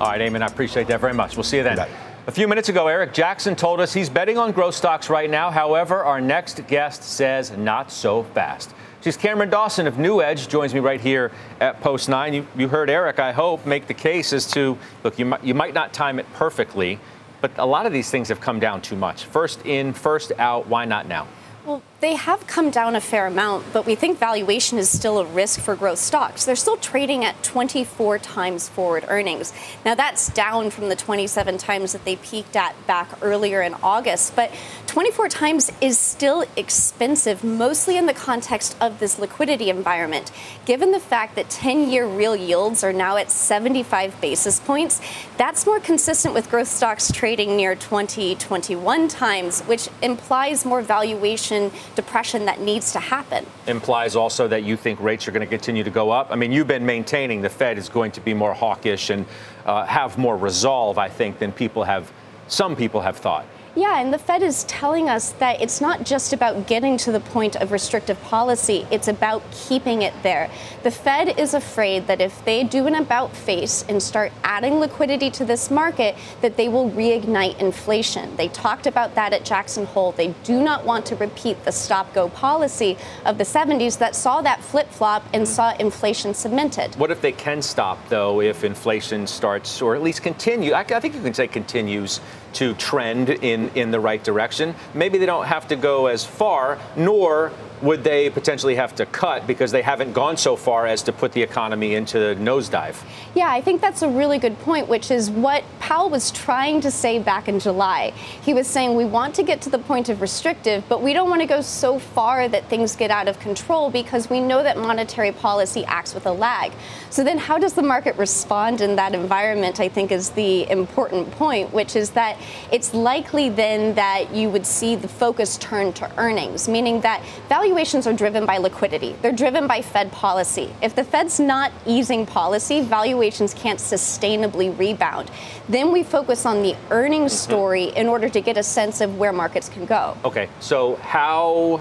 All 0.00 0.08
right, 0.08 0.20
Eamon, 0.20 0.42
I 0.42 0.46
appreciate 0.46 0.88
that 0.88 1.00
very 1.00 1.14
much. 1.14 1.36
We'll 1.36 1.44
see 1.44 1.58
you 1.58 1.62
then. 1.62 1.86
A 2.26 2.32
few 2.32 2.48
minutes 2.48 2.70
ago, 2.70 2.88
Eric 2.88 3.12
Jackson 3.12 3.54
told 3.54 3.80
us 3.80 3.92
he's 3.92 4.08
betting 4.08 4.38
on 4.38 4.50
growth 4.50 4.74
stocks 4.74 5.10
right 5.10 5.28
now. 5.28 5.50
However, 5.50 6.04
our 6.04 6.20
next 6.20 6.66
guest 6.66 7.02
says 7.02 7.50
not 7.56 7.92
so 7.92 8.22
fast. 8.22 8.74
She's 9.04 9.18
Cameron 9.18 9.50
Dawson 9.50 9.86
of 9.86 9.98
New 9.98 10.22
Edge, 10.22 10.48
joins 10.48 10.72
me 10.72 10.80
right 10.80 10.98
here 10.98 11.30
at 11.60 11.78
Post 11.82 12.08
9. 12.08 12.32
You, 12.32 12.46
you 12.56 12.68
heard 12.68 12.88
Eric, 12.88 13.18
I 13.18 13.32
hope, 13.32 13.66
make 13.66 13.86
the 13.86 13.92
case 13.92 14.32
as 14.32 14.50
to 14.52 14.78
look, 15.02 15.18
you 15.18 15.26
might, 15.26 15.44
you 15.44 15.52
might 15.52 15.74
not 15.74 15.92
time 15.92 16.18
it 16.18 16.24
perfectly, 16.32 16.98
but 17.42 17.50
a 17.58 17.66
lot 17.66 17.84
of 17.84 17.92
these 17.92 18.10
things 18.10 18.28
have 18.30 18.40
come 18.40 18.58
down 18.58 18.80
too 18.80 18.96
much. 18.96 19.26
First 19.26 19.66
in, 19.66 19.92
first 19.92 20.32
out, 20.38 20.68
why 20.68 20.86
not 20.86 21.06
now? 21.06 21.28
Well, 21.66 21.82
they 22.04 22.16
have 22.16 22.46
come 22.46 22.68
down 22.68 22.94
a 22.94 23.00
fair 23.00 23.26
amount, 23.26 23.64
but 23.72 23.86
we 23.86 23.94
think 23.94 24.18
valuation 24.18 24.76
is 24.76 24.90
still 24.90 25.16
a 25.20 25.24
risk 25.24 25.58
for 25.58 25.74
growth 25.74 25.98
stocks. 25.98 26.44
They're 26.44 26.54
still 26.54 26.76
trading 26.76 27.24
at 27.24 27.42
24 27.42 28.18
times 28.18 28.68
forward 28.68 29.06
earnings. 29.08 29.54
Now, 29.86 29.94
that's 29.94 30.28
down 30.28 30.68
from 30.68 30.90
the 30.90 30.96
27 30.96 31.56
times 31.56 31.92
that 31.92 32.04
they 32.04 32.16
peaked 32.16 32.56
at 32.56 32.74
back 32.86 33.08
earlier 33.22 33.62
in 33.62 33.72
August, 33.82 34.36
but 34.36 34.52
24 34.86 35.30
times 35.30 35.72
is 35.80 35.98
still 35.98 36.44
expensive, 36.56 37.42
mostly 37.42 37.96
in 37.96 38.04
the 38.04 38.12
context 38.12 38.76
of 38.82 38.98
this 38.98 39.18
liquidity 39.18 39.70
environment. 39.70 40.30
Given 40.66 40.92
the 40.92 41.00
fact 41.00 41.36
that 41.36 41.48
10 41.48 41.88
year 41.88 42.06
real 42.06 42.36
yields 42.36 42.84
are 42.84 42.92
now 42.92 43.16
at 43.16 43.30
75 43.30 44.20
basis 44.20 44.60
points, 44.60 45.00
that's 45.38 45.64
more 45.64 45.80
consistent 45.80 46.34
with 46.34 46.50
growth 46.50 46.68
stocks 46.68 47.10
trading 47.10 47.56
near 47.56 47.74
20, 47.74 48.34
21 48.34 49.08
times, 49.08 49.62
which 49.62 49.88
implies 50.02 50.66
more 50.66 50.82
valuation 50.82 51.72
depression 51.94 52.44
that 52.46 52.60
needs 52.60 52.92
to 52.92 53.00
happen. 53.00 53.46
Implies 53.66 54.16
also 54.16 54.48
that 54.48 54.62
you 54.64 54.76
think 54.76 55.00
rates 55.00 55.26
are 55.28 55.32
going 55.32 55.46
to 55.46 55.46
continue 55.46 55.84
to 55.84 55.90
go 55.90 56.10
up. 56.10 56.28
I 56.30 56.36
mean, 56.36 56.52
you've 56.52 56.66
been 56.66 56.86
maintaining 56.86 57.42
the 57.42 57.48
Fed 57.48 57.78
is 57.78 57.88
going 57.88 58.12
to 58.12 58.20
be 58.20 58.34
more 58.34 58.54
hawkish 58.54 59.10
and 59.10 59.26
uh, 59.64 59.84
have 59.86 60.18
more 60.18 60.36
resolve, 60.36 60.98
I 60.98 61.08
think, 61.08 61.38
than 61.38 61.52
people 61.52 61.84
have, 61.84 62.12
some 62.48 62.76
people 62.76 63.00
have 63.00 63.16
thought. 63.16 63.46
Yeah, 63.76 64.00
and 64.00 64.14
the 64.14 64.18
Fed 64.18 64.44
is 64.44 64.62
telling 64.64 65.08
us 65.08 65.30
that 65.32 65.60
it's 65.60 65.80
not 65.80 66.04
just 66.04 66.32
about 66.32 66.68
getting 66.68 66.96
to 66.98 67.10
the 67.10 67.18
point 67.18 67.56
of 67.56 67.72
restrictive 67.72 68.22
policy, 68.22 68.86
it's 68.92 69.08
about 69.08 69.42
keeping 69.50 70.02
it 70.02 70.14
there. 70.22 70.48
The 70.84 70.92
Fed 70.92 71.40
is 71.40 71.54
afraid 71.54 72.06
that 72.06 72.20
if 72.20 72.44
they 72.44 72.62
do 72.62 72.86
an 72.86 72.94
about 72.94 73.34
face 73.34 73.84
and 73.88 74.00
start 74.00 74.30
adding 74.44 74.74
liquidity 74.74 75.28
to 75.32 75.44
this 75.44 75.72
market, 75.72 76.14
that 76.40 76.56
they 76.56 76.68
will 76.68 76.88
reignite 76.90 77.58
inflation. 77.58 78.36
They 78.36 78.46
talked 78.46 78.86
about 78.86 79.16
that 79.16 79.32
at 79.32 79.44
Jackson 79.44 79.86
Hole. 79.86 80.12
They 80.12 80.28
do 80.44 80.62
not 80.62 80.84
want 80.84 81.04
to 81.06 81.16
repeat 81.16 81.64
the 81.64 81.72
stop 81.72 82.14
go 82.14 82.28
policy 82.28 82.96
of 83.24 83.38
the 83.38 83.44
70s 83.44 83.98
that 83.98 84.14
saw 84.14 84.40
that 84.42 84.62
flip 84.62 84.88
flop 84.88 85.24
and 85.32 85.48
saw 85.48 85.74
inflation 85.80 86.32
cemented. 86.32 86.94
What 86.94 87.10
if 87.10 87.20
they 87.20 87.32
can 87.32 87.60
stop, 87.60 87.98
though, 88.08 88.40
if 88.40 88.62
inflation 88.62 89.26
starts, 89.26 89.82
or 89.82 89.96
at 89.96 90.02
least 90.02 90.22
continue? 90.22 90.74
I, 90.74 90.82
I 90.82 91.00
think 91.00 91.16
you 91.16 91.22
can 91.22 91.34
say 91.34 91.48
continues 91.48 92.20
to 92.54 92.74
trend 92.74 93.30
in, 93.30 93.68
in 93.70 93.90
the 93.90 94.00
right 94.00 94.22
direction. 94.22 94.74
Maybe 94.94 95.18
they 95.18 95.26
don't 95.26 95.46
have 95.46 95.68
to 95.68 95.76
go 95.76 96.06
as 96.06 96.24
far, 96.24 96.78
nor 96.96 97.52
would 97.82 98.04
they 98.04 98.30
potentially 98.30 98.74
have 98.76 98.94
to 98.96 99.06
cut 99.06 99.46
because 99.46 99.72
they 99.72 99.82
haven't 99.82 100.12
gone 100.12 100.36
so 100.36 100.56
far 100.56 100.86
as 100.86 101.02
to 101.02 101.12
put 101.12 101.32
the 101.32 101.42
economy 101.42 101.94
into 101.94 102.16
nosedive? 102.36 102.96
Yeah, 103.34 103.50
I 103.50 103.60
think 103.60 103.80
that's 103.80 104.02
a 104.02 104.08
really 104.08 104.38
good 104.38 104.58
point, 104.60 104.88
which 104.88 105.10
is 105.10 105.30
what 105.30 105.64
Powell 105.80 106.08
was 106.08 106.30
trying 106.30 106.80
to 106.82 106.90
say 106.90 107.18
back 107.18 107.48
in 107.48 107.58
July. 107.58 108.12
He 108.42 108.54
was 108.54 108.66
saying 108.66 108.94
we 108.94 109.04
want 109.04 109.34
to 109.34 109.42
get 109.42 109.60
to 109.62 109.70
the 109.70 109.78
point 109.78 110.08
of 110.08 110.20
restrictive, 110.20 110.84
but 110.88 111.02
we 111.02 111.12
don't 111.12 111.28
want 111.28 111.40
to 111.42 111.46
go 111.46 111.60
so 111.60 111.98
far 111.98 112.48
that 112.48 112.68
things 112.68 112.96
get 112.96 113.10
out 113.10 113.28
of 113.28 113.38
control 113.40 113.90
because 113.90 114.30
we 114.30 114.40
know 114.40 114.62
that 114.62 114.76
monetary 114.76 115.32
policy 115.32 115.84
acts 115.86 116.14
with 116.14 116.26
a 116.26 116.32
lag. 116.32 116.72
So 117.10 117.22
then, 117.22 117.38
how 117.38 117.58
does 117.58 117.74
the 117.74 117.82
market 117.82 118.16
respond 118.16 118.80
in 118.80 118.96
that 118.96 119.14
environment? 119.14 119.80
I 119.80 119.88
think 119.88 120.10
is 120.10 120.30
the 120.30 120.68
important 120.70 121.30
point, 121.32 121.72
which 121.72 121.96
is 121.96 122.10
that 122.10 122.38
it's 122.72 122.94
likely 122.94 123.48
then 123.48 123.94
that 123.94 124.34
you 124.34 124.48
would 124.50 124.66
see 124.66 124.96
the 124.96 125.08
focus 125.08 125.56
turn 125.58 125.92
to 125.94 126.10
earnings, 126.18 126.68
meaning 126.68 127.00
that 127.02 127.22
value 127.48 127.63
valuations 127.64 128.06
are 128.06 128.12
driven 128.12 128.44
by 128.44 128.58
liquidity. 128.58 129.16
They're 129.22 129.32
driven 129.32 129.66
by 129.66 129.80
Fed 129.80 130.12
policy. 130.12 130.70
If 130.82 130.94
the 130.94 131.02
Fed's 131.02 131.40
not 131.40 131.72
easing 131.86 132.26
policy, 132.26 132.82
valuations 132.82 133.54
can't 133.54 133.78
sustainably 133.78 134.78
rebound. 134.78 135.30
Then 135.66 135.90
we 135.90 136.02
focus 136.02 136.44
on 136.44 136.60
the 136.62 136.76
earnings 136.90 137.32
mm-hmm. 137.32 137.50
story 137.50 137.84
in 137.84 138.06
order 138.06 138.28
to 138.28 138.42
get 138.42 138.58
a 138.58 138.62
sense 138.62 139.00
of 139.00 139.16
where 139.16 139.32
markets 139.32 139.70
can 139.70 139.86
go. 139.86 140.14
Okay, 140.26 140.50
so 140.60 140.96
how 140.96 141.80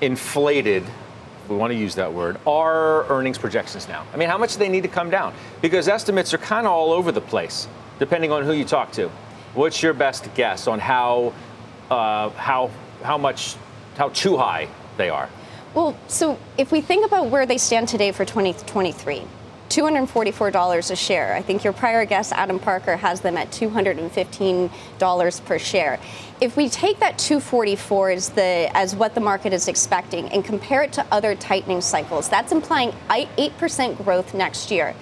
inflated 0.00 0.84
we 1.48 1.56
want 1.56 1.72
to 1.72 1.76
use 1.76 1.96
that 1.96 2.12
word, 2.12 2.38
are 2.46 3.04
earnings 3.08 3.38
projections 3.38 3.88
now? 3.88 4.06
I 4.14 4.18
mean, 4.18 4.28
how 4.28 4.38
much 4.38 4.52
do 4.52 4.60
they 4.60 4.68
need 4.68 4.84
to 4.84 4.88
come 4.88 5.10
down? 5.10 5.34
Because 5.62 5.88
estimates 5.88 6.32
are 6.32 6.38
kind 6.38 6.64
of 6.64 6.72
all 6.72 6.92
over 6.92 7.10
the 7.10 7.22
place, 7.22 7.66
depending 7.98 8.30
on 8.30 8.44
who 8.44 8.52
you 8.52 8.64
talk 8.64 8.92
to. 8.92 9.08
What's 9.54 9.82
your 9.82 9.94
best 9.94 10.32
guess 10.36 10.68
on 10.68 10.78
how, 10.78 11.32
uh, 11.90 12.28
how, 12.30 12.70
how 13.02 13.18
much, 13.18 13.56
how 13.96 14.10
too 14.10 14.36
high 14.36 14.68
they 14.98 15.08
are? 15.08 15.30
Well, 15.74 15.96
so 16.08 16.38
if 16.58 16.70
we 16.70 16.82
think 16.82 17.06
about 17.06 17.28
where 17.28 17.46
they 17.46 17.56
stand 17.58 17.88
today 17.88 18.12
for 18.12 18.24
2023, 18.26 19.22
$244 19.68 20.90
a 20.90 20.96
share. 20.96 21.34
I 21.34 21.42
think 21.42 21.62
your 21.62 21.74
prior 21.74 22.04
guest, 22.06 22.32
Adam 22.32 22.58
Parker, 22.58 22.96
has 22.96 23.20
them 23.20 23.36
at 23.36 23.50
$215 23.50 25.44
per 25.44 25.58
share. 25.58 26.00
If 26.40 26.56
we 26.56 26.70
take 26.70 27.00
that 27.00 27.18
244 27.18 28.10
as 28.10 28.30
the 28.30 28.70
as 28.74 28.96
what 28.96 29.14
the 29.14 29.20
market 29.20 29.52
is 29.52 29.68
expecting 29.68 30.30
and 30.30 30.42
compare 30.44 30.82
it 30.84 30.92
to 30.94 31.04
other 31.12 31.34
tightening 31.34 31.82
cycles, 31.82 32.28
that's 32.30 32.50
implying 32.52 32.92
8% 33.10 34.02
growth 34.04 34.32
next 34.34 34.70
year. 34.70 34.94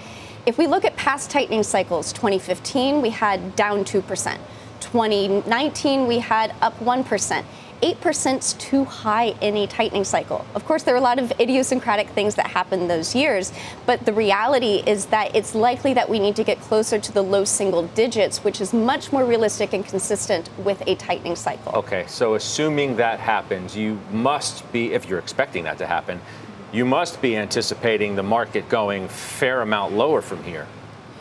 If 0.47 0.59
we 0.59 0.67
look 0.67 0.85
at 0.85 0.97
past 0.97 1.31
tightening 1.31 1.63
cycles, 1.63 2.13
2015 2.13 3.03
we 3.03 3.11
had 3.11 3.55
down 3.55 3.85
2%. 3.85 4.39
2019 4.81 6.07
we 6.07 6.19
had 6.19 6.55
up 6.61 6.79
1%. 6.81 7.45
8% 7.83 8.39
is 8.39 8.53
too 8.55 8.85
high 8.85 9.35
in 9.41 9.57
a 9.57 9.67
tightening 9.67 10.05
cycle. 10.05 10.45
Of 10.55 10.65
course, 10.65 10.83
there 10.83 10.95
are 10.95 10.99
a 10.99 11.03
lot 11.03 11.19
of 11.19 11.33
idiosyncratic 11.41 12.09
things 12.11 12.35
that 12.37 12.47
happen 12.47 12.89
those 12.89 13.15
years, 13.15 13.53
but 13.85 14.05
the 14.07 14.13
reality 14.13 14.83
is 14.87 15.07
that 15.07 15.35
it's 15.37 15.55
likely 15.55 15.93
that 15.95 16.09
we 16.09 16.19
need 16.19 16.37
to 16.37 16.45
get 16.45 16.61
closer 16.61 16.99
to 16.99 17.13
the 17.13 17.23
low 17.23 17.45
single 17.45 17.87
digits, 17.89 18.43
which 18.45 18.61
is 18.61 18.73
much 18.73 19.13
more 19.13 19.25
realistic 19.25 19.73
and 19.73 19.85
consistent 19.85 20.49
with 20.59 20.83
a 20.87 20.95
tightening 20.97 21.37
cycle. 21.37 21.73
Okay, 21.73 22.05
so 22.07 22.35
assuming 22.35 22.97
that 22.97 23.21
happens, 23.21 23.77
you 23.77 24.01
must 24.11 24.71
be, 24.73 24.93
if 24.93 25.09
you're 25.09 25.19
expecting 25.19 25.65
that 25.65 25.79
to 25.79 25.87
happen, 25.87 26.21
you 26.73 26.85
must 26.85 27.21
be 27.23 27.37
anticipating 27.37 28.17
the 28.17 28.23
market 28.23 28.69
going 28.69 29.09
fair 29.09 29.61
amount 29.61 29.93
lower 29.93 30.21
from 30.21 30.43
here. 30.43 30.67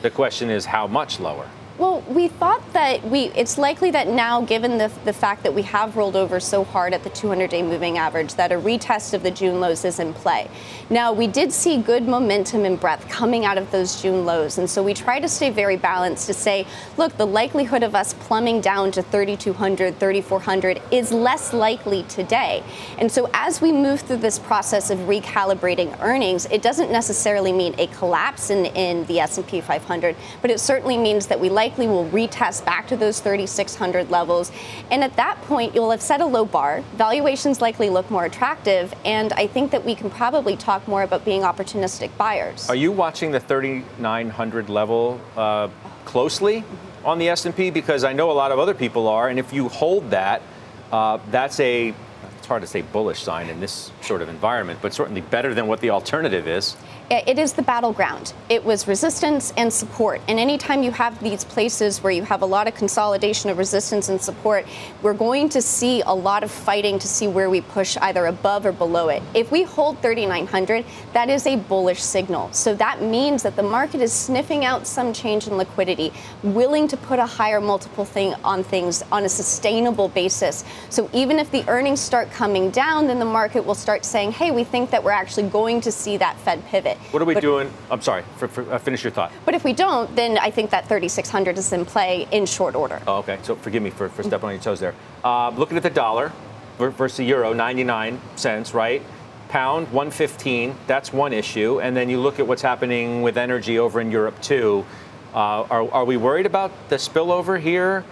The 0.02 0.10
question 0.10 0.50
is 0.50 0.65
how 0.65 0.88
much 0.88 1.20
lower? 1.20 1.50
Well, 1.77 1.99
we 2.07 2.29
thought 2.29 2.61
that 2.71 3.03
we 3.03 3.25
it's 3.35 3.57
likely 3.57 3.91
that 3.91 4.07
now, 4.07 4.39
given 4.39 4.77
the, 4.77 4.89
the 5.03 5.11
fact 5.11 5.43
that 5.43 5.53
we 5.53 5.61
have 5.63 5.97
rolled 5.97 6.15
over 6.15 6.39
so 6.39 6.63
hard 6.63 6.93
at 6.93 7.03
the 7.03 7.09
200 7.09 7.49
day 7.49 7.61
moving 7.63 7.97
average, 7.97 8.35
that 8.35 8.53
a 8.53 8.55
retest 8.55 9.13
of 9.13 9.23
the 9.23 9.31
June 9.31 9.59
lows 9.59 9.83
is 9.83 9.99
in 9.99 10.13
play. 10.13 10.49
Now, 10.89 11.11
we 11.11 11.27
did 11.27 11.51
see 11.51 11.77
good 11.77 12.07
momentum 12.07 12.63
and 12.63 12.79
breadth 12.79 13.09
coming 13.09 13.43
out 13.43 13.57
of 13.57 13.71
those 13.71 14.01
June 14.01 14.23
lows. 14.23 14.57
And 14.57 14.69
so 14.69 14.81
we 14.81 14.93
try 14.93 15.19
to 15.19 15.27
stay 15.27 15.49
very 15.49 15.75
balanced 15.75 16.27
to 16.27 16.33
say, 16.33 16.65
look, 16.95 17.17
the 17.17 17.27
likelihood 17.27 17.83
of 17.83 17.93
us 17.93 18.13
plumbing 18.13 18.61
down 18.61 18.91
to 18.91 19.01
3,200, 19.01 19.99
3,400 19.99 20.81
is 20.91 21.11
less 21.11 21.51
likely 21.51 22.03
today. 22.03 22.63
And 22.99 23.11
so 23.11 23.29
as 23.33 23.59
we 23.59 23.73
move 23.73 23.99
through 23.99 24.17
this 24.17 24.39
process 24.39 24.91
of 24.91 24.99
recalibrating 24.99 25.99
earnings, 25.99 26.45
it 26.45 26.61
doesn't 26.61 26.89
necessarily 26.89 27.51
mean 27.51 27.75
a 27.77 27.88
collapse 27.88 28.49
in, 28.49 28.67
in 28.67 29.05
the 29.07 29.19
S&P 29.19 29.59
500, 29.59 30.15
but 30.41 30.51
it 30.51 30.61
certainly 30.61 30.97
means 30.97 31.27
that 31.27 31.39
we 31.39 31.49
like 31.49 31.64
likely 31.65 31.88
will 31.88 32.08
retest 32.10 32.63
back 32.63 32.88
to 32.88 32.95
those 32.95 33.19
3,600 33.19 34.12
levels. 34.12 34.51
And 34.91 35.04
at 35.04 35.15
that 35.15 35.41
point, 35.43 35.73
you'll 35.73 35.89
have 35.89 36.01
set 36.01 36.21
a 36.21 36.25
low 36.25 36.45
bar. 36.45 36.84
Valuations 36.95 37.60
likely 37.60 37.89
look 37.89 38.12
more 38.12 38.25
attractive. 38.25 38.93
And 39.04 39.34
I 39.34 39.47
think 39.47 39.71
that 39.71 39.84
we 39.84 39.95
can 39.95 40.12
probably 40.12 40.56
talk 40.56 40.88
more 40.88 41.01
about 41.01 41.25
being 41.25 41.41
opportunistic 41.41 42.15
buyers. 42.17 42.69
Are 42.69 42.75
you 42.75 42.91
watching 42.91 43.32
the 43.32 43.39
3,900 43.39 44.69
level 44.69 45.19
uh, 45.36 45.69
closely 46.06 46.63
on 47.04 47.17
the 47.17 47.30
S&P? 47.30 47.71
Because 47.71 48.04
I 48.04 48.13
know 48.13 48.30
a 48.30 48.38
lot 48.43 48.51
of 48.51 48.60
other 48.60 48.75
people 48.75 49.08
are. 49.08 49.30
And 49.30 49.39
if 49.39 49.51
you 49.51 49.67
hold 49.67 50.12
that, 50.12 50.43
uh, 50.91 51.17
that's 51.32 51.60
a 51.60 51.95
it's 52.38 52.47
hard 52.47 52.62
to 52.62 52.67
say 52.67 52.84
bullish 52.84 53.23
sign 53.23 53.49
in 53.49 53.60
this 53.60 53.91
sort 54.01 54.21
of 54.21 54.30
environment, 54.30 54.78
but 54.80 54.93
certainly 54.93 55.21
better 55.21 55.56
than 55.56 55.65
what 55.65 55.80
the 55.80 55.89
alternative 55.89 56.47
is 56.47 56.78
it 57.10 57.38
is 57.38 57.54
the 57.54 57.62
battleground. 57.62 58.34
It 58.50 58.63
was 58.65 58.88
resistance 58.88 59.54
and 59.58 59.72
support. 59.72 60.22
And 60.28 60.39
anytime 60.39 60.82
you 60.82 60.91
have 60.91 61.22
these 61.22 61.44
places 61.44 62.02
where 62.02 62.12
you 62.12 62.24
have 62.24 62.41
a 62.41 62.46
lot 62.46 62.68
of 62.68 62.74
consolidation 62.74 63.50
of 63.52 63.60
resistance 63.60 64.10
and 64.10 64.20
support, 64.20 64.65
we're 65.04 65.13
going 65.13 65.50
to 65.50 65.62
see 65.62 66.02
a 66.02 66.12
lot 66.12 66.44
of 66.44 66.50
fighting 66.50 66.98
to 66.98 67.08
see 67.08 67.28
where 67.28 67.50
we 67.50 67.62
push 67.62 67.96
either 68.02 68.26
above 68.26 68.65
or 68.65 68.72
below 68.72 69.10
it. 69.10 69.22
If 69.36 69.52
we 69.52 69.63
hold 69.63 70.00
3,900, 70.02 70.84
that 71.13 71.30
is 71.30 71.46
a 71.46 71.58
bullish 71.58 72.02
signal. 72.02 72.52
So 72.54 72.74
that 72.76 73.04
means 73.04 73.44
that 73.44 73.56
the 73.56 73.63
market 73.63 74.02
is 74.02 74.12
sniffing 74.12 74.65
out 74.65 74.88
some 74.88 75.13
change 75.13 75.48
in 75.48 75.58
liquidity, 75.58 76.12
willing 76.41 76.88
to 76.88 76.98
put 76.98 77.20
a 77.20 77.26
higher 77.26 77.62
multiple 77.62 78.06
thing 78.06 78.34
on 78.44 78.63
things 78.63 79.04
on 79.12 79.26
a 79.26 79.30
sustainable 79.30 80.10
basis. 80.10 80.63
So 80.89 81.08
even 81.13 81.38
if 81.38 81.52
the 81.52 81.68
earnings 81.70 82.00
start 82.00 82.32
coming 82.32 82.72
down, 82.72 83.06
then 83.06 83.20
the 83.20 83.26
market 83.26 83.63
will 83.63 83.76
start 83.76 84.06
saying, 84.06 84.32
hey, 84.32 84.50
we 84.50 84.63
think 84.63 84.89
that 84.89 85.04
we're 85.04 85.12
actually 85.12 85.50
going 85.50 85.82
to 85.82 85.91
see 85.91 86.18
that 86.18 86.39
Fed 86.39 86.65
pivot 86.65 86.94
it. 86.95 87.13
What 87.13 87.21
are 87.21 87.25
we 87.25 87.34
but, 87.34 87.41
doing? 87.41 87.71
I'm 87.91 88.01
sorry, 88.01 88.23
for, 88.38 88.47
for, 88.47 88.71
uh, 88.71 88.77
finish 88.77 89.03
your 89.03 89.12
thought. 89.12 89.31
But 89.45 89.53
if 89.53 89.63
we 89.63 89.73
don't, 89.73 90.13
then 90.15 90.38
I 90.38 90.51
think 90.51 90.71
that 90.71 90.88
3,600 90.88 91.58
is 91.58 91.71
in 91.73 91.86
play 91.86 92.27
in 92.31 92.45
short 92.45 92.75
order. 92.75 93.01
Oh, 93.08 93.17
okay, 93.17 93.39
so 93.43 93.55
forgive 93.55 93.84
me 93.84 93.89
for, 93.89 94.10
for 94.10 94.23
stepping 94.23 94.47
on 94.47 94.51
your 94.53 94.62
toes 94.62 94.79
there. 94.79 94.95
Uh, 95.23 95.49
looking 95.49 95.77
at 95.77 95.84
the 95.84 95.89
dollar 95.89 96.31
versus 96.77 97.17
the 97.17 97.23
euro, 97.23 97.53
99 97.53 98.19
cents, 98.36 98.73
right? 98.73 99.01
Pound, 99.49 99.88
115, 99.88 100.75
that's 100.88 101.13
one 101.13 101.31
issue. 101.31 101.79
And 101.79 101.95
then 101.95 102.10
you 102.10 102.19
look 102.19 102.39
at 102.39 102.47
what's 102.47 102.62
happening 102.62 103.21
with 103.21 103.38
energy 103.38 103.79
over 103.79 104.01
in 104.01 104.12
Europe, 104.12 104.41
too. 104.41 104.86
Uh, 105.34 105.63
are, 105.69 105.91
are 105.91 106.05
we 106.05 106.17
worried 106.17 106.45
about 106.45 106.71
the 106.89 106.95
spillover 106.95 107.60
here 107.60 108.03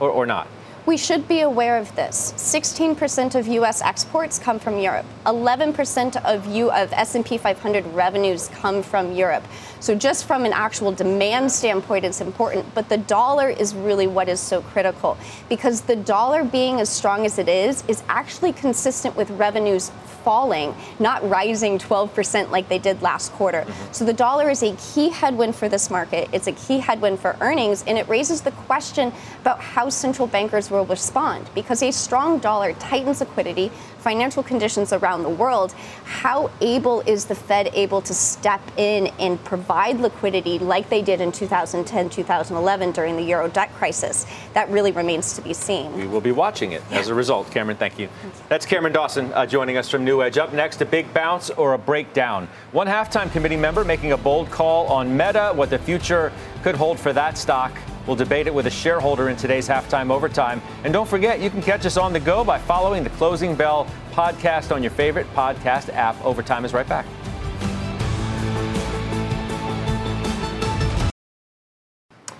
or, 0.00 0.10
or 0.10 0.26
not? 0.26 0.48
We 0.84 0.96
should 0.96 1.28
be 1.28 1.42
aware 1.42 1.78
of 1.78 1.94
this. 1.94 2.34
16% 2.36 3.36
of 3.36 3.46
U.S. 3.46 3.82
exports 3.82 4.36
come 4.40 4.58
from 4.58 4.80
Europe. 4.80 5.06
11% 5.26 6.16
of, 6.24 6.46
of 6.48 6.92
S&P 6.92 7.38
500 7.38 7.86
revenues 7.94 8.48
come 8.48 8.82
from 8.82 9.12
Europe. 9.12 9.44
So 9.82 9.96
just 9.96 10.26
from 10.26 10.44
an 10.44 10.52
actual 10.52 10.92
demand 10.92 11.50
standpoint, 11.50 12.04
it's 12.04 12.20
important. 12.20 12.72
But 12.72 12.88
the 12.88 12.98
dollar 12.98 13.48
is 13.48 13.74
really 13.74 14.06
what 14.06 14.28
is 14.28 14.38
so 14.38 14.62
critical 14.62 15.18
because 15.48 15.80
the 15.80 15.96
dollar 15.96 16.44
being 16.44 16.80
as 16.80 16.88
strong 16.88 17.26
as 17.26 17.36
it 17.36 17.48
is 17.48 17.82
is 17.88 18.04
actually 18.08 18.52
consistent 18.52 19.16
with 19.16 19.28
revenues 19.30 19.90
falling, 20.22 20.72
not 21.00 21.28
rising 21.28 21.78
12% 21.78 22.50
like 22.50 22.68
they 22.68 22.78
did 22.78 23.02
last 23.02 23.32
quarter. 23.32 23.62
Mm-hmm. 23.62 23.92
So 23.92 24.04
the 24.04 24.12
dollar 24.12 24.50
is 24.50 24.62
a 24.62 24.76
key 24.76 25.08
headwind 25.08 25.56
for 25.56 25.68
this 25.68 25.90
market. 25.90 26.28
It's 26.32 26.46
a 26.46 26.52
key 26.52 26.78
headwind 26.78 27.18
for 27.18 27.36
earnings, 27.40 27.82
and 27.88 27.98
it 27.98 28.08
raises 28.08 28.40
the 28.40 28.52
question 28.52 29.12
about 29.40 29.58
how 29.60 29.88
central 29.88 30.28
bankers 30.28 30.70
will 30.70 30.86
respond 30.86 31.50
because 31.56 31.82
a 31.82 31.90
strong 31.90 32.38
dollar 32.38 32.72
tightens 32.74 33.18
liquidity, 33.18 33.72
financial 34.02 34.42
conditions 34.42 34.92
around 34.92 35.22
the 35.22 35.28
world. 35.28 35.72
How 36.04 36.50
able 36.60 37.00
is 37.02 37.24
the 37.24 37.34
Fed 37.34 37.70
able 37.72 38.02
to 38.02 38.12
step 38.12 38.60
in 38.76 39.06
and 39.18 39.42
provide 39.44 40.00
liquidity 40.00 40.58
like 40.58 40.88
they 40.88 41.02
did 41.02 41.20
in 41.20 41.32
2010, 41.32 42.10
2011 42.10 42.92
during 42.92 43.16
the 43.16 43.22
euro 43.22 43.48
debt 43.48 43.72
crisis? 43.74 44.26
That 44.54 44.68
really 44.70 44.92
remains 44.92 45.34
to 45.34 45.42
be 45.42 45.54
seen. 45.54 45.96
We 45.96 46.06
will 46.06 46.20
be 46.20 46.32
watching 46.32 46.72
it 46.72 46.82
as 46.90 47.08
a 47.08 47.14
result. 47.14 47.50
Cameron, 47.50 47.76
thank 47.76 47.98
you. 47.98 48.08
That's 48.48 48.66
Cameron 48.66 48.92
Dawson 48.92 49.32
uh, 49.32 49.46
joining 49.46 49.76
us 49.76 49.88
from 49.88 50.04
New 50.04 50.22
Edge. 50.22 50.38
Up 50.38 50.52
next, 50.52 50.80
a 50.80 50.84
big 50.86 51.12
bounce 51.14 51.50
or 51.50 51.74
a 51.74 51.78
breakdown. 51.78 52.48
One 52.72 52.86
halftime 52.86 53.30
committee 53.32 53.56
member 53.56 53.84
making 53.84 54.12
a 54.12 54.18
bold 54.18 54.50
call 54.50 54.86
on 54.88 55.16
Meta, 55.16 55.52
what 55.54 55.70
the 55.70 55.78
future 55.78 56.32
could 56.62 56.74
hold 56.74 56.98
for 56.98 57.12
that 57.12 57.38
stock. 57.38 57.72
We'll 58.06 58.16
debate 58.16 58.46
it 58.46 58.54
with 58.54 58.66
a 58.66 58.70
shareholder 58.70 59.28
in 59.28 59.36
today's 59.36 59.68
halftime 59.68 60.10
overtime. 60.10 60.60
And 60.84 60.92
don't 60.92 61.08
forget, 61.08 61.40
you 61.40 61.50
can 61.50 61.62
catch 61.62 61.86
us 61.86 61.96
on 61.96 62.12
the 62.12 62.20
go 62.20 62.42
by 62.42 62.58
following 62.58 63.04
the 63.04 63.10
Closing 63.10 63.54
Bell 63.54 63.86
podcast 64.12 64.74
on 64.74 64.82
your 64.82 64.90
favorite 64.90 65.26
podcast 65.34 65.88
app. 65.94 66.22
Overtime 66.24 66.64
is 66.64 66.72
right 66.72 66.88
back. 66.88 67.06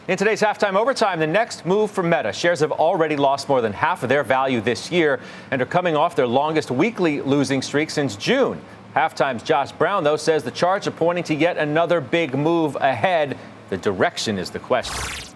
In 0.08 0.18
today's 0.18 0.42
halftime 0.42 0.74
overtime, 0.74 1.20
the 1.20 1.28
next 1.28 1.64
move 1.64 1.90
for 1.90 2.02
Meta. 2.02 2.32
Shares 2.32 2.58
have 2.58 2.72
already 2.72 3.16
lost 3.16 3.48
more 3.48 3.60
than 3.60 3.72
half 3.72 4.02
of 4.02 4.08
their 4.08 4.24
value 4.24 4.60
this 4.60 4.90
year 4.90 5.20
and 5.52 5.62
are 5.62 5.66
coming 5.66 5.94
off 5.94 6.16
their 6.16 6.26
longest 6.26 6.72
weekly 6.72 7.20
losing 7.20 7.62
streak 7.62 7.88
since 7.88 8.16
June. 8.16 8.60
Halftime's 8.96 9.44
Josh 9.44 9.70
Brown, 9.70 10.02
though, 10.02 10.16
says 10.16 10.42
the 10.42 10.50
charts 10.50 10.88
are 10.88 10.90
pointing 10.90 11.24
to 11.24 11.34
yet 11.34 11.56
another 11.56 12.00
big 12.00 12.34
move 12.34 12.74
ahead. 12.76 13.38
The 13.70 13.76
direction 13.76 14.38
is 14.38 14.50
the 14.50 14.58
question 14.58 15.31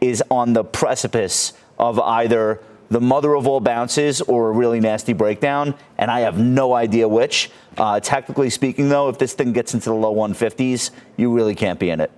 is 0.00 0.22
on 0.30 0.52
the 0.52 0.64
precipice 0.64 1.52
of 1.78 1.98
either 1.98 2.60
the 2.90 3.00
mother 3.00 3.34
of 3.34 3.46
all 3.46 3.60
bounces 3.60 4.20
or 4.20 4.50
a 4.50 4.52
really 4.52 4.80
nasty 4.80 5.12
breakdown, 5.12 5.74
and 5.98 6.10
I 6.10 6.20
have 6.20 6.38
no 6.38 6.74
idea 6.74 7.08
which. 7.08 7.50
Uh, 7.76 7.98
technically 7.98 8.50
speaking, 8.50 8.88
though, 8.88 9.08
if 9.08 9.18
this 9.18 9.32
thing 9.32 9.52
gets 9.52 9.74
into 9.74 9.88
the 9.88 9.94
low 9.94 10.14
150s, 10.14 10.90
you 11.16 11.32
really 11.32 11.54
can't 11.54 11.78
be 11.78 11.90
in 11.90 12.00
it. 12.00 12.12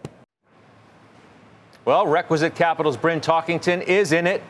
Well, 1.84 2.06
Requisite 2.06 2.54
Capital's 2.56 2.96
Bryn 2.96 3.20
Talkington 3.20 3.82
is 3.82 4.12
in 4.12 4.26
it, 4.26 4.42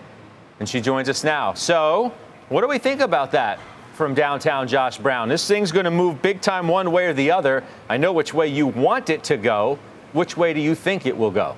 and 0.59 0.69
she 0.69 0.81
joins 0.81 1.09
us 1.09 1.23
now. 1.23 1.53
So, 1.53 2.13
what 2.49 2.63
do 2.63 2.69
we 2.69 2.79
think 2.79 3.01
about 3.01 3.31
that 3.33 3.61
from 3.93 4.15
downtown 4.15 4.67
Josh 4.67 4.99
Brown? 4.99 5.29
This 5.29 5.47
thing's 5.47 5.71
going 5.71 5.85
to 5.85 5.91
move 5.91 6.23
big 6.23 6.41
time 6.41 6.67
one 6.67 6.91
way 6.91 7.07
or 7.07 7.13
the 7.13 7.31
other. 7.31 7.63
I 7.89 7.99
know 7.99 8.13
which 8.13 8.33
way 8.33 8.49
you 8.49 8.67
want 8.67 9.11
it 9.11 9.23
to 9.25 9.37
go. 9.37 9.79
Which 10.13 10.37
way 10.37 10.55
do 10.55 10.61
you 10.61 10.75
think 10.75 11.05
it 11.05 11.17
will 11.17 11.31
go? 11.31 11.57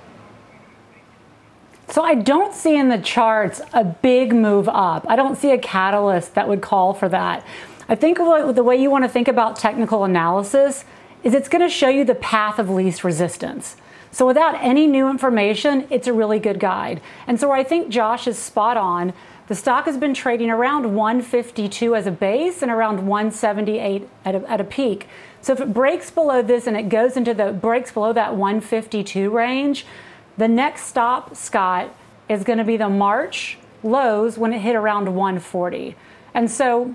So 1.91 2.03
I 2.03 2.15
don't 2.15 2.55
see 2.55 2.77
in 2.77 2.91
the 2.91 2.99
charts 2.99 3.63
a 3.73 3.83
big 3.83 4.35
move 4.35 4.69
up. 4.69 5.07
I 5.09 5.17
don't 5.17 5.37
see 5.37 5.53
a 5.53 5.59
catalyst 5.59 6.35
that 6.35 6.47
would 6.47 6.61
call 6.61 6.93
for 6.93 7.09
that. 7.09 7.47
I 7.89 7.95
think 7.95 8.19
the 8.19 8.63
way 8.63 8.77
you 8.77 8.91
want 8.91 9.05
to 9.05 9.09
think 9.09 9.27
about 9.27 9.57
technical 9.57 10.05
analysis 10.05 10.85
is 11.23 11.33
it's 11.33 11.49
going 11.49 11.63
to 11.63 11.69
show 11.69 11.89
you 11.89 12.05
the 12.05 12.15
path 12.15 12.59
of 12.59 12.69
least 12.69 13.05
resistance. 13.05 13.77
So 14.11 14.27
without 14.27 14.55
any 14.63 14.87
new 14.87 15.09
information, 15.09 15.87
it's 15.89 16.07
a 16.07 16.13
really 16.13 16.39
good 16.39 16.61
guide. 16.61 17.01
And 17.27 17.41
so 17.41 17.51
I 17.51 17.65
think 17.65 17.89
Josh 17.89 18.27
is 18.27 18.39
spot 18.39 18.77
on. 18.77 19.15
The 19.47 19.55
stock 19.55 19.87
has 19.87 19.97
been 19.97 20.13
trading 20.13 20.51
around 20.51 20.95
152 20.95 21.95
as 21.95 22.07
a 22.07 22.11
base 22.11 22.61
and 22.61 22.71
around 22.71 23.07
178 23.07 24.09
at 24.27 24.35
a, 24.35 24.51
at 24.51 24.61
a 24.61 24.65
peak. 24.65 25.09
So 25.41 25.55
if 25.55 25.61
it 25.61 25.73
breaks 25.73 26.11
below 26.11 26.43
this 26.43 26.67
and 26.67 26.77
it 26.77 26.91
goes 26.91 27.17
into 27.17 27.33
the 27.33 27.53
breaks 27.53 27.91
below 27.91 28.13
that 28.13 28.37
152 28.37 29.31
range, 29.31 29.87
the 30.39 30.49
next 30.49 30.85
stop, 30.85 31.37
Scott, 31.37 31.95
is 32.29 32.45
going 32.45 32.59
to 32.59 32.65
be 32.65 32.77
the 32.77 32.89
March 32.89 33.59
lows 33.83 34.39
when 34.39 34.53
it 34.53 34.61
hit 34.61 34.77
around 34.77 35.15
140. 35.15 35.95
And 36.33 36.51
so 36.51 36.95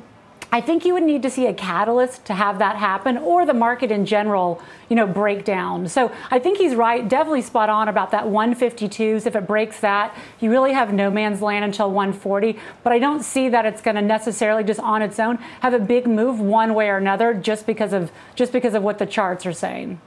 I 0.53 0.61
think 0.61 0.85
you 0.85 0.93
would 0.93 1.03
need 1.03 1.23
to 1.23 1.31
see 1.31 1.47
a 1.47 1.53
catalyst 1.53 2.25
to 2.25 2.33
have 2.33 2.59
that 2.59 2.75
happen 2.75 3.17
or 3.17 3.43
the 3.45 3.55
market 3.55 3.89
in 3.89 4.05
general, 4.05 4.61
you 4.87 4.95
know, 4.95 5.07
break 5.07 5.43
down. 5.43 5.87
So 5.87 6.11
I 6.29 6.37
think 6.37 6.59
he's 6.59 6.75
right, 6.75 7.07
definitely 7.09 7.41
spot 7.41 7.69
on 7.69 7.87
about 7.87 8.11
that 8.11 8.25
152s. 8.25 9.25
If 9.25 9.35
it 9.35 9.47
breaks 9.47 9.79
that, 9.79 10.15
you 10.39 10.51
really 10.51 10.71
have 10.73 10.93
no 10.93 11.09
man's 11.09 11.41
land 11.41 11.65
until 11.65 11.91
140. 11.91 12.59
But 12.83 12.93
I 12.93 12.99
don't 12.99 13.23
see 13.23 13.49
that 13.49 13.65
it's 13.65 13.81
going 13.81 13.95
to 13.95 14.01
necessarily 14.01 14.63
just 14.63 14.79
on 14.79 15.01
its 15.01 15.19
own 15.19 15.37
have 15.61 15.73
a 15.73 15.79
big 15.79 16.05
move 16.05 16.39
one 16.39 16.75
way 16.75 16.87
or 16.89 16.97
another 16.97 17.33
just 17.33 17.65
because 17.65 17.91
of 17.91 18.11
just 18.35 18.53
because 18.53 18.75
of 18.75 18.83
what 18.83 18.99
the 18.99 19.07
charts 19.07 19.47
are 19.47 19.53
saying. 19.53 19.99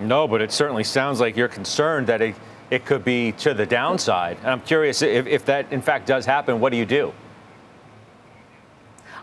No, 0.00 0.26
but 0.26 0.42
it 0.42 0.50
certainly 0.50 0.82
sounds 0.82 1.20
like 1.20 1.36
you're 1.36 1.46
concerned 1.46 2.08
that 2.08 2.20
it 2.20 2.34
it 2.70 2.84
could 2.84 3.04
be 3.04 3.32
to 3.32 3.54
the 3.54 3.66
downside. 3.66 4.38
And 4.38 4.48
I'm 4.48 4.60
curious 4.60 5.02
if, 5.02 5.26
if 5.26 5.44
that 5.46 5.72
in 5.72 5.82
fact 5.82 6.06
does 6.06 6.26
happen, 6.26 6.60
what 6.60 6.70
do 6.70 6.78
you 6.78 6.86
do? 6.86 7.12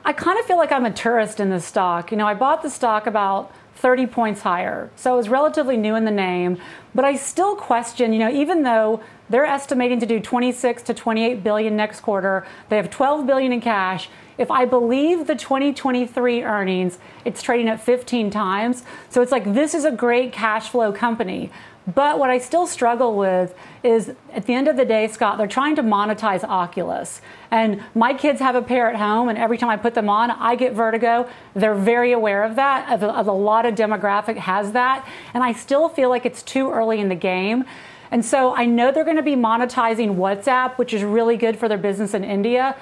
I 0.04 0.14
kind 0.14 0.40
of 0.40 0.46
feel 0.46 0.58
like 0.58 0.72
I'm 0.72 0.86
a 0.86 0.92
tourist 0.92 1.40
in 1.40 1.50
this 1.50 1.66
stock. 1.66 2.12
You 2.12 2.18
know, 2.18 2.28
I 2.28 2.34
bought 2.34 2.64
the 2.64 2.70
stock 2.70 3.06
about 3.06 3.52
30 3.76 4.08
points 4.08 4.42
higher. 4.42 4.90
So 4.96 5.14
it 5.14 5.18
was 5.18 5.30
relatively 5.30 5.78
new 5.78 5.96
in 5.96 6.06
the 6.06 6.12
name, 6.12 6.58
but 6.94 7.06
I 7.06 7.16
still 7.16 7.56
question, 7.56 8.14
you 8.14 8.20
know, 8.20 8.30
even 8.30 8.64
though 8.64 9.02
they're 9.30 9.46
estimating 9.46 10.00
to 10.02 10.06
do 10.06 10.20
26 10.20 10.84
to 10.84 10.94
28 10.94 11.44
billion 11.44 11.76
next 11.76 12.02
quarter, 12.02 12.46
they 12.70 12.78
have 12.78 12.90
12 12.90 13.26
billion 13.26 13.52
in 13.52 13.62
cash. 13.62 14.10
If 14.38 14.52
I 14.52 14.66
believe 14.66 15.26
the 15.26 15.36
2023 15.36 16.44
earnings, 16.44 17.00
it's 17.26 17.42
trading 17.42 17.70
at 17.70 17.80
15 17.80 18.30
times. 18.30 18.84
So 19.10 19.22
it's 19.22 19.32
like 19.32 19.54
this 19.54 19.74
is 19.74 19.86
a 19.86 19.92
great 19.92 20.32
cash 20.32 20.70
flow 20.70 20.92
company. 20.92 21.52
But 21.88 22.20
what 22.20 22.30
I 22.30 22.38
still 22.38 22.68
struggle 22.68 23.16
with 23.16 23.56
is 23.84 24.14
at 24.34 24.46
the 24.46 24.54
end 24.54 24.68
of 24.68 24.78
the 24.78 24.86
day, 24.86 25.08
Scott, 25.08 25.40
they're 25.40 25.48
trying 25.48 25.76
to 25.78 25.84
monetize 25.84 26.44
Oculus. 26.44 27.22
And 27.50 27.84
my 27.96 28.14
kids 28.14 28.40
have 28.40 28.56
a 28.56 28.62
pair 28.62 28.88
at 28.88 28.96
home, 28.96 29.30
and 29.30 29.38
every 29.38 29.58
time 29.58 29.70
I 29.70 29.78
put 29.78 29.96
them 29.96 30.08
on, 30.08 30.30
I 30.30 30.56
get 30.56 30.74
vertigo. 30.74 31.28
They're 31.56 31.74
very 31.74 32.12
aware 32.12 32.44
of 32.44 32.56
that, 32.56 32.92
of, 32.92 33.04
of 33.04 33.28
a 33.28 33.32
lot 33.32 33.66
of 33.66 33.74
demographic 33.74 34.38
has 34.38 34.74
that. 34.74 35.08
And 35.34 35.44
I 35.44 35.54
still 35.54 35.90
feel 35.90 36.10
like 36.10 36.26
it's 36.26 36.44
too 36.44 36.70
early 36.70 37.00
in 37.00 37.10
the 37.10 37.16
game. 37.16 37.66
And 38.12 38.24
so 38.24 38.54
I 38.54 38.66
know 38.66 38.92
they're 38.92 39.06
going 39.06 39.16
to 39.16 39.24
be 39.24 39.36
monetizing 39.36 40.18
WhatsApp, 40.18 40.78
which 40.78 40.94
is 40.94 41.04
really 41.04 41.38
good 41.38 41.58
for 41.58 41.68
their 41.68 41.78
business 41.78 42.14
in 42.14 42.24
India. 42.24 42.76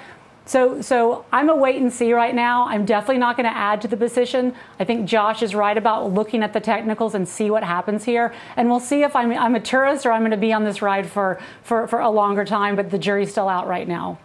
So, 0.50 0.82
so 0.82 1.24
I'm 1.30 1.48
a 1.48 1.54
wait 1.54 1.80
and 1.80 1.92
see 1.92 2.12
right 2.12 2.34
now. 2.34 2.66
I'm 2.66 2.84
definitely 2.84 3.18
not 3.18 3.36
going 3.36 3.48
to 3.48 3.56
add 3.56 3.80
to 3.82 3.86
the 3.86 3.96
position. 3.96 4.52
I 4.80 4.84
think 4.84 5.06
Josh 5.06 5.44
is 5.44 5.54
right 5.54 5.78
about 5.78 6.12
looking 6.12 6.42
at 6.42 6.52
the 6.52 6.58
technicals 6.58 7.14
and 7.14 7.28
see 7.28 7.52
what 7.52 7.62
happens 7.62 8.02
here. 8.02 8.34
And 8.56 8.68
we'll 8.68 8.80
see 8.80 9.04
if 9.04 9.14
I'm, 9.14 9.30
I'm 9.30 9.54
a 9.54 9.60
tourist 9.60 10.06
or 10.06 10.10
I'm 10.10 10.22
going 10.22 10.32
to 10.32 10.36
be 10.36 10.52
on 10.52 10.64
this 10.64 10.82
ride 10.82 11.08
for, 11.08 11.38
for, 11.62 11.86
for 11.86 12.00
a 12.00 12.10
longer 12.10 12.44
time, 12.44 12.74
but 12.74 12.90
the 12.90 12.98
jury's 12.98 13.30
still 13.30 13.48
out 13.48 13.68
right 13.68 13.86
now. 13.86 14.18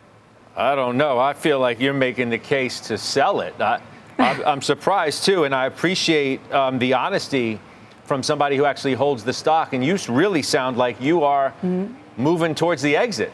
I 0.56 0.74
don't 0.74 0.98
know. 0.98 1.20
I 1.20 1.34
feel 1.34 1.60
like 1.60 1.80
you're 1.80 1.94
making 1.94 2.32
the 2.32 2.40
case 2.40 2.80
to 2.88 2.98
sell 2.98 3.42
it. 3.42 3.54
I, 3.62 3.80
am 4.18 4.64
surprised 4.64 5.26
too, 5.26 5.44
and 5.44 5.54
I 5.54 5.68
appreciate 5.68 6.42
um, 6.52 6.80
the 6.80 6.96
honesty 6.96 7.60
from 8.06 8.24
somebody 8.24 8.58
who 8.58 8.66
actually 8.66 8.96
holds 8.96 9.24
the 9.24 9.34
stock. 9.34 9.74
And 9.74 9.86
you 9.86 9.96
really 10.10 10.42
sound 10.42 10.76
like 10.76 11.00
you 11.00 11.24
are 11.24 11.52
mm-hmm. 11.62 11.94
moving 12.18 12.56
towards 12.56 12.82
the 12.82 12.98
exit. 12.98 13.32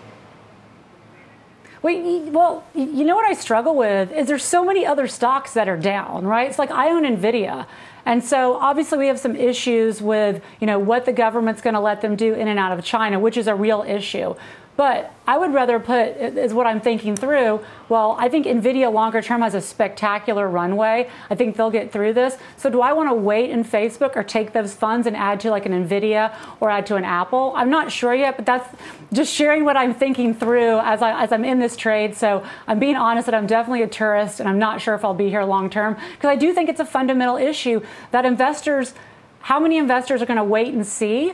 Well, 1.84 2.63
you 2.75 3.03
know 3.03 3.15
what 3.15 3.25
I 3.25 3.34
struggle 3.34 3.75
with 3.75 4.11
is 4.11 4.27
there's 4.27 4.43
so 4.43 4.63
many 4.63 4.86
other 4.86 5.07
stocks 5.07 5.53
that 5.53 5.67
are 5.67 5.77
down, 5.77 6.25
right? 6.27 6.47
It's 6.47 6.59
like 6.59 6.69
I 6.69 6.89
own 6.89 7.03
Nvidia. 7.03 7.65
And 8.05 8.23
so 8.23 8.55
obviously 8.55 8.99
we 8.99 9.07
have 9.07 9.19
some 9.19 9.36
issues 9.36 10.01
with, 10.01 10.43
you 10.59 10.67
know, 10.67 10.77
what 10.77 11.05
the 11.05 11.13
government's 11.13 11.61
going 11.61 11.73
to 11.73 11.79
let 11.79 12.01
them 12.01 12.15
do 12.15 12.34
in 12.34 12.47
and 12.47 12.59
out 12.59 12.77
of 12.77 12.84
China, 12.86 13.19
which 13.19 13.38
is 13.38 13.47
a 13.47 13.55
real 13.55 13.84
issue. 13.88 14.36
But 14.78 15.13
I 15.28 15.38
would 15.38 15.53
rather 15.53 15.80
put, 15.80 16.15
is 16.17 16.53
what 16.53 16.65
I'm 16.65 16.82
thinking 16.82 17.15
through. 17.15 17.59
Well, 17.89 18.15
I 18.17 18.30
think 18.30 18.45
NVIDIA 18.45 18.91
longer 18.91 19.22
term 19.22 19.41
has 19.41 19.53
a 19.53 19.61
spectacular 19.61 20.49
runway. 20.49 21.09
I 21.30 21.36
think 21.36 21.55
they'll 21.57 21.69
get 21.69 21.91
through 21.91 22.13
this. 22.13 22.38
So 22.57 22.69
do 22.69 22.82
I 22.82 22.93
want 22.93 23.09
to 23.09 23.13
wait 23.13 23.49
in 23.49 23.63
Facebook 23.63 24.15
or 24.15 24.24
take 24.24 24.53
those 24.53 24.74
funds 24.74 25.07
and 25.07 25.15
add 25.15 25.39
to 25.41 25.51
like 25.51 25.65
an 25.65 25.72
NVIDIA 25.88 26.36
or 26.59 26.69
add 26.69 26.86
to 26.88 26.95
an 26.95 27.03
Apple? 27.03 27.53
I'm 27.55 27.69
not 27.69 27.91
sure 27.91 28.15
yet, 28.15 28.38
but 28.38 28.45
that's 28.45 28.67
just 29.11 29.34
sharing 29.34 29.65
what 29.65 29.76
I'm 29.76 29.93
thinking 29.93 30.34
through 30.34 30.80
as, 30.80 31.01
I, 31.01 31.22
as 31.22 31.32
I'm 31.32 31.45
in 31.45 31.59
this 31.59 31.76
trade. 31.76 32.15
So 32.15 32.43
I'm 32.65 32.80
being 32.80 32.95
honest 32.95 33.26
that 33.26 33.36
I'm 33.36 33.47
definitely 33.47 33.84
a 33.84 33.88
tourist 33.88 34.39
and 34.39 34.47
I'm 34.47 34.59
not 34.59 34.82
sure 34.82 34.95
if 34.95 35.03
I'll 35.03 35.13
be 35.13 35.30
here 35.30 35.43
long 35.43 35.69
term 35.69 35.95
because 36.13 36.30
I 36.30 36.36
do 36.38 36.53
think 36.53 36.69
it's 36.69 36.80
a 36.80 36.86
fundamental 36.86 37.36
issue 37.36 37.82
that 38.11 38.26
investors, 38.26 38.93
how 39.41 39.59
many 39.59 39.78
investors 39.78 40.22
are 40.22 40.26
going 40.26 40.38
to 40.38 40.43
wait 40.43 40.74
and 40.74 40.88
see? 40.88 41.34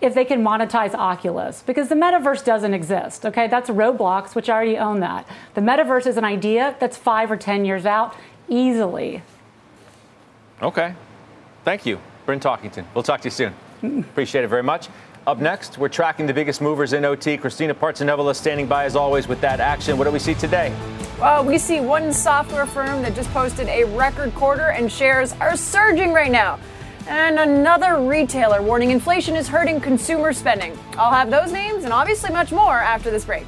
If 0.00 0.14
they 0.14 0.24
can 0.24 0.42
monetize 0.42 0.94
Oculus 0.94 1.62
because 1.66 1.88
the 1.88 1.94
metaverse 1.94 2.44
doesn't 2.44 2.74
exist. 2.74 3.26
Okay, 3.26 3.48
that's 3.48 3.68
Roblox, 3.70 4.34
which 4.34 4.48
I 4.48 4.54
already 4.54 4.78
own 4.78 5.00
that. 5.00 5.26
The 5.54 5.60
metaverse 5.60 6.06
is 6.06 6.16
an 6.16 6.24
idea 6.24 6.76
that's 6.80 6.96
five 6.96 7.30
or 7.30 7.36
10 7.36 7.64
years 7.64 7.86
out 7.86 8.16
easily. 8.48 9.22
Okay. 10.62 10.94
Thank 11.64 11.86
you, 11.86 12.00
Bryn 12.26 12.40
Talkington. 12.40 12.84
We'll 12.94 13.02
talk 13.02 13.20
to 13.22 13.26
you 13.26 13.30
soon. 13.30 13.54
Appreciate 13.82 14.44
it 14.44 14.48
very 14.48 14.62
much. 14.62 14.88
Up 15.26 15.38
next, 15.38 15.76
we're 15.76 15.88
tracking 15.88 16.26
the 16.26 16.32
biggest 16.32 16.62
movers 16.62 16.94
in 16.94 17.04
OT. 17.04 17.36
Christina 17.36 17.74
Partsinevelos 17.74 18.36
standing 18.36 18.66
by 18.66 18.84
as 18.84 18.96
always 18.96 19.28
with 19.28 19.40
that 19.42 19.60
action. 19.60 19.98
What 19.98 20.04
do 20.04 20.10
we 20.10 20.18
see 20.18 20.34
today? 20.34 20.74
Well, 21.20 21.44
we 21.44 21.58
see 21.58 21.80
one 21.80 22.14
software 22.14 22.64
firm 22.64 23.02
that 23.02 23.14
just 23.14 23.30
posted 23.30 23.68
a 23.68 23.84
record 23.84 24.34
quarter 24.34 24.70
and 24.70 24.90
shares 24.90 25.34
are 25.34 25.56
surging 25.56 26.12
right 26.12 26.32
now. 26.32 26.58
And 27.10 27.40
another 27.40 28.00
retailer 28.00 28.62
warning 28.62 28.92
inflation 28.92 29.34
is 29.34 29.48
hurting 29.48 29.80
consumer 29.80 30.32
spending. 30.32 30.78
I'll 30.92 31.10
have 31.10 31.28
those 31.28 31.50
names 31.50 31.82
and 31.82 31.92
obviously 31.92 32.30
much 32.30 32.52
more 32.52 32.78
after 32.78 33.10
this 33.10 33.24
break. 33.24 33.44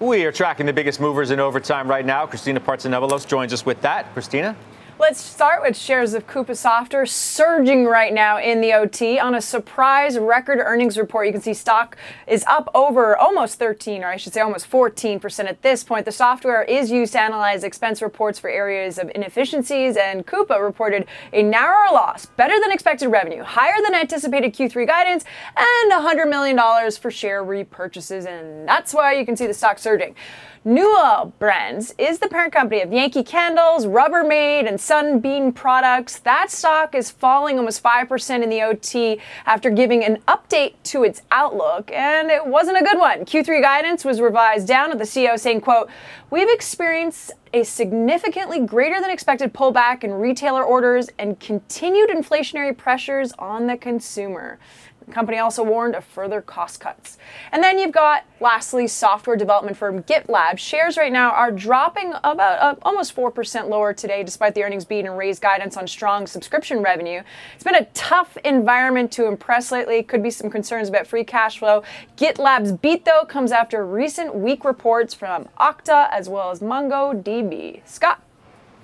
We 0.00 0.26
are 0.26 0.32
tracking 0.32 0.66
the 0.66 0.72
biggest 0.74 1.00
movers 1.00 1.30
in 1.30 1.40
overtime 1.40 1.88
right 1.88 2.04
now. 2.04 2.26
Christina 2.26 2.60
Partsinevelos 2.60 3.26
joins 3.26 3.54
us 3.54 3.64
with 3.64 3.80
that. 3.80 4.12
Christina? 4.12 4.54
Let's 5.00 5.20
start 5.20 5.62
with 5.62 5.76
shares 5.76 6.12
of 6.12 6.26
Coupa 6.26 6.56
Software 6.56 7.06
surging 7.06 7.84
right 7.84 8.12
now 8.12 8.40
in 8.40 8.60
the 8.60 8.72
OT 8.72 9.20
on 9.20 9.36
a 9.36 9.40
surprise 9.40 10.18
record 10.18 10.58
earnings 10.58 10.98
report. 10.98 11.26
You 11.26 11.32
can 11.32 11.40
see 11.40 11.54
stock 11.54 11.96
is 12.26 12.44
up 12.48 12.68
over 12.74 13.16
almost 13.16 13.60
13, 13.60 14.02
or 14.02 14.08
I 14.08 14.16
should 14.16 14.32
say 14.32 14.40
almost 14.40 14.68
14% 14.68 15.44
at 15.46 15.62
this 15.62 15.84
point. 15.84 16.04
The 16.04 16.10
software 16.10 16.64
is 16.64 16.90
used 16.90 17.12
to 17.12 17.20
analyze 17.20 17.62
expense 17.62 18.02
reports 18.02 18.40
for 18.40 18.50
areas 18.50 18.98
of 18.98 19.08
inefficiencies, 19.14 19.96
and 19.96 20.26
Coupa 20.26 20.60
reported 20.60 21.06
a 21.32 21.44
narrower 21.44 21.92
loss, 21.92 22.26
better 22.26 22.58
than 22.60 22.72
expected 22.72 23.08
revenue, 23.08 23.44
higher 23.44 23.80
than 23.84 23.94
anticipated 23.94 24.52
Q3 24.52 24.84
guidance, 24.84 25.24
and 25.56 25.92
$100 25.92 26.28
million 26.28 26.58
for 26.90 27.12
share 27.12 27.44
repurchases. 27.44 28.26
And 28.26 28.66
that's 28.66 28.92
why 28.92 29.12
you 29.12 29.24
can 29.24 29.36
see 29.36 29.46
the 29.46 29.54
stock 29.54 29.78
surging. 29.78 30.16
Newell 30.64 31.32
Brands 31.38 31.94
is 31.98 32.18
the 32.18 32.28
parent 32.28 32.52
company 32.52 32.82
of 32.82 32.92
Yankee 32.92 33.22
Candles, 33.22 33.86
Rubbermaid, 33.86 34.68
and 34.68 34.78
Sunbeam 34.88 35.52
Products. 35.52 36.18
That 36.20 36.50
stock 36.50 36.94
is 36.94 37.10
falling 37.10 37.58
almost 37.58 37.82
5% 37.82 38.42
in 38.42 38.48
the 38.48 38.62
OT 38.62 39.20
after 39.44 39.68
giving 39.68 40.02
an 40.02 40.16
update 40.26 40.76
to 40.84 41.04
its 41.04 41.20
outlook, 41.30 41.92
and 41.92 42.30
it 42.30 42.46
wasn't 42.46 42.78
a 42.78 42.82
good 42.82 42.98
one. 42.98 43.26
Q3 43.26 43.60
guidance 43.60 44.02
was 44.02 44.22
revised 44.22 44.66
down 44.66 44.88
with 44.88 44.98
the 44.98 45.04
CEO 45.04 45.38
saying, 45.38 45.60
quote, 45.60 45.90
We've 46.30 46.48
experienced 46.48 47.32
a 47.52 47.64
significantly 47.64 48.60
greater 48.60 48.98
than 48.98 49.10
expected 49.10 49.52
pullback 49.52 50.04
in 50.04 50.14
retailer 50.14 50.64
orders 50.64 51.10
and 51.18 51.38
continued 51.38 52.08
inflationary 52.08 52.74
pressures 52.74 53.32
on 53.38 53.66
the 53.66 53.76
consumer. 53.76 54.58
The 55.08 55.14
company 55.14 55.38
also 55.38 55.62
warned 55.62 55.94
of 55.94 56.04
further 56.04 56.42
cost 56.42 56.80
cuts. 56.80 57.16
And 57.50 57.64
then 57.64 57.78
you've 57.78 57.92
got, 57.92 58.24
lastly, 58.40 58.86
software 58.86 59.36
development 59.36 59.78
firm 59.78 60.02
GitLab. 60.02 60.58
Shares 60.58 60.98
right 60.98 61.10
now 61.10 61.30
are 61.30 61.50
dropping 61.50 62.12
about 62.24 62.58
uh, 62.60 62.74
almost 62.82 63.16
4% 63.16 63.70
lower 63.70 63.94
today, 63.94 64.22
despite 64.22 64.54
the 64.54 64.62
earnings 64.62 64.84
beat 64.84 65.06
and 65.06 65.16
raised 65.16 65.40
guidance 65.40 65.78
on 65.78 65.86
strong 65.86 66.26
subscription 66.26 66.82
revenue. 66.82 67.22
It's 67.54 67.64
been 67.64 67.74
a 67.74 67.86
tough 67.94 68.36
environment 68.44 69.10
to 69.12 69.26
impress 69.26 69.72
lately. 69.72 70.02
Could 70.02 70.22
be 70.22 70.30
some 70.30 70.50
concerns 70.50 70.90
about 70.90 71.06
free 71.06 71.24
cash 71.24 71.58
flow. 71.58 71.82
GitLab's 72.18 72.72
beat, 72.72 73.06
though, 73.06 73.24
comes 73.24 73.50
after 73.50 73.86
recent 73.86 74.34
weak 74.34 74.62
reports 74.62 75.14
from 75.14 75.48
Okta 75.58 76.10
as 76.12 76.28
well 76.28 76.50
as 76.50 76.60
MongoDB. 76.60 77.80
Scott, 77.86 78.22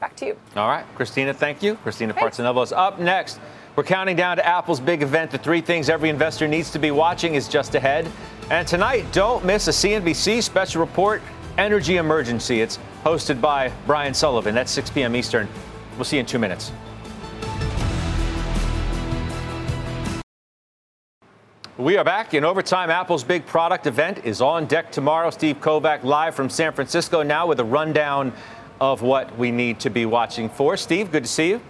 back 0.01 0.17
to 0.17 0.27
you. 0.27 0.37
All 0.57 0.69
right, 0.69 0.87
Christina, 0.95 1.35
thank 1.35 1.63
you. 1.63 1.75
Christina 1.77 2.15
Partsinevelos 2.15 2.75
up 2.75 2.99
next. 2.99 3.39
We're 3.77 3.83
counting 3.83 4.15
down 4.15 4.37
to 4.37 4.47
Apple's 4.47 4.79
big 4.79 5.03
event. 5.03 5.33
The 5.33 5.39
three 5.39 5.61
things 5.61 5.89
every 5.89 6.09
investor 6.09 6.47
needs 6.47 6.71
to 6.71 6.79
be 6.79 6.93
watching 6.93 7.35
is 7.35 7.49
just 7.49 7.75
ahead. 7.75 8.09
And 8.49 8.69
tonight, 8.69 9.05
don't 9.11 9.45
miss 9.45 9.67
a 9.67 9.73
CNBC 9.73 10.45
special 10.45 10.81
report, 10.81 11.23
Energy 11.59 11.97
Emergency. 11.97 12.61
It's 12.61 12.79
hosted 13.05 13.41
by 13.41 13.73
Brian 13.85 14.15
Sullivan. 14.15 14.55
That's 14.55 14.71
6 14.71 14.91
p.m. 14.91 15.17
Eastern. 15.17 15.49
We'll 15.97 16.05
see 16.05 16.17
you 16.17 16.21
in 16.21 16.27
two 16.27 16.39
minutes. 16.39 16.71
We 21.77 21.97
are 21.97 22.05
back 22.05 22.33
in 22.33 22.45
overtime. 22.45 22.91
Apple's 22.91 23.25
big 23.25 23.45
product 23.45 23.89
event 23.89 24.25
is 24.25 24.41
on 24.41 24.67
deck 24.67 24.93
tomorrow. 24.93 25.31
Steve 25.31 25.61
Kovach 25.61 26.05
live 26.05 26.37
from 26.37 26.49
San 26.49 26.73
Francisco 26.73 27.25
now 27.25 27.49
with 27.49 27.59
a 27.59 27.65
rundown 27.65 28.33
of 28.81 29.03
what 29.03 29.37
we 29.37 29.51
need 29.51 29.81
to 29.81 29.91
be 29.91 30.07
watching 30.07 30.49
for. 30.49 30.77
Steve, 30.77 31.11
good 31.11 31.25
to 31.25 31.31
see 31.31 31.49
you. 31.49 31.61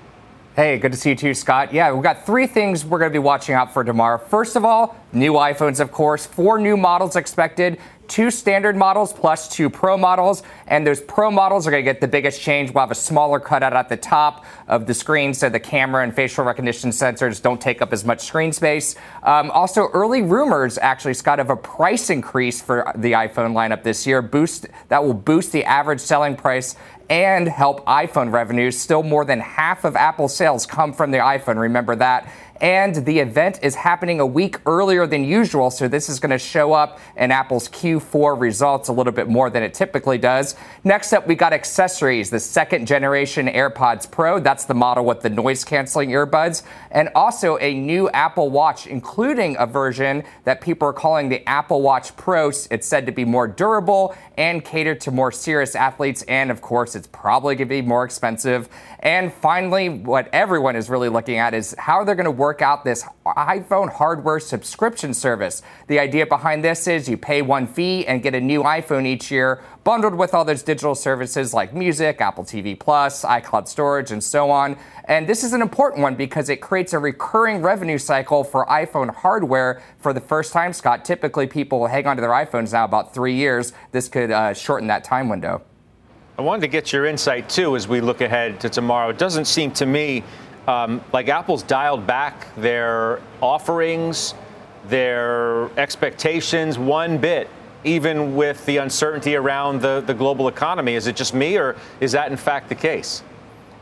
Hey, 0.56 0.78
good 0.78 0.92
to 0.92 0.98
see 0.98 1.10
you 1.10 1.16
too, 1.16 1.34
Scott. 1.34 1.74
Yeah, 1.74 1.90
we've 1.90 2.04
got 2.04 2.24
three 2.24 2.46
things 2.46 2.84
we're 2.84 3.00
going 3.00 3.10
to 3.10 3.12
be 3.12 3.18
watching 3.18 3.56
out 3.56 3.74
for 3.74 3.82
tomorrow. 3.82 4.18
First 4.18 4.54
of 4.54 4.64
all, 4.64 4.94
new 5.12 5.32
iPhones, 5.32 5.80
of 5.80 5.90
course. 5.90 6.26
Four 6.26 6.60
new 6.60 6.76
models 6.76 7.16
expected 7.16 7.80
two 8.08 8.30
standard 8.30 8.76
models 8.76 9.12
plus 9.12 9.48
two 9.48 9.70
pro 9.70 9.96
models. 9.96 10.42
And 10.66 10.86
those 10.86 11.00
pro 11.00 11.30
models 11.30 11.66
are 11.66 11.70
going 11.70 11.84
to 11.84 11.90
get 11.90 12.00
the 12.00 12.08
biggest 12.08 12.40
change. 12.40 12.72
We'll 12.72 12.82
have 12.82 12.90
a 12.90 12.94
smaller 12.94 13.40
cutout 13.40 13.72
at 13.72 13.88
the 13.88 13.96
top 13.96 14.44
of 14.68 14.86
the 14.86 14.94
screen 14.94 15.34
so 15.34 15.48
the 15.48 15.60
camera 15.60 16.02
and 16.02 16.14
facial 16.14 16.44
recognition 16.44 16.90
sensors 16.90 17.40
don't 17.40 17.60
take 17.60 17.82
up 17.82 17.92
as 17.92 18.04
much 18.04 18.20
screen 18.20 18.52
space. 18.52 18.96
Um, 19.22 19.50
also, 19.50 19.88
early 19.88 20.22
rumors 20.22 20.78
actually, 20.78 21.14
Scott, 21.14 21.40
of 21.40 21.50
a 21.50 21.56
price 21.56 22.10
increase 22.10 22.60
for 22.60 22.90
the 22.96 23.12
iPhone 23.12 23.52
lineup 23.52 23.82
this 23.82 24.06
year. 24.06 24.22
Boost 24.22 24.66
that 24.88 25.02
will 25.04 25.14
boost 25.14 25.52
the 25.52 25.64
average 25.64 26.00
selling 26.00 26.36
price 26.36 26.76
and 27.08 27.48
help 27.48 27.84
iPhone 27.86 28.32
revenues. 28.32 28.78
Still, 28.78 29.02
more 29.02 29.24
than 29.24 29.40
half 29.40 29.84
of 29.84 29.96
Apple 29.96 30.28
sales 30.28 30.66
come 30.66 30.92
from 30.92 31.10
the 31.10 31.18
iPhone. 31.18 31.58
Remember 31.58 31.96
that. 31.96 32.30
And 32.60 32.94
the 33.04 33.18
event 33.18 33.58
is 33.62 33.74
happening 33.74 34.20
a 34.20 34.26
week 34.26 34.58
earlier 34.64 35.06
than 35.06 35.24
usual, 35.24 35.70
so 35.70 35.88
this 35.88 36.08
is 36.08 36.20
going 36.20 36.30
to 36.30 36.38
show 36.38 36.72
up 36.72 37.00
in 37.16 37.30
Apple's 37.30 37.68
Q4 37.68 38.40
results 38.40 38.88
a 38.88 38.92
little 38.92 39.12
bit 39.12 39.28
more 39.28 39.50
than 39.50 39.62
it 39.62 39.74
typically 39.74 40.18
does. 40.18 40.54
Next 40.84 41.12
up, 41.12 41.26
we 41.26 41.34
got 41.34 41.52
accessories, 41.52 42.30
the 42.30 42.38
second 42.38 42.86
generation 42.86 43.48
AirPods 43.48 44.08
Pro. 44.08 44.38
That's 44.38 44.64
the 44.64 44.74
model 44.74 45.04
with 45.04 45.20
the 45.20 45.30
noise 45.30 45.64
canceling 45.64 46.10
earbuds. 46.10 46.62
And 46.94 47.10
also 47.14 47.58
a 47.58 47.74
new 47.74 48.08
Apple 48.10 48.48
Watch, 48.48 48.86
including 48.86 49.56
a 49.58 49.66
version 49.66 50.24
that 50.44 50.62
people 50.62 50.88
are 50.88 50.92
calling 50.92 51.28
the 51.28 51.46
Apple 51.46 51.82
Watch 51.82 52.16
Pro. 52.16 52.48
It's 52.70 52.86
said 52.86 53.04
to 53.06 53.12
be 53.12 53.24
more 53.24 53.46
durable 53.46 54.16
and 54.38 54.64
cater 54.64 54.94
to 54.94 55.10
more 55.10 55.32
serious 55.32 55.74
athletes. 55.74 56.22
And 56.22 56.50
of 56.50 56.62
course, 56.62 56.94
it's 56.94 57.08
probably 57.08 57.56
going 57.56 57.68
to 57.68 57.74
be 57.74 57.82
more 57.82 58.04
expensive. 58.04 58.68
And 59.00 59.32
finally, 59.32 59.88
what 59.88 60.28
everyone 60.32 60.76
is 60.76 60.88
really 60.88 61.08
looking 61.08 61.36
at 61.38 61.52
is 61.52 61.74
how 61.78 62.04
they're 62.04 62.14
going 62.14 62.24
to 62.24 62.30
work 62.30 62.62
out 62.62 62.84
this 62.84 63.04
iPhone 63.26 63.92
hardware 63.92 64.38
subscription 64.38 65.12
service. 65.14 65.62
The 65.88 65.98
idea 65.98 66.26
behind 66.26 66.64
this 66.64 66.86
is 66.86 67.08
you 67.08 67.16
pay 67.16 67.42
one 67.42 67.66
fee 67.66 68.06
and 68.06 68.22
get 68.22 68.34
a 68.34 68.40
new 68.40 68.62
iPhone 68.62 69.04
each 69.04 69.30
year, 69.30 69.62
bundled 69.84 70.14
with 70.14 70.32
all 70.34 70.44
those 70.44 70.62
digital 70.62 70.94
services 70.94 71.52
like 71.52 71.74
music, 71.74 72.20
Apple 72.20 72.42
TV 72.42 72.78
Plus, 72.78 73.24
iCloud 73.24 73.68
storage, 73.68 74.10
and 74.10 74.24
so 74.24 74.50
on. 74.50 74.76
And 75.04 75.28
this 75.28 75.44
is 75.44 75.52
an 75.52 75.60
important 75.60 76.02
one 76.02 76.14
because 76.14 76.48
it 76.48 76.56
creates 76.56 76.94
a 76.94 76.98
recurring 76.98 77.60
revenue 77.60 77.98
cycle 77.98 78.42
for 78.42 78.64
iPhone 78.66 79.14
hardware 79.14 79.82
for 79.98 80.14
the 80.14 80.20
first 80.20 80.52
time, 80.52 80.72
Scott. 80.72 81.04
Typically, 81.04 81.46
people 81.46 81.86
hang 81.86 82.06
on 82.06 82.16
to 82.16 82.22
their 82.22 82.30
iPhones 82.30 82.72
now 82.72 82.84
about 82.84 83.12
three 83.12 83.34
years. 83.34 83.74
This 83.92 84.08
could 84.08 84.30
uh, 84.30 84.54
shorten 84.54 84.88
that 84.88 85.04
time 85.04 85.28
window. 85.28 85.62
I 86.38 86.42
wanted 86.42 86.62
to 86.62 86.68
get 86.68 86.92
your 86.92 87.06
insight 87.06 87.48
too 87.48 87.76
as 87.76 87.86
we 87.86 88.00
look 88.00 88.20
ahead 88.20 88.58
to 88.60 88.68
tomorrow. 88.68 89.10
It 89.10 89.18
doesn't 89.18 89.44
seem 89.44 89.70
to 89.72 89.86
me 89.86 90.24
um, 90.66 91.04
like 91.12 91.28
Apple's 91.28 91.62
dialed 91.62 92.06
back 92.06 92.52
their 92.56 93.20
offerings, 93.42 94.34
their 94.88 95.70
expectations 95.78 96.78
one 96.78 97.18
bit, 97.18 97.48
even 97.84 98.34
with 98.34 98.64
the 98.66 98.78
uncertainty 98.78 99.36
around 99.36 99.82
the, 99.82 100.02
the 100.06 100.14
global 100.14 100.48
economy. 100.48 100.94
Is 100.94 101.06
it 101.06 101.16
just 101.16 101.34
me, 101.34 101.56
or 101.56 101.76
is 102.00 102.12
that 102.12 102.30
in 102.30 102.36
fact 102.36 102.68
the 102.68 102.74
case? 102.74 103.22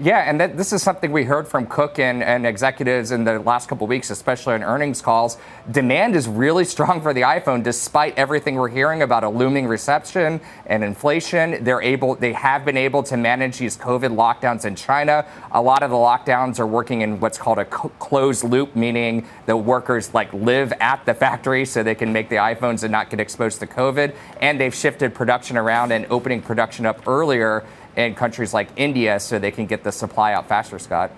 Yeah, 0.01 0.19
and 0.29 0.39
th- 0.39 0.53
this 0.57 0.73
is 0.73 0.83
something 0.83 1.13
we 1.13 1.25
heard 1.25 1.47
from 1.47 1.67
Cook 1.67 1.99
and, 1.99 2.25
and 2.25 2.47
executives 2.47 3.13
in 3.13 3.25
the 3.25 3.39
last 3.39 3.69
couple 3.69 3.87
weeks, 3.87 4.11
especially 4.11 4.55
on 4.55 4.63
earnings 4.63 5.03
calls. 5.03 5.37
Demand 5.71 6.17
is 6.17 6.27
really 6.27 6.65
strong 6.73 7.03
for 7.03 7.13
the 7.13 7.21
iPhone, 7.21 7.63
despite 7.63 8.17
everything 8.17 8.55
we're 8.55 8.69
hearing 8.69 9.03
about 9.03 9.23
a 9.23 9.29
looming 9.29 9.67
recession 9.67 10.41
and 10.67 10.83
inflation. 10.83 11.63
They're 11.63 11.83
able, 11.83 12.15
they 12.15 12.33
have 12.33 12.65
been 12.65 12.79
able 12.79 13.03
to 13.05 13.17
manage 13.19 13.59
these 13.59 13.77
COVID 13.77 14.17
lockdowns 14.17 14.65
in 14.65 14.77
China. 14.77 15.27
A 15.53 15.61
lot 15.61 15.83
of 15.83 15.91
the 15.91 15.97
lockdowns 15.97 16.59
are 16.59 16.67
working 16.67 17.03
in 17.03 17.21
what's 17.21 17.37
called 17.37 17.59
a 17.59 17.67
closed 17.67 18.45
loop, 18.45 18.75
meaning 18.75 19.29
the 19.45 19.57
workers 19.57 20.15
like 20.15 20.33
live 20.33 20.73
at 20.81 21.05
the 21.05 21.13
factory 21.13 21.67
so 21.67 21.83
they 21.83 21.95
can 21.95 22.13
make 22.13 22.31
the 22.31 22.37
iPhones 22.37 22.83
and 22.83 22.91
not 22.91 23.11
get 23.11 23.21
exposed 23.21 23.61
to 23.61 23.67
COVID. 23.67 24.15
And 24.41 24.59
they've 24.59 24.75
shifted 24.75 25.15
production 25.15 25.59
around 25.59 25.93
and 25.93 26.07
opening 26.11 26.41
production 26.41 26.87
up 26.87 27.07
earlier 27.07 27.63
in 27.97 28.15
countries 28.15 28.55
like 28.55 28.69
India 28.77 29.21
so 29.21 29.39
they 29.39 29.51
can 29.51 29.67
get 29.67 29.85
the 29.85 29.93
supply 29.93 30.33
out 30.33 30.49
faster, 30.49 30.79
Scott. 30.79 31.11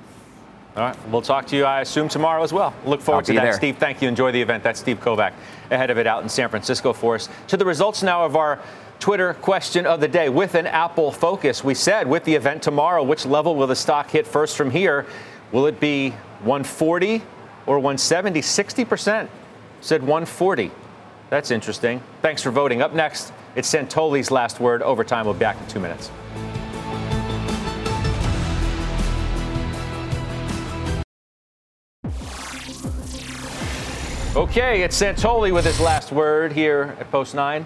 All 0.76 0.82
right. 0.82 1.08
We'll 1.08 1.22
talk 1.22 1.46
to 1.48 1.56
you, 1.56 1.64
I 1.64 1.82
assume, 1.82 2.08
tomorrow 2.08 2.42
as 2.42 2.52
well. 2.52 2.74
Look 2.84 3.00
forward 3.00 3.20
I'll 3.20 3.26
to 3.26 3.32
that. 3.34 3.42
there. 3.42 3.52
Steve, 3.52 3.76
thank 3.78 4.02
you. 4.02 4.08
Enjoy 4.08 4.32
the 4.32 4.42
event. 4.42 4.64
That's 4.64 4.80
Steve 4.80 4.98
Kovach 4.98 5.32
ahead 5.70 5.90
of 5.90 5.98
it 5.98 6.06
out 6.06 6.24
in 6.24 6.28
San 6.28 6.48
Francisco 6.48 6.92
for 6.92 7.14
us. 7.14 7.28
To 7.48 7.56
the 7.56 7.64
results 7.64 8.02
now 8.02 8.24
of 8.24 8.34
our 8.34 8.60
Twitter 8.98 9.34
question 9.34 9.86
of 9.86 10.00
the 10.00 10.08
day 10.08 10.28
with 10.28 10.56
an 10.56 10.66
Apple 10.66 11.12
focus. 11.12 11.62
We 11.62 11.74
said 11.74 12.08
with 12.08 12.24
the 12.24 12.34
event 12.34 12.62
tomorrow, 12.62 13.04
which 13.04 13.24
level 13.24 13.54
will 13.54 13.66
the 13.68 13.76
stock 13.76 14.10
hit 14.10 14.26
first 14.26 14.56
from 14.56 14.70
here? 14.70 15.06
Will 15.52 15.66
it 15.66 15.78
be 15.78 16.10
140 16.42 17.22
or 17.66 17.78
170? 17.78 18.40
60% 18.40 19.28
said 19.80 20.00
140. 20.00 20.72
That's 21.30 21.50
interesting. 21.50 22.02
Thanks 22.20 22.42
for 22.42 22.50
voting. 22.50 22.82
Up 22.82 22.94
next, 22.94 23.32
it's 23.54 23.72
Santoli's 23.72 24.30
last 24.30 24.58
word. 24.58 24.82
Overtime. 24.82 25.24
We'll 25.24 25.34
be 25.34 25.40
back 25.40 25.60
in 25.60 25.68
two 25.68 25.80
minutes. 25.80 26.10
Okay, 34.37 34.82
it's 34.82 35.01
Santoli 35.01 35.55
with 35.55 35.64
his 35.64 35.78
last 35.78 36.11
word 36.11 36.51
here 36.51 36.97
at 36.99 37.09
Post 37.12 37.37
9. 37.37 37.64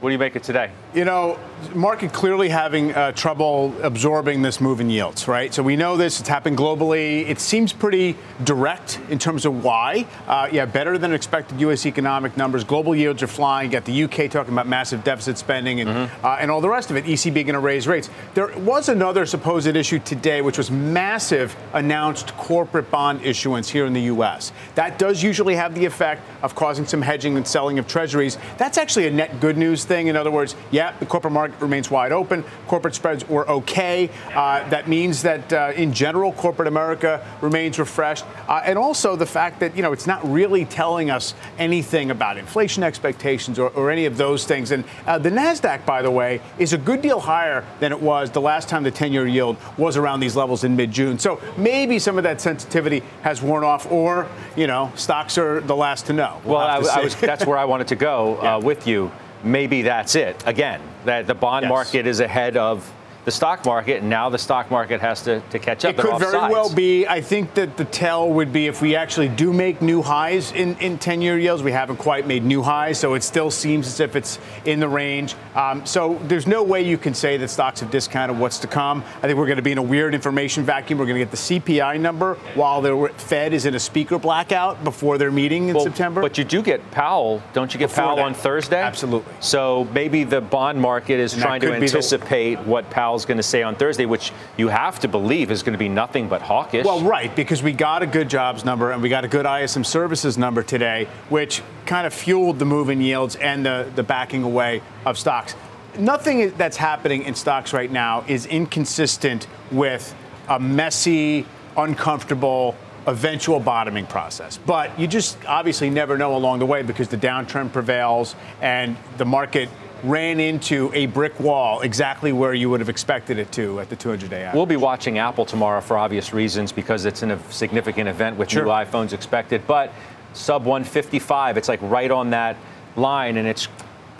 What 0.00 0.10
do 0.10 0.12
you 0.12 0.18
make 0.18 0.36
it 0.36 0.42
today? 0.42 0.70
You 0.92 1.06
know, 1.06 1.38
market 1.74 2.12
clearly 2.12 2.50
having 2.50 2.94
uh, 2.94 3.12
trouble 3.12 3.74
absorbing 3.82 4.42
this 4.42 4.60
move 4.60 4.78
in 4.78 4.90
yields, 4.90 5.26
right? 5.26 5.54
So 5.54 5.62
we 5.62 5.74
know 5.74 5.96
this; 5.96 6.20
it's 6.20 6.28
happened 6.28 6.58
globally. 6.58 7.26
It 7.26 7.40
seems 7.40 7.72
pretty 7.72 8.14
direct 8.44 9.00
in 9.08 9.18
terms 9.18 9.46
of 9.46 9.64
why. 9.64 10.06
Uh, 10.26 10.50
yeah, 10.52 10.66
better 10.66 10.98
than 10.98 11.14
expected 11.14 11.58
U.S. 11.62 11.86
economic 11.86 12.36
numbers. 12.36 12.62
Global 12.62 12.94
yields 12.94 13.22
are 13.22 13.26
flying. 13.26 13.70
You 13.70 13.72
got 13.72 13.86
the 13.86 13.92
U.K. 13.92 14.28
talking 14.28 14.52
about 14.52 14.68
massive 14.68 15.02
deficit 15.02 15.38
spending 15.38 15.80
and 15.80 15.88
mm-hmm. 15.88 16.26
uh, 16.26 16.36
and 16.40 16.50
all 16.50 16.60
the 16.60 16.68
rest 16.68 16.90
of 16.90 16.96
it. 16.96 17.06
ECB 17.06 17.32
going 17.32 17.54
to 17.54 17.58
raise 17.58 17.88
rates. 17.88 18.10
There 18.34 18.48
was 18.58 18.90
another 18.90 19.24
supposed 19.24 19.66
issue 19.66 19.98
today, 20.00 20.42
which 20.42 20.58
was 20.58 20.70
massive 20.70 21.56
announced 21.72 22.36
corporate 22.36 22.90
bond 22.90 23.24
issuance 23.24 23.70
here 23.70 23.86
in 23.86 23.94
the 23.94 24.02
U.S. 24.02 24.52
That 24.74 24.98
does 24.98 25.22
usually 25.22 25.54
have 25.54 25.74
the 25.74 25.86
effect 25.86 26.22
of 26.42 26.54
causing 26.54 26.84
some 26.84 27.00
hedging 27.00 27.38
and 27.38 27.48
selling 27.48 27.78
of 27.78 27.88
treasuries. 27.88 28.36
That's 28.58 28.76
actually 28.76 29.06
a 29.06 29.10
net 29.10 29.40
good 29.40 29.56
news 29.56 29.86
thing. 29.86 29.95
In 30.04 30.16
other 30.16 30.30
words, 30.30 30.54
yeah, 30.70 30.96
the 30.98 31.06
corporate 31.06 31.32
market 31.32 31.60
remains 31.60 31.90
wide 31.90 32.12
open. 32.12 32.44
Corporate 32.66 32.94
spreads 32.94 33.26
were 33.28 33.48
okay. 33.48 34.10
Uh, 34.34 34.68
that 34.68 34.88
means 34.88 35.22
that 35.22 35.52
uh, 35.52 35.72
in 35.74 35.92
general, 35.92 36.32
corporate 36.32 36.68
America 36.68 37.26
remains 37.40 37.78
refreshed. 37.78 38.24
Uh, 38.48 38.60
and 38.64 38.78
also 38.78 39.16
the 39.16 39.26
fact 39.26 39.60
that, 39.60 39.74
you 39.74 39.82
know, 39.82 39.92
it's 39.92 40.06
not 40.06 40.20
really 40.30 40.64
telling 40.66 41.10
us 41.10 41.34
anything 41.58 42.10
about 42.10 42.36
inflation 42.36 42.82
expectations 42.82 43.58
or, 43.58 43.70
or 43.70 43.90
any 43.90 44.04
of 44.04 44.16
those 44.16 44.44
things. 44.44 44.70
And 44.70 44.84
uh, 45.06 45.18
the 45.18 45.30
NASDAQ, 45.30 45.86
by 45.86 46.02
the 46.02 46.10
way, 46.10 46.40
is 46.58 46.72
a 46.72 46.78
good 46.78 47.00
deal 47.00 47.20
higher 47.20 47.64
than 47.80 47.92
it 47.92 48.00
was 48.00 48.30
the 48.30 48.40
last 48.40 48.68
time 48.68 48.82
the 48.82 48.90
10 48.90 49.12
year 49.12 49.26
yield 49.26 49.56
was 49.78 49.96
around 49.96 50.20
these 50.20 50.36
levels 50.36 50.64
in 50.64 50.76
mid 50.76 50.90
June. 50.90 51.18
So 51.18 51.40
maybe 51.56 51.98
some 51.98 52.18
of 52.18 52.24
that 52.24 52.40
sensitivity 52.40 53.02
has 53.22 53.40
worn 53.40 53.64
off, 53.64 53.90
or, 53.90 54.28
you 54.56 54.66
know, 54.66 54.92
stocks 54.94 55.38
are 55.38 55.60
the 55.60 55.76
last 55.76 56.06
to 56.06 56.12
know. 56.12 56.40
We'll 56.44 56.56
well, 56.56 56.66
I, 56.66 57.00
I 57.00 57.02
was, 57.02 57.16
that's 57.16 57.46
where 57.46 57.58
I 57.58 57.64
wanted 57.64 57.88
to 57.88 57.96
go 57.96 58.38
yeah. 58.42 58.56
uh, 58.56 58.60
with 58.60 58.86
you 58.86 59.10
maybe 59.42 59.82
that's 59.82 60.14
it. 60.14 60.42
Again, 60.46 60.80
that 61.04 61.26
the 61.26 61.34
bond 61.34 61.64
yes. 61.64 61.70
market 61.70 62.06
is 62.06 62.20
ahead 62.20 62.56
of 62.56 62.90
the 63.26 63.32
stock 63.32 63.64
market, 63.64 64.02
and 64.02 64.08
now 64.08 64.28
the 64.28 64.38
stock 64.38 64.70
market 64.70 65.00
has 65.00 65.20
to, 65.22 65.40
to 65.50 65.58
catch 65.58 65.84
up. 65.84 65.90
It 65.90 65.98
could 65.98 66.16
very 66.20 66.30
sides. 66.30 66.52
well 66.52 66.72
be. 66.72 67.08
I 67.08 67.20
think 67.20 67.54
that 67.54 67.76
the 67.76 67.84
tell 67.84 68.30
would 68.30 68.52
be 68.52 68.68
if 68.68 68.80
we 68.80 68.94
actually 68.94 69.28
do 69.28 69.52
make 69.52 69.82
new 69.82 70.00
highs 70.00 70.52
in, 70.52 70.76
in 70.78 70.96
10 70.96 71.20
year 71.20 71.36
yields. 71.36 71.60
We 71.60 71.72
haven't 71.72 71.96
quite 71.96 72.28
made 72.28 72.44
new 72.44 72.62
highs, 72.62 73.00
so 73.00 73.14
it 73.14 73.24
still 73.24 73.50
seems 73.50 73.88
as 73.88 73.98
if 73.98 74.14
it's 74.14 74.38
in 74.64 74.78
the 74.78 74.88
range. 74.88 75.34
Um, 75.56 75.84
so 75.84 76.20
there's 76.22 76.46
no 76.46 76.62
way 76.62 76.82
you 76.82 76.96
can 76.96 77.14
say 77.14 77.36
that 77.38 77.48
stocks 77.48 77.80
have 77.80 77.90
discounted 77.90 78.38
what's 78.38 78.60
to 78.60 78.68
come. 78.68 79.02
I 79.18 79.22
think 79.22 79.36
we're 79.36 79.46
going 79.46 79.56
to 79.56 79.62
be 79.62 79.72
in 79.72 79.78
a 79.78 79.82
weird 79.82 80.14
information 80.14 80.62
vacuum. 80.62 81.00
We're 81.00 81.06
going 81.06 81.18
to 81.18 81.24
get 81.24 81.32
the 81.32 81.60
CPI 81.60 81.98
number 81.98 82.34
while 82.54 82.80
the 82.80 83.12
Fed 83.16 83.52
is 83.52 83.66
in 83.66 83.74
a 83.74 83.80
speaker 83.80 84.20
blackout 84.20 84.84
before 84.84 85.18
their 85.18 85.32
meeting 85.32 85.68
in 85.68 85.74
well, 85.74 85.84
September. 85.84 86.20
But 86.20 86.38
you 86.38 86.44
do 86.44 86.62
get 86.62 86.92
Powell, 86.92 87.42
don't 87.52 87.74
you 87.74 87.78
get 87.80 87.88
Before 87.88 88.04
Powell 88.04 88.16
that. 88.16 88.24
on 88.24 88.34
Thursday? 88.34 88.80
Absolutely. 88.80 89.34
So 89.40 89.88
maybe 89.92 90.22
the 90.22 90.40
bond 90.40 90.80
market 90.80 91.18
is 91.18 91.32
and 91.32 91.42
trying 91.42 91.60
to 91.62 91.74
anticipate 91.74 92.54
the- 92.54 92.70
what 92.70 92.88
Powell's 93.16 93.24
going 93.24 93.38
to 93.38 93.42
say 93.42 93.62
on 93.62 93.76
Thursday, 93.76 94.04
which 94.04 94.30
you 94.58 94.68
have 94.68 95.00
to 95.00 95.08
believe 95.08 95.50
is 95.50 95.62
going 95.62 95.72
to 95.72 95.78
be 95.78 95.88
nothing 95.88 96.28
but 96.28 96.42
hawkish. 96.42 96.84
Well, 96.84 97.00
right, 97.00 97.34
because 97.34 97.62
we 97.62 97.72
got 97.72 98.02
a 98.02 98.06
good 98.06 98.28
jobs 98.28 98.62
number 98.62 98.90
and 98.90 99.00
we 99.02 99.08
got 99.08 99.24
a 99.24 99.28
good 99.28 99.46
ISM 99.46 99.84
services 99.84 100.36
number 100.36 100.62
today, 100.62 101.08
which 101.30 101.62
kind 101.86 102.06
of 102.06 102.12
fueled 102.12 102.58
the 102.58 102.66
move 102.66 102.90
in 102.90 103.00
yields 103.00 103.34
and 103.36 103.64
the, 103.64 103.90
the 103.94 104.02
backing 104.02 104.42
away 104.42 104.82
of 105.06 105.16
stocks. 105.16 105.54
Nothing 105.98 106.50
that's 106.58 106.76
happening 106.76 107.22
in 107.22 107.34
stocks 107.34 107.72
right 107.72 107.90
now 107.90 108.22
is 108.28 108.44
inconsistent 108.44 109.46
with 109.72 110.14
a 110.50 110.60
messy, 110.60 111.46
uncomfortable, 111.74 112.76
eventual 113.06 113.60
bottoming 113.60 114.04
process. 114.06 114.58
But 114.58 115.00
you 115.00 115.06
just 115.06 115.38
obviously 115.46 115.88
never 115.88 116.18
know 116.18 116.36
along 116.36 116.58
the 116.58 116.66
way 116.66 116.82
because 116.82 117.08
the 117.08 117.16
downtrend 117.16 117.72
prevails 117.72 118.36
and 118.60 118.94
the 119.16 119.24
market 119.24 119.70
ran 120.02 120.40
into 120.40 120.90
a 120.94 121.06
brick 121.06 121.38
wall 121.40 121.80
exactly 121.80 122.32
where 122.32 122.54
you 122.54 122.70
would 122.70 122.80
have 122.80 122.88
expected 122.88 123.38
it 123.38 123.50
to 123.52 123.80
at 123.80 123.88
the 123.88 123.96
200 123.96 124.30
day 124.30 124.42
average. 124.42 124.54
We'll 124.54 124.66
be 124.66 124.76
watching 124.76 125.18
Apple 125.18 125.44
tomorrow 125.44 125.80
for 125.80 125.96
obvious 125.96 126.32
reasons 126.32 126.72
because 126.72 127.04
it's 127.04 127.22
in 127.22 127.30
a 127.30 127.52
significant 127.52 128.08
event 128.08 128.36
with 128.36 128.50
sure. 128.50 128.64
new 128.64 128.70
iPhones 128.70 129.12
expected. 129.12 129.66
But 129.66 129.92
sub 130.32 130.64
155, 130.64 131.56
it's 131.56 131.68
like 131.68 131.80
right 131.82 132.10
on 132.10 132.30
that 132.30 132.56
line, 132.96 133.36
and 133.36 133.46
it's 133.48 133.68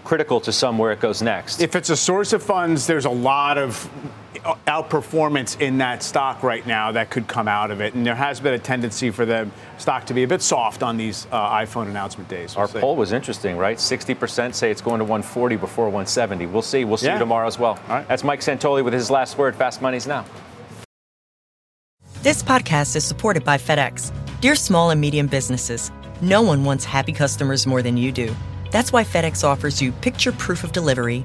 critical 0.04 0.40
to 0.40 0.52
some 0.52 0.78
where 0.78 0.92
it 0.92 1.00
goes 1.00 1.20
next. 1.20 1.60
If 1.60 1.74
it's 1.74 1.90
a 1.90 1.96
source 1.96 2.32
of 2.32 2.42
funds, 2.42 2.86
there's 2.86 3.04
a 3.04 3.10
lot 3.10 3.58
of 3.58 3.90
outperformance 4.40 5.60
in 5.60 5.78
that 5.78 6.02
stock 6.02 6.42
right 6.42 6.66
now 6.66 6.92
that 6.92 7.10
could 7.10 7.26
come 7.26 7.48
out 7.48 7.70
of 7.70 7.80
it. 7.80 7.94
And 7.94 8.06
there 8.06 8.14
has 8.14 8.40
been 8.40 8.54
a 8.54 8.58
tendency 8.58 9.10
for 9.10 9.24
the 9.24 9.48
stock 9.78 10.06
to 10.06 10.14
be 10.14 10.22
a 10.22 10.28
bit 10.28 10.42
soft 10.42 10.82
on 10.82 10.96
these 10.96 11.26
uh, 11.30 11.50
iPhone 11.50 11.86
announcement 11.88 12.28
days. 12.28 12.54
We'll 12.54 12.62
Our 12.62 12.68
see. 12.68 12.80
poll 12.80 12.96
was 12.96 13.12
interesting, 13.12 13.56
right? 13.56 13.78
60% 13.78 14.54
say 14.54 14.70
it's 14.70 14.80
going 14.80 14.98
to 14.98 15.04
140 15.04 15.56
before 15.56 15.86
170. 15.86 16.46
We'll 16.46 16.62
see. 16.62 16.84
We'll 16.84 16.96
see 16.96 17.06
yeah. 17.06 17.14
you 17.14 17.18
tomorrow 17.18 17.46
as 17.46 17.58
well. 17.58 17.78
That's 17.88 18.24
Mike 18.24 18.40
Santoli 18.40 18.84
with 18.84 18.92
his 18.92 19.10
last 19.10 19.38
word. 19.38 19.54
Fast 19.56 19.82
Money's 19.82 20.06
now. 20.06 20.24
This 22.22 22.42
podcast 22.42 22.96
is 22.96 23.04
supported 23.04 23.44
by 23.44 23.56
FedEx. 23.56 24.12
Dear 24.40 24.56
small 24.56 24.90
and 24.90 25.00
medium 25.00 25.28
businesses, 25.28 25.92
no 26.20 26.42
one 26.42 26.64
wants 26.64 26.84
happy 26.84 27.12
customers 27.12 27.66
more 27.66 27.82
than 27.82 27.96
you 27.96 28.10
do. 28.10 28.34
That's 28.72 28.92
why 28.92 29.04
FedEx 29.04 29.44
offers 29.44 29.80
you 29.80 29.92
picture 29.92 30.32
proof 30.32 30.64
of 30.64 30.72
delivery, 30.72 31.24